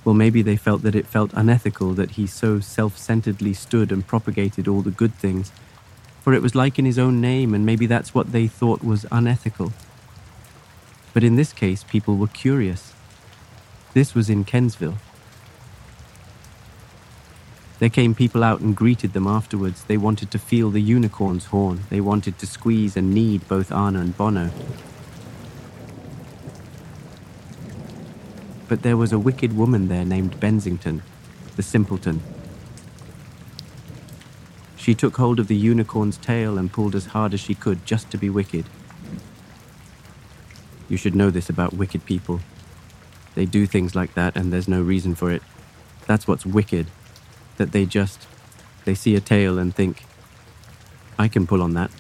well, 0.05 0.15
maybe 0.15 0.43
they 0.43 0.57
felt 0.57 0.83
that 0.83 0.97
it 0.97 1.07
felt 1.07 1.33
unethical 1.35 1.95
that 1.95 2.13
he 2.13 2.27
so 2.27 2.59
self 2.59 2.99
centeredly 2.99 3.55
stood 3.55 3.93
and 3.93 4.07
propagated 4.07 4.67
all 4.67 4.83
the 4.83 4.91
good 4.91 5.15
things, 5.15 5.53
for 6.23 6.35
it 6.35 6.43
was 6.43 6.55
like 6.55 6.79
in 6.79 6.85
his 6.85 6.99
own 6.99 7.21
name, 7.21 7.55
and 7.55 7.65
maybe 7.65 7.87
that's 7.87 8.15
what 8.15 8.33
they 8.33 8.49
thought 8.49 8.83
was 8.83 9.07
unethical. 9.13 9.73
But 11.15 11.23
in 11.23 11.37
this 11.37 11.53
case, 11.53 11.85
people 11.85 12.17
were 12.17 12.27
curious. 12.27 12.93
This 13.95 14.15
was 14.15 14.29
in 14.29 14.45
Kensville. 14.45 14.97
There 17.83 17.91
came 17.91 18.15
people 18.15 18.45
out 18.45 18.61
and 18.61 18.77
greeted 18.77 19.13
them 19.13 19.27
afterwards. 19.27 19.83
They 19.83 19.97
wanted 19.97 20.31
to 20.31 20.39
feel 20.39 20.71
the 20.71 20.81
unicorn's 20.81 21.47
horn. 21.47 21.81
They 21.91 22.01
wanted 22.01 22.39
to 22.39 22.47
squeeze 22.47 22.97
and 22.97 23.13
knead 23.13 23.49
both 23.49 23.73
Arne 23.73 23.97
and 23.97 24.17
Bono. 24.17 24.53
but 28.73 28.81
there 28.81 28.97
was 28.97 29.13
a 29.13 29.19
wicked 29.19 29.55
woman 29.55 29.89
there 29.89 30.03
named 30.03 30.41
Bensington, 30.41 31.03
the 31.57 31.63
simpleton. 31.63 32.23
She 34.77 34.95
took 34.95 35.19
hold 35.19 35.39
of 35.39 35.47
the 35.47 35.55
unicorn's 35.55 36.17
tail 36.17 36.57
and 36.57 36.73
pulled 36.73 36.95
as 36.95 37.05
hard 37.09 37.35
as 37.35 37.41
she 37.41 37.55
could 37.55 37.85
just 37.85 38.11
to 38.13 38.17
be 38.17 38.31
wicked. 38.31 38.65
You 40.89 40.97
should 40.97 41.15
know 41.15 41.29
this 41.29 41.51
about 41.51 41.75
wicked 41.75 42.07
people. 42.07 42.41
They 43.35 43.45
do 43.45 43.67
things 43.67 43.95
like 43.95 44.15
that 44.15 44.37
and 44.39 44.51
there's 44.51 44.69
no 44.69 44.81
reason 44.81 45.15
for 45.15 45.31
it. 45.31 45.43
That's 46.07 46.27
what's 46.27 46.47
wicked. 46.47 46.87
That 47.57 47.73
they 47.73 47.87
just, 47.87 48.27
they 48.85 48.95
see 48.95 49.15
a 49.15 49.21
tail 49.21 49.59
and 49.59 49.75
think, 49.75 50.05
I 51.19 51.29
can 51.29 51.47
pull 51.47 51.63
on 51.63 51.75
that. 51.75 51.91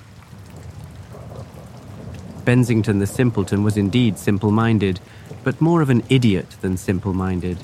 Bensington 2.44 2.98
the 2.98 3.06
simpleton 3.06 3.62
was 3.62 3.76
indeed 3.76 4.18
simple 4.18 4.50
minded, 4.50 5.00
but 5.44 5.60
more 5.60 5.80
of 5.80 5.90
an 5.90 6.02
idiot 6.08 6.56
than 6.60 6.76
simple 6.76 7.12
minded. 7.12 7.58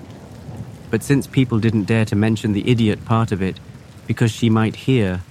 But 0.90 1.03
since 1.03 1.27
people 1.27 1.59
didn't 1.59 1.85
dare 1.85 2.05
to 2.07 2.16
mention 2.16 2.53
the 2.53 2.68
idiot 2.68 3.05
part 3.05 3.33
of 3.33 3.42
it, 3.42 3.59
because 4.07 4.31
she 4.31 4.48
might 4.48 4.77
hear, 4.77 5.22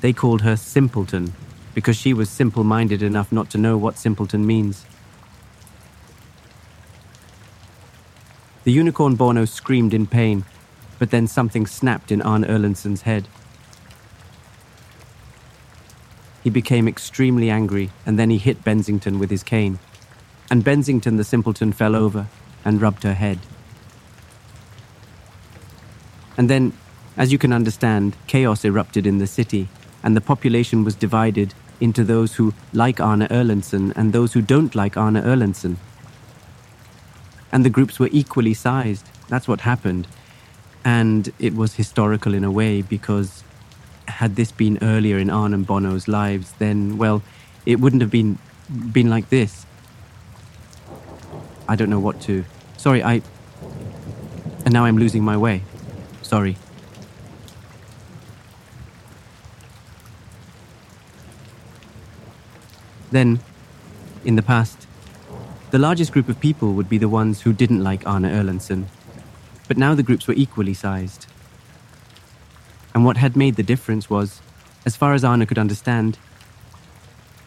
they 0.00 0.12
called 0.12 0.42
her 0.42 0.56
simpleton, 0.56 1.32
because 1.74 1.96
she 1.96 2.14
was 2.14 2.30
simple 2.30 2.64
minded 2.64 3.02
enough 3.02 3.32
not 3.32 3.50
to 3.50 3.58
know 3.58 3.76
what 3.76 3.98
simpleton 3.98 4.46
means. 4.46 4.86
The 8.64 8.72
unicorn 8.72 9.14
Bono 9.14 9.44
screamed 9.44 9.92
in 9.92 10.06
pain, 10.06 10.44
but 10.98 11.10
then 11.10 11.26
something 11.26 11.66
snapped 11.66 12.10
in 12.10 12.22
Arne 12.22 12.44
Erlandsson's 12.44 13.02
head. 13.02 13.28
He 16.42 16.50
became 16.50 16.86
extremely 16.86 17.50
angry, 17.50 17.90
and 18.04 18.18
then 18.18 18.30
he 18.30 18.38
hit 18.38 18.64
Bensington 18.64 19.18
with 19.18 19.30
his 19.30 19.42
cane 19.42 19.78
and 20.50 20.64
Bensington 20.64 21.16
the 21.16 21.24
simpleton 21.24 21.72
fell 21.72 21.96
over 21.96 22.26
and 22.64 22.80
rubbed 22.80 23.02
her 23.02 23.14
head. 23.14 23.38
And 26.36 26.50
then, 26.50 26.72
as 27.16 27.32
you 27.32 27.38
can 27.38 27.52
understand, 27.52 28.16
chaos 28.26 28.64
erupted 28.64 29.06
in 29.06 29.18
the 29.18 29.26
city, 29.26 29.68
and 30.02 30.16
the 30.16 30.20
population 30.20 30.84
was 30.84 30.94
divided 30.94 31.54
into 31.80 32.04
those 32.04 32.34
who 32.34 32.54
like 32.72 33.00
Arne 33.00 33.26
Erlandsson 33.28 33.92
and 33.96 34.12
those 34.12 34.32
who 34.32 34.42
don't 34.42 34.74
like 34.74 34.96
Arne 34.96 35.14
Erlandsson. 35.14 35.76
And 37.52 37.64
the 37.64 37.70
groups 37.70 37.98
were 37.98 38.10
equally 38.12 38.54
sized. 38.54 39.08
That's 39.28 39.48
what 39.48 39.62
happened. 39.62 40.06
And 40.86 41.32
it 41.40 41.56
was 41.56 41.74
historical 41.74 42.32
in 42.32 42.44
a 42.44 42.50
way 42.52 42.80
because 42.80 43.42
had 44.06 44.36
this 44.36 44.52
been 44.52 44.78
earlier 44.82 45.18
in 45.18 45.30
Arne 45.30 45.52
and 45.52 45.66
Bono's 45.66 46.06
lives, 46.06 46.52
then, 46.60 46.96
well, 46.96 47.24
it 47.66 47.80
wouldn't 47.80 48.02
have 48.02 48.10
been, 48.12 48.38
been 48.92 49.10
like 49.10 49.28
this. 49.28 49.66
I 51.68 51.74
don't 51.74 51.90
know 51.90 51.98
what 51.98 52.20
to. 52.22 52.44
Sorry, 52.76 53.02
I. 53.02 53.20
And 54.64 54.72
now 54.72 54.84
I'm 54.84 54.96
losing 54.96 55.24
my 55.24 55.36
way. 55.36 55.62
Sorry. 56.22 56.56
Then, 63.10 63.40
in 64.24 64.36
the 64.36 64.42
past, 64.42 64.86
the 65.72 65.80
largest 65.80 66.12
group 66.12 66.28
of 66.28 66.38
people 66.38 66.74
would 66.74 66.88
be 66.88 66.98
the 66.98 67.08
ones 67.08 67.40
who 67.40 67.52
didn't 67.52 67.82
like 67.82 68.06
Arne 68.06 68.22
Erlandsson. 68.22 68.86
But 69.68 69.76
now 69.76 69.94
the 69.94 70.02
groups 70.02 70.26
were 70.26 70.34
equally 70.34 70.74
sized. 70.74 71.26
And 72.94 73.04
what 73.04 73.16
had 73.16 73.36
made 73.36 73.56
the 73.56 73.62
difference 73.62 74.08
was, 74.08 74.40
as 74.84 74.96
far 74.96 75.14
as 75.14 75.24
Arne 75.24 75.44
could 75.46 75.58
understand, 75.58 76.18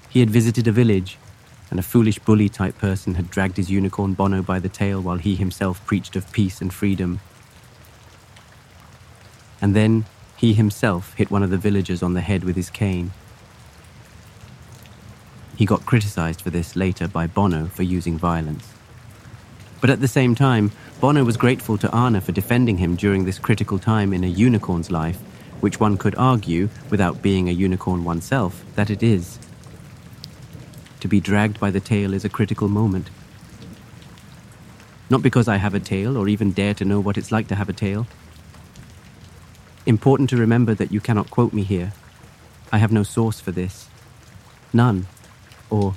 he 0.10 0.20
had 0.20 0.30
visited 0.30 0.68
a 0.68 0.72
village 0.72 1.18
and 1.70 1.80
a 1.80 1.84
foolish 1.84 2.20
bully 2.20 2.50
type 2.50 2.78
person 2.78 3.16
had 3.16 3.30
dragged 3.30 3.58
his 3.58 3.70
unicorn 3.70 4.14
Bono 4.14 4.42
by 4.42 4.60
the 4.60 4.70
tail 4.70 5.02
while 5.02 5.18
he 5.18 5.36
himself 5.36 5.86
preached 5.86 6.16
of 6.16 6.32
peace 6.32 6.62
and 6.62 6.74
freedom. 6.74 7.20
And 9.62 9.76
then 9.76 10.06
he 10.36 10.54
himself 10.54 11.14
hit 11.14 11.30
one 11.30 11.44
of 11.44 11.50
the 11.50 11.58
villagers 11.58 12.02
on 12.02 12.14
the 12.14 12.22
head 12.22 12.44
with 12.44 12.56
his 12.56 12.70
cane. 12.70 13.12
He 15.58 15.66
got 15.66 15.86
criticized 15.86 16.42
for 16.42 16.50
this 16.50 16.76
later 16.76 17.08
by 17.08 17.28
Bono 17.28 17.68
for 17.68 17.84
using 17.84 18.18
violence. 18.18 18.74
But 19.82 19.90
at 19.90 20.00
the 20.00 20.08
same 20.08 20.34
time, 20.34 20.72
Bono 21.00 21.24
was 21.24 21.38
grateful 21.38 21.78
to 21.78 21.90
Arne 21.92 22.20
for 22.20 22.34
defending 22.34 22.78
him 22.78 22.98
during 22.98 23.24
this 23.24 23.40
critical 23.40 23.80
time 23.80 24.12
in 24.12 24.26
a 24.26 24.28
unicorn's 24.28 24.92
life, 24.92 25.18
which 25.62 25.80
one 25.80 25.98
could 25.98 26.14
argue, 26.16 26.68
without 26.90 27.22
being 27.22 27.48
a 27.48 27.54
unicorn 27.54 28.04
oneself, 28.04 28.66
that 28.76 28.90
it 28.90 29.02
is. 29.02 29.40
To 31.00 31.08
be 31.08 31.22
dragged 31.22 31.58
by 31.58 31.72
the 31.72 31.80
tail 31.80 32.14
is 32.14 32.26
a 32.26 32.30
critical 32.30 32.68
moment. 32.68 33.10
Not 35.10 35.22
because 35.22 35.48
I 35.48 35.56
have 35.56 35.74
a 35.74 35.80
tail 35.80 36.18
or 36.18 36.28
even 36.28 36.52
dare 36.52 36.74
to 36.74 36.84
know 36.84 37.00
what 37.00 37.18
it's 37.18 37.32
like 37.32 37.48
to 37.48 37.56
have 37.56 37.70
a 37.70 37.74
tail. 37.74 38.06
Important 39.86 40.30
to 40.32 40.38
remember 40.38 40.74
that 40.74 40.92
you 40.92 41.00
cannot 41.00 41.32
quote 41.32 41.54
me 41.54 41.64
here. 41.64 41.94
I 42.74 42.78
have 42.78 42.92
no 42.92 43.04
source 43.04 43.40
for 43.40 43.52
this. 43.52 43.88
None. 44.74 45.08
Or, 45.70 45.96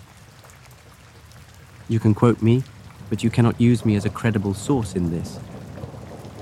you 1.88 1.98
can 1.98 2.14
quote 2.14 2.40
me, 2.40 2.62
but 3.12 3.22
you 3.22 3.28
cannot 3.28 3.60
use 3.60 3.84
me 3.84 3.94
as 3.94 4.06
a 4.06 4.08
credible 4.08 4.54
source 4.54 4.96
in 4.96 5.10
this. 5.10 5.38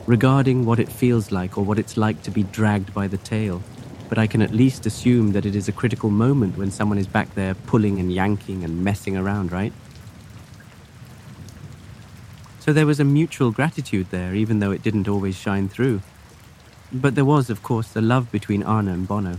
Regarding 0.07 0.65
what 0.65 0.79
it 0.79 0.89
feels 0.89 1.33
like 1.33 1.59
or 1.59 1.65
what 1.65 1.81
it's 1.81 1.97
like 1.97 2.23
to 2.23 2.31
be 2.31 2.45
dragged 2.45 2.95
by 2.95 3.09
the 3.09 3.17
tail, 3.17 3.61
but 4.09 4.19
I 4.19 4.29
can 4.29 4.41
at 4.41 4.53
least 4.53 4.87
assume 4.87 5.33
that 5.33 5.45
it 5.45 5.57
is 5.57 5.67
a 5.67 5.73
critical 5.73 6.11
moment 6.11 6.57
when 6.57 6.71
someone 6.71 6.97
is 6.97 7.09
back 7.09 7.35
there 7.35 7.57
pulling 7.57 7.99
and 7.99 8.13
yanking 8.13 8.63
and 8.63 8.85
messing 8.85 9.17
around, 9.17 9.51
right? 9.51 9.73
So 12.61 12.73
there 12.73 12.87
was 12.87 13.01
a 13.01 13.05
mutual 13.05 13.51
gratitude 13.51 14.07
there, 14.13 14.33
even 14.37 14.61
though 14.61 14.71
it 14.71 14.85
didn't 14.85 15.09
always 15.09 15.37
shine 15.37 15.69
through. 15.69 16.03
But 16.93 17.17
there 17.17 17.25
was, 17.25 17.51
of 17.51 17.65
course, 17.65 17.89
the 17.89 18.01
love 18.01 18.31
between 18.31 18.63
Arne 18.63 18.87
and 18.87 19.09
Bono. 19.09 19.39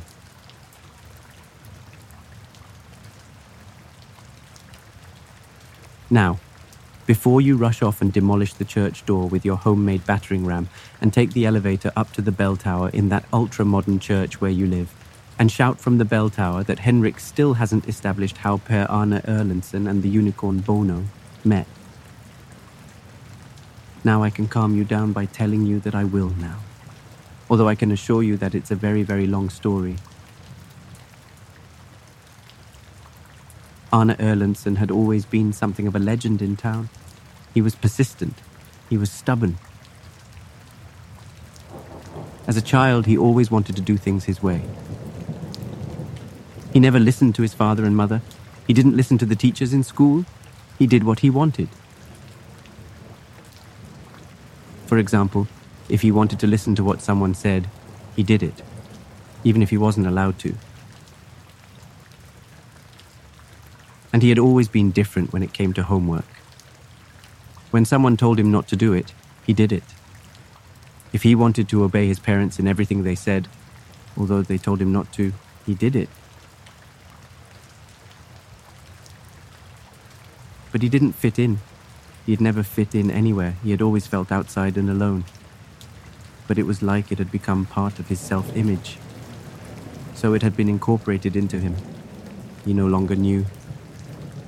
Now, 6.09 6.41
before 7.11 7.41
you 7.41 7.57
rush 7.57 7.81
off 7.81 8.01
and 8.01 8.13
demolish 8.13 8.53
the 8.53 8.63
church 8.63 9.05
door 9.05 9.27
with 9.27 9.43
your 9.43 9.57
homemade 9.57 10.05
battering 10.05 10.45
ram 10.45 10.69
and 11.01 11.11
take 11.11 11.33
the 11.33 11.45
elevator 11.45 11.91
up 11.93 12.13
to 12.13 12.21
the 12.21 12.31
bell 12.31 12.55
tower 12.55 12.87
in 12.91 13.09
that 13.09 13.25
ultra 13.33 13.65
modern 13.65 13.99
church 13.99 14.39
where 14.39 14.49
you 14.49 14.65
live, 14.65 14.95
and 15.37 15.51
shout 15.51 15.77
from 15.77 15.97
the 15.97 16.05
bell 16.05 16.29
tower 16.29 16.63
that 16.63 16.79
Henrik 16.79 17.19
still 17.19 17.55
hasn't 17.55 17.85
established 17.85 18.37
how 18.37 18.59
Per 18.59 18.85
Arne 18.89 19.19
Erlandsen 19.27 19.89
and 19.89 20.03
the 20.03 20.07
unicorn 20.07 20.59
Bono 20.59 21.03
met. 21.43 21.67
Now 24.05 24.23
I 24.23 24.29
can 24.29 24.47
calm 24.47 24.77
you 24.77 24.85
down 24.85 25.11
by 25.11 25.25
telling 25.25 25.65
you 25.65 25.81
that 25.81 25.93
I 25.93 26.05
will 26.05 26.29
now. 26.29 26.59
Although 27.49 27.67
I 27.67 27.75
can 27.75 27.91
assure 27.91 28.23
you 28.23 28.37
that 28.37 28.55
it's 28.55 28.71
a 28.71 28.75
very, 28.75 29.03
very 29.03 29.27
long 29.27 29.49
story. 29.49 29.97
Arne 33.93 34.15
Erlandsen 34.19 34.77
had 34.77 34.89
always 34.89 35.25
been 35.25 35.51
something 35.51 35.85
of 35.85 35.95
a 35.95 35.99
legend 35.99 36.41
in 36.41 36.55
town. 36.55 36.89
He 37.53 37.61
was 37.61 37.75
persistent. 37.75 38.35
He 38.89 38.97
was 38.97 39.11
stubborn. 39.11 39.57
As 42.47 42.55
a 42.55 42.61
child, 42.61 43.05
he 43.05 43.17
always 43.17 43.51
wanted 43.51 43.75
to 43.75 43.81
do 43.81 43.97
things 43.97 44.25
his 44.25 44.41
way. 44.41 44.61
He 46.73 46.79
never 46.79 46.99
listened 46.99 47.35
to 47.35 47.41
his 47.41 47.53
father 47.53 47.83
and 47.83 47.95
mother. 47.95 48.21
He 48.65 48.73
didn't 48.73 48.95
listen 48.95 49.17
to 49.17 49.25
the 49.25 49.35
teachers 49.35 49.73
in 49.73 49.83
school. 49.83 50.25
He 50.79 50.87
did 50.87 51.03
what 51.03 51.19
he 51.19 51.29
wanted. 51.29 51.67
For 54.85 54.97
example, 54.97 55.47
if 55.89 56.01
he 56.01 56.11
wanted 56.11 56.39
to 56.39 56.47
listen 56.47 56.75
to 56.75 56.83
what 56.83 57.01
someone 57.01 57.33
said, 57.33 57.69
he 58.15 58.23
did 58.23 58.41
it, 58.41 58.61
even 59.43 59.61
if 59.61 59.69
he 59.69 59.77
wasn't 59.77 60.07
allowed 60.07 60.39
to. 60.39 60.55
And 64.13 64.21
he 64.21 64.29
had 64.29 64.39
always 64.39 64.67
been 64.67 64.91
different 64.91 65.31
when 65.31 65.43
it 65.43 65.53
came 65.53 65.73
to 65.73 65.83
homework. 65.83 66.25
When 67.71 67.85
someone 67.85 68.17
told 68.17 68.39
him 68.39 68.51
not 68.51 68.67
to 68.67 68.75
do 68.75 68.93
it, 68.93 69.13
he 69.45 69.53
did 69.53 69.71
it. 69.71 69.83
If 71.13 71.23
he 71.23 71.35
wanted 71.35 71.69
to 71.69 71.83
obey 71.83 72.07
his 72.07 72.19
parents 72.19 72.59
in 72.59 72.67
everything 72.67 73.03
they 73.03 73.15
said, 73.15 73.47
although 74.17 74.41
they 74.41 74.57
told 74.57 74.81
him 74.81 74.91
not 74.91 75.11
to, 75.13 75.33
he 75.65 75.73
did 75.73 75.95
it. 75.95 76.09
But 80.71 80.81
he 80.81 80.89
didn't 80.89 81.13
fit 81.13 81.37
in. 81.37 81.59
He 82.25 82.31
had 82.31 82.41
never 82.41 82.63
fit 82.63 82.95
in 82.95 83.11
anywhere. 83.11 83.55
He 83.63 83.71
had 83.71 83.81
always 83.81 84.07
felt 84.07 84.31
outside 84.31 84.77
and 84.77 84.89
alone. 84.89 85.25
But 86.47 86.57
it 86.57 86.65
was 86.65 86.81
like 86.81 87.11
it 87.11 87.17
had 87.17 87.31
become 87.31 87.65
part 87.65 87.99
of 87.99 88.07
his 88.07 88.19
self 88.19 88.55
image. 88.55 88.97
So 90.15 90.33
it 90.33 90.41
had 90.41 90.55
been 90.55 90.69
incorporated 90.69 91.35
into 91.35 91.59
him. 91.59 91.75
He 92.63 92.73
no 92.73 92.87
longer 92.87 93.15
knew. 93.15 93.45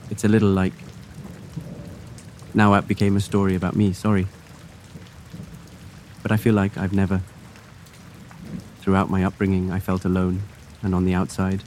It's 0.09 0.23
a 0.23 0.27
little 0.27 0.49
like. 0.49 0.73
Now 2.53 2.73
that 2.73 2.87
became 2.87 3.15
a 3.15 3.21
story 3.21 3.55
about 3.55 3.75
me, 3.75 3.93
sorry. 3.93 4.27
But 6.21 6.31
I 6.31 6.37
feel 6.37 6.53
like 6.53 6.77
I've 6.77 6.93
never. 6.93 7.21
Throughout 8.81 9.09
my 9.09 9.23
upbringing, 9.23 9.71
I 9.71 9.79
felt 9.79 10.05
alone 10.05 10.43
and 10.81 10.93
on 10.93 11.05
the 11.05 11.13
outside. 11.13 11.63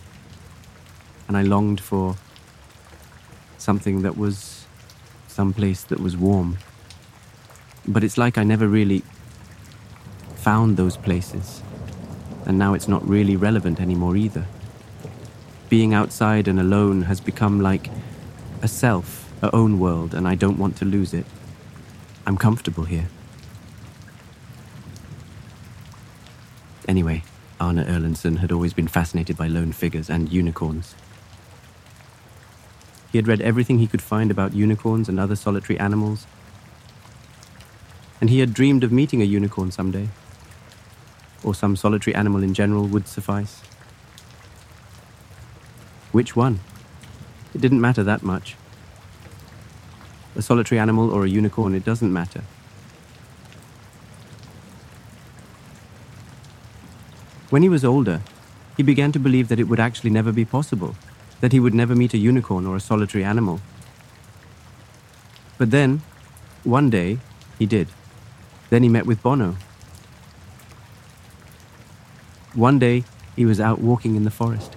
And 1.29 1.37
I 1.37 1.43
longed 1.43 1.81
for 1.81 2.17
something 3.59 4.03
that 4.03 4.17
was 4.17 4.67
some 5.27 5.53
place 5.53 5.83
that 5.85 6.01
was 6.01 6.17
warm. 6.17 6.59
But 7.89 8.05
it's 8.05 8.17
like 8.17 8.39
I 8.39 8.45
never 8.45 8.69
really 8.69 9.03
found 10.35 10.77
those 10.77 10.97
places. 10.97 11.63
And 12.45 12.59
now 12.59 12.75
it's 12.75 12.87
not 12.87 13.07
really 13.07 13.37
relevant 13.37 13.81
anymore 13.81 14.17
either. 14.17 14.47
Being 15.69 15.93
outside 15.93 16.47
and 16.47 16.61
alone 16.61 17.03
has 17.03 17.21
become 17.21 17.61
like 17.61 17.91
a 18.63 18.69
self, 18.69 19.33
a 19.43 19.55
own 19.55 19.79
world, 19.79 20.15
and 20.15 20.27
I 20.27 20.35
don't 20.35 20.59
want 20.59 20.77
to 20.79 20.85
lose 20.85 21.13
it. 21.13 21.27
I'm 22.27 22.37
comfortable 22.37 22.85
here. 22.85 23.09
Anyway, 26.89 27.23
Arne 27.61 27.79
Erlandsen 27.79 28.39
had 28.39 28.53
always 28.53 28.73
been 28.73 28.89
fascinated 28.89 29.37
by 29.37 29.47
lone 29.47 29.73
figures 29.73 30.09
and 30.09 30.33
unicorns. 30.33 30.95
He 33.13 33.19
had 33.19 33.29
read 33.29 33.41
everything 33.41 33.79
he 33.79 33.87
could 33.87 34.03
find 34.03 34.31
about 34.31 34.55
unicorns 34.55 35.09
and 35.09 35.19
other 35.19 35.37
solitary 35.37 35.79
animals. 35.79 36.27
And 38.21 38.31
he 38.31 38.41
had 38.41 38.55
dreamed 38.55 38.85
of 38.85 38.93
meeting 38.93 39.23
a 39.23 39.25
unicorn 39.25 39.71
someday. 39.71 40.09
Or 41.43 41.55
some 41.55 41.77
solitary 41.77 42.15
animal 42.15 42.43
in 42.43 42.55
general 42.55 42.87
would 42.87 43.09
suffice. 43.09 43.61
Which 46.13 46.37
one? 46.37 46.61
It 47.57 47.63
didn't 47.63 47.81
matter 47.81 48.05
that 48.05 48.23
much. 48.23 48.55
A 50.35 50.43
solitary 50.43 50.79
animal 50.79 51.11
or 51.11 51.25
a 51.25 51.29
unicorn, 51.31 51.75
it 51.75 51.87
doesn't 51.87 52.13
matter. 52.13 52.43
When 57.49 57.63
he 57.63 57.71
was 57.71 57.83
older, 57.83 58.21
he 58.77 58.83
began 58.83 59.11
to 59.13 59.19
believe 59.19 59.49
that 59.49 59.59
it 59.59 59.69
would 59.71 59.81
actually 59.81 60.11
never 60.11 60.33
be 60.33 60.45
possible 60.45 60.97
that 61.41 61.53
he 61.53 61.59
would 61.59 61.73
never 61.73 61.95
meet 61.95 62.13
a 62.13 62.19
unicorn 62.19 62.67
or 62.67 62.77
a 62.77 62.81
solitary 62.81 63.25
animal. 63.25 63.63
But 65.57 65.71
then, 65.71 66.03
one 66.63 66.91
day, 66.91 67.21
he 67.59 67.65
did. 67.65 67.89
Then 68.69 68.83
he 68.83 68.91
met 68.91 69.07
with 69.07 69.23
Bono. 69.23 69.57
One 72.53 72.79
day, 72.79 73.05
he 73.35 73.47
was 73.47 73.61
out 73.61 73.81
walking 73.81 74.15
in 74.15 74.25
the 74.25 74.31
forest. 74.31 74.77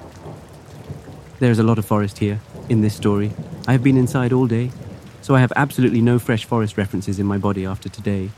There's 1.40 1.60
a 1.60 1.64
lot 1.64 1.80
of 1.80 1.86
forest 1.86 2.18
here, 2.18 2.42
in 2.68 2.82
this 2.82 2.94
story. 2.94 3.32
I 3.66 3.72
have 3.72 3.82
been 3.82 3.96
inside 3.96 4.34
all 4.34 4.46
day, 4.46 4.72
so 5.22 5.36
I 5.36 5.40
have 5.40 5.54
absolutely 5.56 6.02
no 6.02 6.20
fresh 6.20 6.44
forest 6.44 6.78
references 6.78 7.18
in 7.18 7.26
my 7.26 7.38
body 7.38 7.66
after 7.66 7.88
today. 7.88 8.32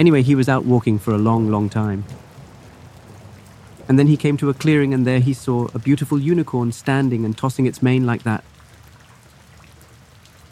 Anyway, 0.00 0.22
he 0.22 0.34
was 0.34 0.48
out 0.48 0.64
walking 0.64 0.98
for 0.98 1.12
a 1.12 1.18
long, 1.18 1.48
long 1.48 1.68
time. 1.68 2.04
And 3.86 4.00
then 4.00 4.08
he 4.08 4.16
came 4.16 4.36
to 4.38 4.50
a 4.50 4.54
clearing, 4.54 4.92
and 4.92 5.06
there 5.06 5.20
he 5.20 5.32
saw 5.32 5.68
a 5.72 5.78
beautiful 5.78 6.18
unicorn 6.18 6.72
standing 6.72 7.24
and 7.24 7.38
tossing 7.38 7.66
its 7.66 7.80
mane 7.80 8.04
like 8.04 8.24
that. 8.24 8.42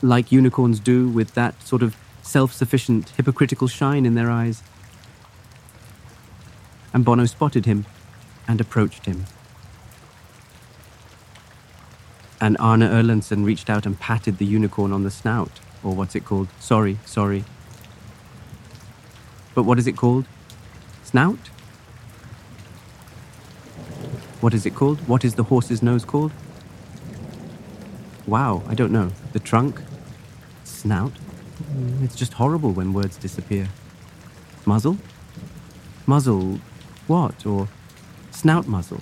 Like 0.03 0.31
unicorns 0.31 0.79
do, 0.79 1.09
with 1.09 1.35
that 1.35 1.61
sort 1.67 1.83
of 1.83 1.97
self 2.23 2.53
sufficient, 2.53 3.09
hypocritical 3.17 3.67
shine 3.67 4.07
in 4.07 4.15
their 4.15 4.31
eyes. 4.31 4.63
And 6.93 7.05
Bono 7.05 7.27
spotted 7.27 7.67
him 7.67 7.87
and 8.47 8.61
approached 8.61 9.07
him. 9.07 9.27
And 12.41 12.57
Arne 12.59 12.81
Erlandsen 12.81 13.45
reached 13.45 13.69
out 13.69 13.85
and 13.85 13.99
patted 13.99 14.39
the 14.39 14.47
unicorn 14.47 14.93
on 14.93 15.03
the 15.03 15.11
snout, 15.11 15.61
or 15.83 15.95
what's 15.95 16.15
it 16.15 16.25
called? 16.25 16.49
Sorry, 16.61 16.99
sorry. 17.05 17.45
But 19.55 19.65
what 19.65 19.79
is 19.79 19.87
it 19.87 19.97
called? 19.97 20.27
Snout? 21.03 21.39
What 24.41 24.55
is 24.55 24.65
it 24.67 24.75
called? 24.75 25.01
What 25.09 25.25
is 25.25 25.35
the 25.35 25.43
horse's 25.43 25.83
nose 25.83 26.05
called? 26.05 26.33
Wow, 28.27 28.63
I 28.69 28.75
don't 28.75 28.93
know. 28.93 29.11
The 29.33 29.41
trunk? 29.41 29.81
Snout? 30.63 31.13
It's 32.03 32.15
just 32.15 32.35
horrible 32.35 32.71
when 32.73 32.93
words 32.93 33.17
disappear. 33.17 33.69
Muzzle? 34.65 34.99
Muzzle 36.07 36.61
what? 37.09 37.47
Or 37.47 37.69
snout 38.31 38.69
muzzle? 38.69 39.01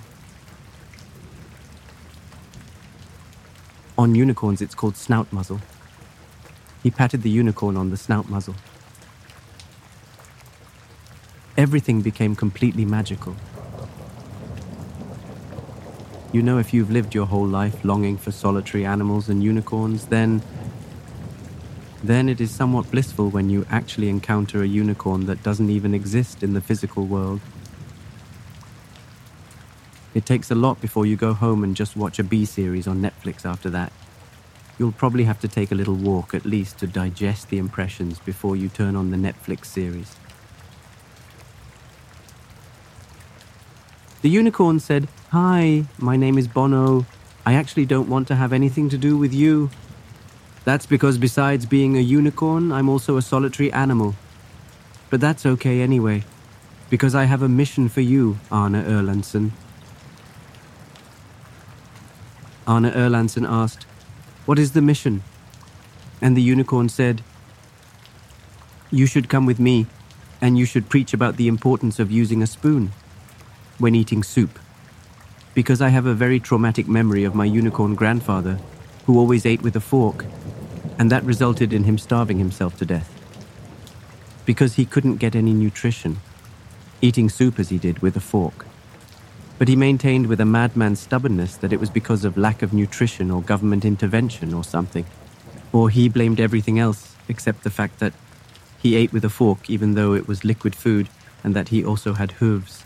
On 3.97 4.15
unicorns, 4.15 4.61
it's 4.61 4.75
called 4.75 4.95
snout 4.95 5.31
muzzle. 5.33 5.59
He 6.83 6.91
patted 6.91 7.23
the 7.23 7.29
unicorn 7.29 7.77
on 7.77 7.89
the 7.89 7.97
snout 7.97 8.29
muzzle. 8.29 8.55
Everything 11.57 12.01
became 12.01 12.35
completely 12.35 12.85
magical. 12.85 13.35
You 16.31 16.41
know, 16.41 16.59
if 16.59 16.73
you've 16.73 16.91
lived 16.91 17.15
your 17.15 17.25
whole 17.25 17.47
life 17.47 17.83
longing 17.83 18.17
for 18.17 18.31
solitary 18.31 18.85
animals 18.85 19.29
and 19.29 19.43
unicorns, 19.43 20.07
then. 20.07 20.41
then 22.03 22.29
it 22.29 22.39
is 22.39 22.51
somewhat 22.51 22.89
blissful 22.91 23.29
when 23.29 23.49
you 23.49 23.65
actually 23.69 24.09
encounter 24.09 24.61
a 24.61 24.67
unicorn 24.67 25.25
that 25.25 25.41
doesn't 25.43 25.69
even 25.69 25.93
exist 25.93 26.43
in 26.43 26.53
the 26.53 26.61
physical 26.61 27.05
world. 27.05 27.41
It 30.17 30.25
takes 30.25 30.49
a 30.49 30.55
lot 30.55 30.81
before 30.81 31.05
you 31.05 31.15
go 31.15 31.35
home 31.35 31.63
and 31.63 31.75
just 31.75 31.95
watch 31.95 32.17
a 32.17 32.23
B 32.23 32.43
series 32.43 32.87
on 32.87 32.99
Netflix 33.03 33.45
after 33.45 33.69
that. 33.69 33.93
You'll 34.79 34.91
probably 34.91 35.25
have 35.25 35.39
to 35.41 35.47
take 35.47 35.71
a 35.71 35.75
little 35.75 35.93
walk 35.93 36.33
at 36.33 36.43
least 36.43 36.79
to 36.79 36.87
digest 36.87 37.49
the 37.49 37.59
impressions 37.59 38.17
before 38.17 38.55
you 38.55 38.67
turn 38.67 38.95
on 38.95 39.11
the 39.11 39.17
Netflix 39.17 39.65
series. 39.65 40.15
The 44.23 44.29
unicorn 44.29 44.79
said, 44.79 45.07
Hi, 45.29 45.85
my 45.99 46.17
name 46.17 46.39
is 46.39 46.47
Bono. 46.47 47.05
I 47.45 47.53
actually 47.53 47.85
don't 47.85 48.09
want 48.09 48.27
to 48.29 48.35
have 48.35 48.51
anything 48.51 48.89
to 48.89 48.97
do 48.97 49.19
with 49.19 49.35
you. 49.35 49.69
That's 50.65 50.87
because 50.87 51.19
besides 51.19 51.67
being 51.67 51.95
a 51.95 52.01
unicorn, 52.01 52.71
I'm 52.71 52.89
also 52.89 53.17
a 53.17 53.21
solitary 53.21 53.71
animal. 53.71 54.15
But 55.11 55.21
that's 55.21 55.45
okay 55.45 55.81
anyway, 55.81 56.23
because 56.89 57.13
I 57.13 57.25
have 57.25 57.43
a 57.43 57.47
mission 57.47 57.87
for 57.87 58.01
you, 58.01 58.39
Arne 58.51 58.73
Erlandsen. 58.73 59.51
Arne 62.67 62.91
Erlandsen 62.91 63.47
asked, 63.49 63.85
What 64.45 64.59
is 64.59 64.73
the 64.73 64.81
mission? 64.81 65.23
And 66.21 66.35
the 66.35 66.41
unicorn 66.41 66.89
said, 66.89 67.23
You 68.91 69.05
should 69.05 69.29
come 69.29 69.45
with 69.45 69.59
me, 69.59 69.87
and 70.41 70.57
you 70.57 70.65
should 70.65 70.89
preach 70.89 71.13
about 71.13 71.37
the 71.37 71.47
importance 71.47 71.97
of 71.97 72.11
using 72.11 72.43
a 72.43 72.47
spoon 72.47 72.91
when 73.79 73.95
eating 73.95 74.21
soup. 74.21 74.59
Because 75.53 75.81
I 75.81 75.89
have 75.89 76.05
a 76.05 76.13
very 76.13 76.39
traumatic 76.39 76.87
memory 76.87 77.23
of 77.23 77.33
my 77.33 77.45
unicorn 77.45 77.95
grandfather, 77.95 78.59
who 79.05 79.17
always 79.17 79.45
ate 79.45 79.61
with 79.61 79.75
a 79.75 79.79
fork 79.79 80.25
and 80.99 81.11
that 81.11 81.23
resulted 81.23 81.73
in 81.73 81.83
him 81.83 81.97
starving 81.97 82.39
himself 82.39 82.77
to 82.77 82.85
death. 82.85 83.13
Because 84.45 84.75
he 84.75 84.85
couldn't 84.85 85.17
get 85.17 85.35
any 85.35 85.53
nutrition, 85.53 86.17
eating 87.01 87.29
soup 87.29 87.59
as 87.59 87.69
he 87.69 87.77
did 87.77 87.99
with 87.99 88.15
a 88.15 88.21
fork. 88.21 88.66
But 89.57 89.67
he 89.67 89.75
maintained 89.75 90.27
with 90.27 90.39
a 90.39 90.45
madman's 90.45 90.99
stubbornness 90.99 91.55
that 91.57 91.73
it 91.73 91.79
was 91.79 91.89
because 91.89 92.23
of 92.23 92.37
lack 92.37 92.61
of 92.61 92.73
nutrition 92.73 93.31
or 93.31 93.41
government 93.41 93.85
intervention 93.85 94.53
or 94.53 94.63
something. 94.63 95.05
Or 95.73 95.89
he 95.89 96.09
blamed 96.09 96.39
everything 96.39 96.77
else 96.77 97.15
except 97.27 97.63
the 97.63 97.71
fact 97.71 97.99
that 97.99 98.13
he 98.77 98.95
ate 98.95 99.11
with 99.11 99.25
a 99.25 99.29
fork 99.29 99.69
even 99.69 99.95
though 99.95 100.13
it 100.13 100.27
was 100.27 100.45
liquid 100.45 100.75
food 100.75 101.09
and 101.43 101.55
that 101.55 101.69
he 101.69 101.83
also 101.83 102.13
had 102.13 102.33
hooves. 102.33 102.83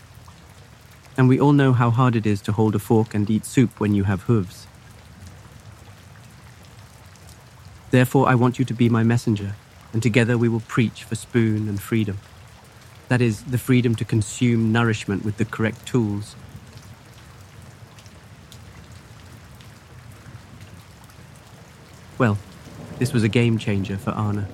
And 1.16 1.28
we 1.28 1.38
all 1.38 1.52
know 1.52 1.74
how 1.74 1.90
hard 1.90 2.16
it 2.16 2.26
is 2.26 2.40
to 2.42 2.52
hold 2.52 2.74
a 2.74 2.78
fork 2.78 3.14
and 3.14 3.28
eat 3.28 3.44
soup 3.44 3.78
when 3.78 3.94
you 3.94 4.04
have 4.04 4.22
hooves. 4.22 4.66
Therefore, 7.90 8.26
I 8.26 8.34
want 8.34 8.58
you 8.58 8.64
to 8.64 8.72
be 8.72 8.88
my 8.88 9.02
messenger, 9.02 9.54
and 9.92 10.02
together 10.02 10.38
we 10.38 10.48
will 10.48 10.60
preach 10.60 11.04
for 11.04 11.14
spoon 11.14 11.68
and 11.68 11.78
freedom. 11.78 12.18
That 13.08 13.20
is, 13.20 13.44
the 13.44 13.58
freedom 13.58 13.94
to 13.96 14.04
consume 14.06 14.72
nourishment 14.72 15.22
with 15.22 15.36
the 15.36 15.44
correct 15.44 15.84
tools. 15.84 16.34
Well, 22.22 22.38
this 23.00 23.12
was 23.12 23.24
a 23.24 23.28
game 23.28 23.58
changer 23.58 23.96
for 23.96 24.10
Arne. 24.10 24.46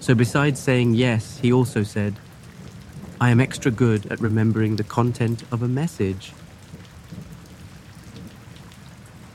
So, 0.00 0.14
besides 0.14 0.58
saying 0.58 0.94
yes, 0.94 1.36
he 1.40 1.52
also 1.52 1.82
said, 1.82 2.14
I 3.20 3.28
am 3.28 3.38
extra 3.38 3.70
good 3.70 4.06
at 4.06 4.18
remembering 4.22 4.76
the 4.76 4.84
content 4.84 5.44
of 5.52 5.62
a 5.62 5.68
message. 5.68 6.32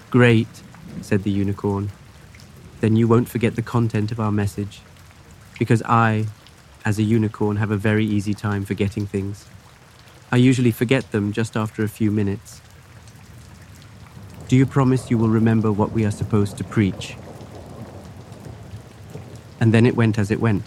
Great, 0.10 0.48
said 1.02 1.22
the 1.22 1.30
unicorn. 1.30 1.92
Then 2.80 2.96
you 2.96 3.08
won't 3.08 3.30
forget 3.30 3.56
the 3.56 3.62
content 3.62 4.12
of 4.12 4.20
our 4.20 4.32
message. 4.32 4.82
Because 5.60 5.84
I, 5.84 6.26
as 6.84 6.98
a 6.98 7.04
unicorn, 7.04 7.58
have 7.58 7.70
a 7.70 7.78
very 7.78 8.08
easy 8.08 8.34
time 8.34 8.66
forgetting 8.66 9.06
things. 9.06 9.46
I 10.32 10.38
usually 10.38 10.72
forget 10.72 11.12
them 11.12 11.32
just 11.32 11.56
after 11.56 11.84
a 11.84 11.88
few 11.88 12.10
minutes. 12.10 12.62
Do 14.52 14.58
you 14.58 14.66
promise 14.66 15.10
you 15.10 15.18
will 15.18 15.30
remember 15.30 15.72
what 15.72 15.94
we 15.94 16.04
are 16.04 16.12
supposed 16.12 16.58
to 16.58 16.66
preach? 16.66 17.16
And 19.62 19.74
then 19.74 19.86
it 19.86 19.96
went 19.96 20.20
as 20.20 20.30
it 20.30 20.42
went. 20.42 20.66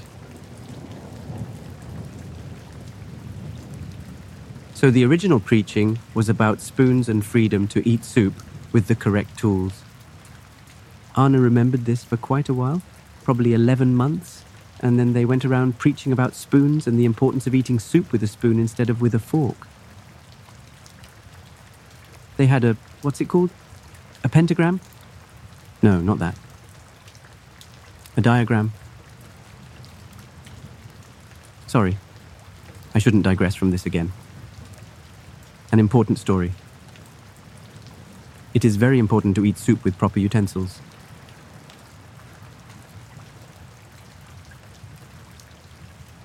So 4.72 4.90
the 4.90 5.04
original 5.04 5.38
preaching 5.38 5.98
was 6.14 6.30
about 6.30 6.62
spoons 6.62 7.10
and 7.10 7.22
freedom 7.22 7.68
to 7.68 7.86
eat 7.86 8.06
soup 8.06 8.42
with 8.72 8.86
the 8.86 8.94
correct 8.94 9.38
tools. 9.38 9.82
Arne 11.14 11.38
remembered 11.38 11.84
this 11.84 12.04
for 12.04 12.16
quite 12.16 12.48
a 12.48 12.54
while, 12.54 12.80
probably 13.22 13.52
11 13.52 13.94
months, 13.94 14.44
and 14.80 14.98
then 14.98 15.12
they 15.12 15.26
went 15.26 15.44
around 15.44 15.78
preaching 15.78 16.10
about 16.10 16.34
spoons 16.34 16.86
and 16.86 16.98
the 16.98 17.04
importance 17.04 17.46
of 17.46 17.54
eating 17.54 17.78
soup 17.78 18.12
with 18.12 18.22
a 18.22 18.28
spoon 18.28 18.58
instead 18.58 18.88
of 18.88 19.02
with 19.02 19.14
a 19.14 19.18
fork. 19.18 19.66
They 22.38 22.46
had 22.46 22.64
a, 22.64 22.78
what's 23.02 23.20
it 23.20 23.28
called? 23.28 23.50
A 24.24 24.28
pentagram? 24.28 24.80
No, 25.82 26.00
not 26.00 26.18
that. 26.18 26.34
A 28.16 28.22
diagram. 28.22 28.72
Sorry, 31.66 31.98
I 32.94 32.98
shouldn't 32.98 33.24
digress 33.24 33.54
from 33.54 33.70
this 33.70 33.84
again. 33.84 34.12
An 35.70 35.78
important 35.78 36.18
story. 36.18 36.52
It 38.54 38.64
is 38.64 38.76
very 38.76 38.98
important 38.98 39.34
to 39.34 39.44
eat 39.44 39.58
soup 39.58 39.84
with 39.84 39.98
proper 39.98 40.20
utensils. 40.20 40.80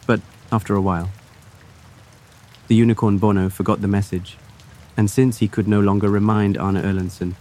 But 0.08 0.22
after 0.52 0.74
a 0.74 0.82
while. 0.82 1.10
The 2.68 2.76
unicorn 2.76 3.18
Bono 3.18 3.50
forgot 3.50 3.82
the 3.82 3.88
message, 3.88 4.38
and 4.96 5.10
since 5.10 5.40
he 5.40 5.48
could 5.48 5.68
no 5.68 5.80
longer 5.80 6.08
remind 6.08 6.56
Arne 6.58 6.76
Erlandsen, 6.76 7.34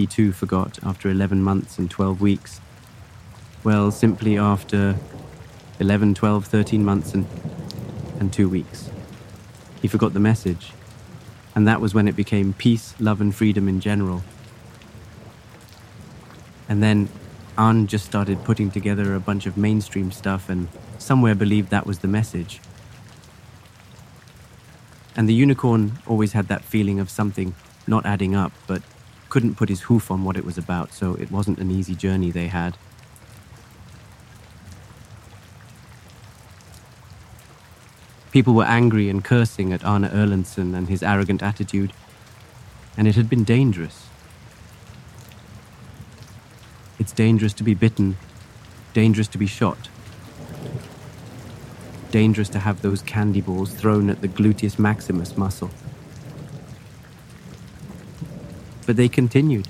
he 0.00 0.06
too 0.06 0.32
forgot 0.32 0.78
after 0.82 1.10
11 1.10 1.42
months 1.42 1.78
and 1.78 1.90
12 1.90 2.22
weeks. 2.22 2.60
Well, 3.62 3.90
simply 3.90 4.38
after 4.38 4.96
11, 5.78 6.14
12, 6.14 6.46
13 6.46 6.82
months 6.82 7.12
and, 7.12 7.26
and 8.18 8.32
two 8.32 8.48
weeks. 8.48 8.90
He 9.82 9.88
forgot 9.88 10.14
the 10.14 10.20
message, 10.20 10.72
and 11.54 11.68
that 11.68 11.82
was 11.82 11.92
when 11.92 12.08
it 12.08 12.16
became 12.16 12.54
peace, 12.54 12.94
love, 12.98 13.20
and 13.20 13.34
freedom 13.34 13.68
in 13.68 13.80
general. 13.80 14.22
And 16.66 16.82
then 16.82 17.10
Arne 17.58 17.86
just 17.86 18.06
started 18.06 18.42
putting 18.42 18.70
together 18.70 19.14
a 19.14 19.20
bunch 19.20 19.44
of 19.44 19.58
mainstream 19.58 20.10
stuff 20.12 20.48
and 20.48 20.68
somewhere 20.98 21.34
believed 21.34 21.70
that 21.70 21.86
was 21.86 21.98
the 21.98 22.08
message. 22.08 22.60
And 25.14 25.28
the 25.28 25.34
unicorn 25.34 25.98
always 26.06 26.32
had 26.32 26.48
that 26.48 26.62
feeling 26.64 27.00
of 27.00 27.10
something 27.10 27.54
not 27.86 28.06
adding 28.06 28.34
up, 28.34 28.52
but 28.66 28.82
couldn't 29.30 29.54
put 29.54 29.68
his 29.68 29.82
hoof 29.82 30.10
on 30.10 30.24
what 30.24 30.36
it 30.36 30.44
was 30.44 30.58
about, 30.58 30.92
so 30.92 31.14
it 31.14 31.30
wasn't 31.30 31.58
an 31.58 31.70
easy 31.70 31.94
journey 31.94 32.30
they 32.30 32.48
had. 32.48 32.76
People 38.32 38.54
were 38.54 38.64
angry 38.64 39.08
and 39.08 39.24
cursing 39.24 39.72
at 39.72 39.84
Arne 39.84 40.04
Erlandsen 40.04 40.74
and 40.74 40.88
his 40.88 41.02
arrogant 41.02 41.42
attitude, 41.42 41.92
and 42.96 43.08
it 43.08 43.16
had 43.16 43.28
been 43.28 43.44
dangerous. 43.44 44.06
It's 46.98 47.12
dangerous 47.12 47.52
to 47.54 47.64
be 47.64 47.74
bitten, 47.74 48.18
dangerous 48.92 49.26
to 49.28 49.38
be 49.38 49.46
shot, 49.46 49.88
dangerous 52.10 52.48
to 52.50 52.58
have 52.58 52.82
those 52.82 53.02
candy 53.02 53.40
balls 53.40 53.72
thrown 53.72 54.10
at 54.10 54.20
the 54.20 54.28
gluteus 54.28 54.78
maximus 54.78 55.36
muscle. 55.36 55.70
But 58.90 58.96
they 58.96 59.08
continued. 59.08 59.68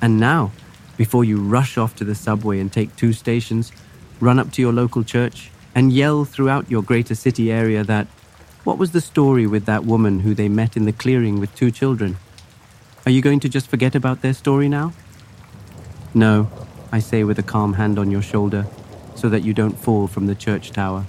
And 0.00 0.20
now, 0.20 0.52
before 0.96 1.24
you 1.24 1.40
rush 1.40 1.76
off 1.76 1.96
to 1.96 2.04
the 2.04 2.14
subway 2.14 2.60
and 2.60 2.72
take 2.72 2.94
two 2.94 3.12
stations, 3.12 3.72
run 4.20 4.38
up 4.38 4.52
to 4.52 4.62
your 4.62 4.72
local 4.72 5.02
church 5.02 5.50
and 5.74 5.92
yell 5.92 6.24
throughout 6.24 6.70
your 6.70 6.80
greater 6.80 7.16
city 7.16 7.50
area 7.50 7.82
that 7.82 8.06
what 8.62 8.78
was 8.78 8.92
the 8.92 9.00
story 9.00 9.48
with 9.48 9.64
that 9.64 9.84
woman 9.84 10.20
who 10.20 10.32
they 10.32 10.48
met 10.48 10.76
in 10.76 10.84
the 10.84 10.92
clearing 10.92 11.40
with 11.40 11.52
two 11.56 11.72
children? 11.72 12.18
Are 13.04 13.10
you 13.10 13.20
going 13.20 13.40
to 13.40 13.48
just 13.48 13.66
forget 13.66 13.96
about 13.96 14.22
their 14.22 14.32
story 14.32 14.68
now? 14.68 14.92
No, 16.14 16.48
I 16.92 17.00
say 17.00 17.24
with 17.24 17.40
a 17.40 17.42
calm 17.42 17.72
hand 17.72 17.98
on 17.98 18.12
your 18.12 18.22
shoulder 18.22 18.64
so 19.16 19.28
that 19.28 19.42
you 19.42 19.52
don't 19.52 19.76
fall 19.76 20.06
from 20.06 20.28
the 20.28 20.36
church 20.36 20.70
tower. 20.70 21.04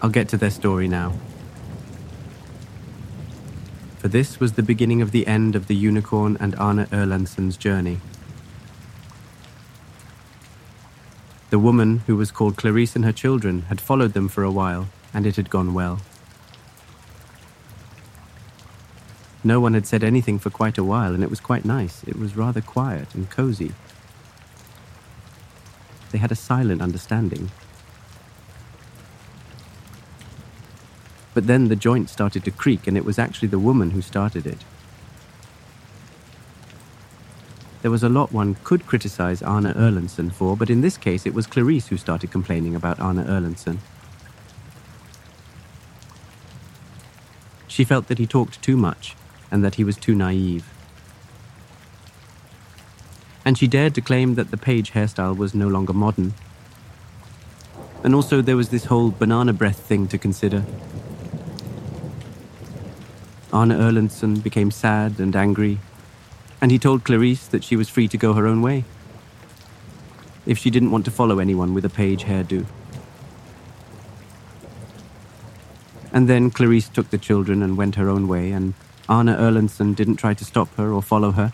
I'll 0.00 0.08
get 0.08 0.30
to 0.30 0.38
their 0.38 0.48
story 0.48 0.88
now. 0.88 1.12
For 4.06 4.10
this 4.10 4.38
was 4.38 4.52
the 4.52 4.62
beginning 4.62 5.02
of 5.02 5.10
the 5.10 5.26
end 5.26 5.56
of 5.56 5.66
the 5.66 5.74
unicorn 5.74 6.36
and 6.38 6.54
Arne 6.54 6.86
Erlandsen's 6.92 7.56
journey. 7.56 7.98
The 11.50 11.58
woman, 11.58 12.04
who 12.06 12.14
was 12.14 12.30
called 12.30 12.56
Clarice 12.56 12.94
and 12.94 13.04
her 13.04 13.10
children, 13.10 13.62
had 13.62 13.80
followed 13.80 14.12
them 14.12 14.28
for 14.28 14.44
a 14.44 14.50
while, 14.52 14.86
and 15.12 15.26
it 15.26 15.34
had 15.34 15.50
gone 15.50 15.74
well. 15.74 16.02
No 19.42 19.58
one 19.58 19.74
had 19.74 19.88
said 19.88 20.04
anything 20.04 20.38
for 20.38 20.50
quite 20.50 20.78
a 20.78 20.84
while, 20.84 21.12
and 21.12 21.24
it 21.24 21.28
was 21.28 21.40
quite 21.40 21.64
nice. 21.64 22.04
It 22.04 22.16
was 22.16 22.36
rather 22.36 22.60
quiet 22.60 23.12
and 23.12 23.28
cozy. 23.28 23.72
They 26.12 26.18
had 26.18 26.30
a 26.30 26.36
silent 26.36 26.80
understanding. 26.80 27.50
But 31.36 31.48
then 31.48 31.68
the 31.68 31.76
joint 31.76 32.08
started 32.08 32.44
to 32.44 32.50
creak, 32.50 32.86
and 32.86 32.96
it 32.96 33.04
was 33.04 33.18
actually 33.18 33.48
the 33.48 33.58
woman 33.58 33.90
who 33.90 34.00
started 34.00 34.46
it. 34.46 34.64
There 37.82 37.90
was 37.90 38.02
a 38.02 38.08
lot 38.08 38.32
one 38.32 38.56
could 38.64 38.86
criticize 38.86 39.42
Arne 39.42 39.66
Erlandsen 39.66 40.32
for, 40.32 40.56
but 40.56 40.70
in 40.70 40.80
this 40.80 40.96
case 40.96 41.26
it 41.26 41.34
was 41.34 41.46
Clarice 41.46 41.88
who 41.88 41.98
started 41.98 42.30
complaining 42.30 42.74
about 42.74 42.98
Arne 43.00 43.22
Erlandsen. 43.22 43.80
She 47.68 47.84
felt 47.84 48.08
that 48.08 48.16
he 48.16 48.26
talked 48.26 48.62
too 48.62 48.78
much 48.78 49.14
and 49.50 49.62
that 49.62 49.74
he 49.74 49.84
was 49.84 49.98
too 49.98 50.14
naive. 50.14 50.64
And 53.44 53.58
she 53.58 53.66
dared 53.66 53.94
to 53.96 54.00
claim 54.00 54.36
that 54.36 54.50
the 54.50 54.56
page 54.56 54.92
hairstyle 54.92 55.36
was 55.36 55.54
no 55.54 55.68
longer 55.68 55.92
modern. 55.92 56.32
And 58.02 58.14
also, 58.14 58.40
there 58.40 58.56
was 58.56 58.70
this 58.70 58.86
whole 58.86 59.10
banana 59.10 59.52
breath 59.52 59.80
thing 59.80 60.08
to 60.08 60.16
consider. 60.16 60.64
Arne 63.56 63.70
Erlandsen 63.70 64.42
became 64.42 64.70
sad 64.70 65.18
and 65.18 65.34
angry, 65.34 65.78
and 66.60 66.70
he 66.70 66.78
told 66.78 67.04
Clarice 67.04 67.46
that 67.46 67.64
she 67.64 67.74
was 67.74 67.88
free 67.88 68.06
to 68.06 68.18
go 68.18 68.34
her 68.34 68.46
own 68.46 68.60
way 68.60 68.84
if 70.44 70.58
she 70.58 70.68
didn't 70.68 70.90
want 70.90 71.06
to 71.06 71.10
follow 71.10 71.38
anyone 71.38 71.72
with 71.72 71.82
a 71.82 71.88
page 71.88 72.24
hairdo. 72.24 72.66
And 76.12 76.28
then 76.28 76.50
Clarice 76.50 76.90
took 76.90 77.08
the 77.08 77.16
children 77.16 77.62
and 77.62 77.78
went 77.78 77.94
her 77.94 78.10
own 78.10 78.28
way, 78.28 78.52
and 78.52 78.74
Arne 79.08 79.28
Erlandsen 79.28 79.96
didn't 79.96 80.16
try 80.16 80.34
to 80.34 80.44
stop 80.44 80.68
her 80.76 80.92
or 80.92 81.02
follow 81.02 81.30
her. 81.30 81.50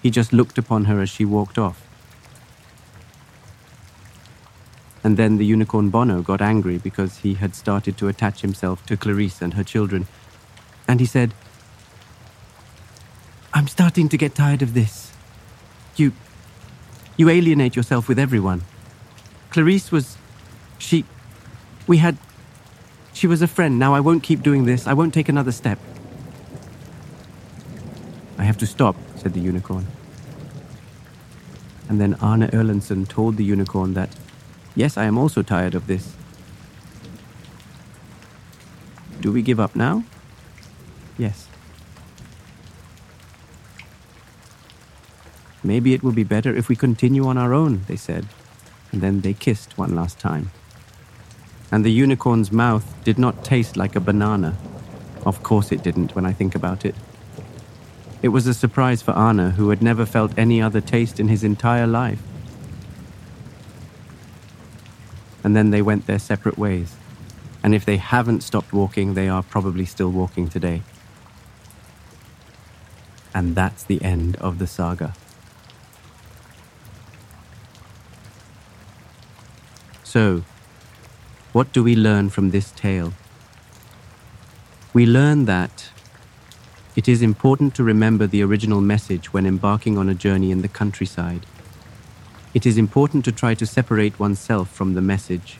He 0.00 0.10
just 0.10 0.32
looked 0.32 0.58
upon 0.58 0.84
her 0.84 1.00
as 1.00 1.10
she 1.10 1.24
walked 1.24 1.58
off. 1.58 1.84
And 5.02 5.16
then 5.16 5.38
the 5.38 5.44
unicorn 5.44 5.90
Bono 5.90 6.22
got 6.22 6.40
angry 6.40 6.78
because 6.78 7.18
he 7.18 7.34
had 7.34 7.56
started 7.56 7.98
to 7.98 8.06
attach 8.06 8.42
himself 8.42 8.86
to 8.86 8.96
Clarice 8.96 9.42
and 9.42 9.54
her 9.54 9.64
children. 9.64 10.06
And 10.92 11.00
he 11.00 11.06
said, 11.06 11.32
I'm 13.54 13.66
starting 13.66 14.10
to 14.10 14.18
get 14.18 14.34
tired 14.34 14.60
of 14.60 14.74
this. 14.74 15.10
You. 15.96 16.12
You 17.16 17.30
alienate 17.30 17.74
yourself 17.76 18.08
with 18.08 18.18
everyone. 18.18 18.60
Clarice 19.48 19.90
was. 19.90 20.18
She. 20.76 21.06
We 21.86 21.96
had. 21.96 22.18
She 23.14 23.26
was 23.26 23.40
a 23.40 23.48
friend. 23.48 23.78
Now 23.78 23.94
I 23.94 24.00
won't 24.00 24.22
keep 24.22 24.42
doing 24.42 24.66
this. 24.66 24.86
I 24.86 24.92
won't 24.92 25.14
take 25.14 25.30
another 25.30 25.50
step. 25.50 25.78
I 28.36 28.44
have 28.44 28.58
to 28.58 28.66
stop, 28.66 28.94
said 29.16 29.32
the 29.32 29.40
unicorn. 29.40 29.86
And 31.88 32.02
then 32.02 32.16
Arne 32.20 32.48
Erlandsen 32.48 33.08
told 33.08 33.38
the 33.38 33.44
unicorn 33.44 33.94
that, 33.94 34.14
yes, 34.74 34.98
I 34.98 35.04
am 35.04 35.16
also 35.16 35.40
tired 35.40 35.74
of 35.74 35.86
this. 35.86 36.12
Do 39.22 39.32
we 39.32 39.40
give 39.40 39.58
up 39.58 39.74
now? 39.74 40.04
Yes. 41.18 41.48
Maybe 45.64 45.94
it 45.94 46.02
will 46.02 46.12
be 46.12 46.24
better 46.24 46.54
if 46.54 46.68
we 46.68 46.74
continue 46.74 47.26
on 47.26 47.38
our 47.38 47.54
own, 47.54 47.84
they 47.86 47.96
said, 47.96 48.26
and 48.90 49.00
then 49.00 49.20
they 49.20 49.32
kissed 49.32 49.78
one 49.78 49.94
last 49.94 50.18
time. 50.18 50.50
And 51.70 51.84
the 51.84 51.92
unicorn's 51.92 52.50
mouth 52.50 52.94
did 53.04 53.18
not 53.18 53.44
taste 53.44 53.76
like 53.76 53.94
a 53.94 54.00
banana. 54.00 54.56
Of 55.24 55.42
course 55.42 55.70
it 55.70 55.82
didn't 55.82 56.14
when 56.16 56.26
I 56.26 56.32
think 56.32 56.54
about 56.54 56.84
it. 56.84 56.96
It 58.22 58.28
was 58.28 58.46
a 58.46 58.54
surprise 58.54 59.02
for 59.02 59.12
Anna, 59.12 59.50
who 59.50 59.70
had 59.70 59.82
never 59.82 60.04
felt 60.04 60.36
any 60.36 60.60
other 60.60 60.80
taste 60.80 61.18
in 61.18 61.28
his 61.28 61.44
entire 61.44 61.86
life. 61.86 62.22
And 65.44 65.56
then 65.56 65.70
they 65.70 65.82
went 65.82 66.06
their 66.06 66.18
separate 66.18 66.58
ways. 66.58 66.94
And 67.64 67.74
if 67.74 67.84
they 67.84 67.96
haven't 67.96 68.42
stopped 68.42 68.72
walking, 68.72 69.14
they 69.14 69.28
are 69.28 69.42
probably 69.42 69.84
still 69.84 70.10
walking 70.10 70.48
today. 70.48 70.82
And 73.34 73.54
that's 73.54 73.82
the 73.84 74.02
end 74.02 74.36
of 74.36 74.58
the 74.58 74.66
saga. 74.66 75.14
So, 80.04 80.42
what 81.52 81.72
do 81.72 81.82
we 81.82 81.96
learn 81.96 82.28
from 82.28 82.50
this 82.50 82.70
tale? 82.70 83.14
We 84.92 85.06
learn 85.06 85.46
that 85.46 85.90
it 86.94 87.08
is 87.08 87.22
important 87.22 87.74
to 87.76 87.82
remember 87.82 88.26
the 88.26 88.42
original 88.42 88.82
message 88.82 89.32
when 89.32 89.46
embarking 89.46 89.96
on 89.96 90.10
a 90.10 90.14
journey 90.14 90.50
in 90.50 90.60
the 90.60 90.68
countryside. 90.68 91.46
It 92.52 92.66
is 92.66 92.76
important 92.76 93.24
to 93.24 93.32
try 93.32 93.54
to 93.54 93.64
separate 93.64 94.18
oneself 94.20 94.70
from 94.70 94.92
the 94.92 95.00
message, 95.00 95.58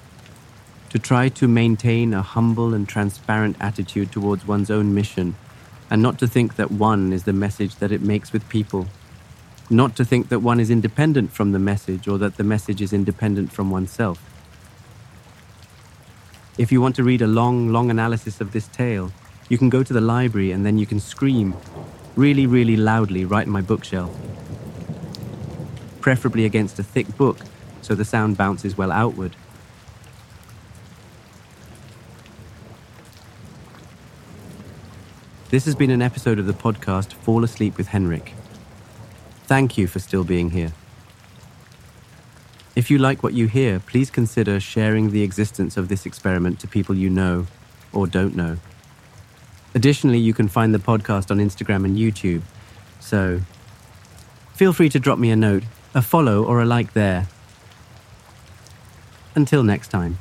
to 0.91 0.99
try 0.99 1.31
to 1.31 1.49
maintain 1.49 2.13
a 2.13 2.21
humble 2.21 2.75
and 2.75 2.87
transparent 2.87 3.57
attitude 3.59 4.13
towards 4.13 4.47
one's 4.47 4.71
own 4.71 4.93
mission, 4.93 5.35
and 5.93 6.01
not 6.01 6.19
to 6.19 6.27
think 6.27 6.57
that 6.57 6.71
one 6.71 7.13
is 7.13 7.25
the 7.25 7.35
message 7.35 7.77
that 7.77 7.93
it 7.93 8.01
makes 8.01 8.33
with 8.33 8.49
people, 8.49 8.87
not 9.69 9.95
to 9.95 10.07
think 10.07 10.31
that 10.31 10.39
one 10.39 10.59
is 10.59 10.71
independent 10.71 11.31
from 11.31 11.53
the 11.53 11.59
message 11.59 12.09
or 12.09 12.17
that 12.17 12.39
the 12.39 12.43
message 12.43 12.81
is 12.81 12.95
independent 12.95 13.53
from 13.53 13.71
oneself. 13.71 14.19
If 16.57 16.73
you 16.73 16.81
want 16.81 16.97
to 16.97 17.05
read 17.05 17.21
a 17.21 17.27
long, 17.27 17.69
long 17.69 17.91
analysis 17.91 18.41
of 18.41 18.53
this 18.53 18.69
tale, 18.69 19.13
you 19.51 19.59
can 19.59 19.69
go 19.69 19.83
to 19.83 19.93
the 19.93 20.01
library 20.01 20.51
and 20.51 20.65
then 20.65 20.79
you 20.79 20.87
can 20.87 20.99
scream 20.99 21.55
really, 22.17 22.47
really 22.47 22.77
loudly 22.77 23.27
right 23.27 23.45
in 23.47 23.53
my 23.53 23.61
bookshelf. 23.61 24.17
Preferably 26.01 26.47
against 26.47 26.79
a 26.79 26.83
thick 26.83 27.19
book 27.19 27.37
so 27.83 27.95
the 27.95 28.07
sound 28.07 28.39
bounces 28.39 28.79
well 28.79 28.93
outward. 28.93 29.37
This 35.53 35.67
has 35.67 35.75
been 35.75 35.91
an 35.91 36.01
episode 36.01 36.39
of 36.39 36.47
the 36.47 36.55
podcast 36.55 37.13
Fall 37.13 37.45
Asleep 37.45 37.77
with 37.77 37.89
Henrik. 37.89 38.33
Thank 39.45 39.77
you 39.77 39.87
for 39.87 39.99
still 39.99 40.25
being 40.25 40.49
here. 40.49 40.73
If 42.75 42.91
you 42.91 42.97
like 42.97 43.23
what 43.23 43.35
you 43.35 43.49
hear, 43.49 43.79
please 43.79 44.11
consider 44.11 44.61
sharing 44.61 45.11
the 45.11 45.23
existence 45.23 45.77
of 45.77 45.89
this 45.89 46.07
experiment 46.07 46.59
to 46.61 46.67
people 46.67 46.97
you 46.97 47.11
know 47.11 47.49
or 47.93 48.07
don't 48.07 48.35
know. 48.35 48.57
Additionally, 49.75 50.17
you 50.17 50.33
can 50.33 50.49
find 50.49 50.75
the 50.75 50.79
podcast 50.79 51.31
on 51.31 51.37
Instagram 51.37 51.85
and 51.85 51.99
YouTube, 51.99 52.41
so 52.99 53.43
feel 54.55 54.73
free 54.73 54.89
to 54.89 54.99
drop 54.99 55.19
me 55.19 55.31
a 55.31 55.37
note, 55.37 55.65
a 55.95 56.01
follow, 56.01 56.43
or 56.43 56.63
a 56.63 56.65
like 56.65 56.95
there. 56.95 57.29
Until 59.35 59.63
next 59.63 59.89
time. 59.89 60.17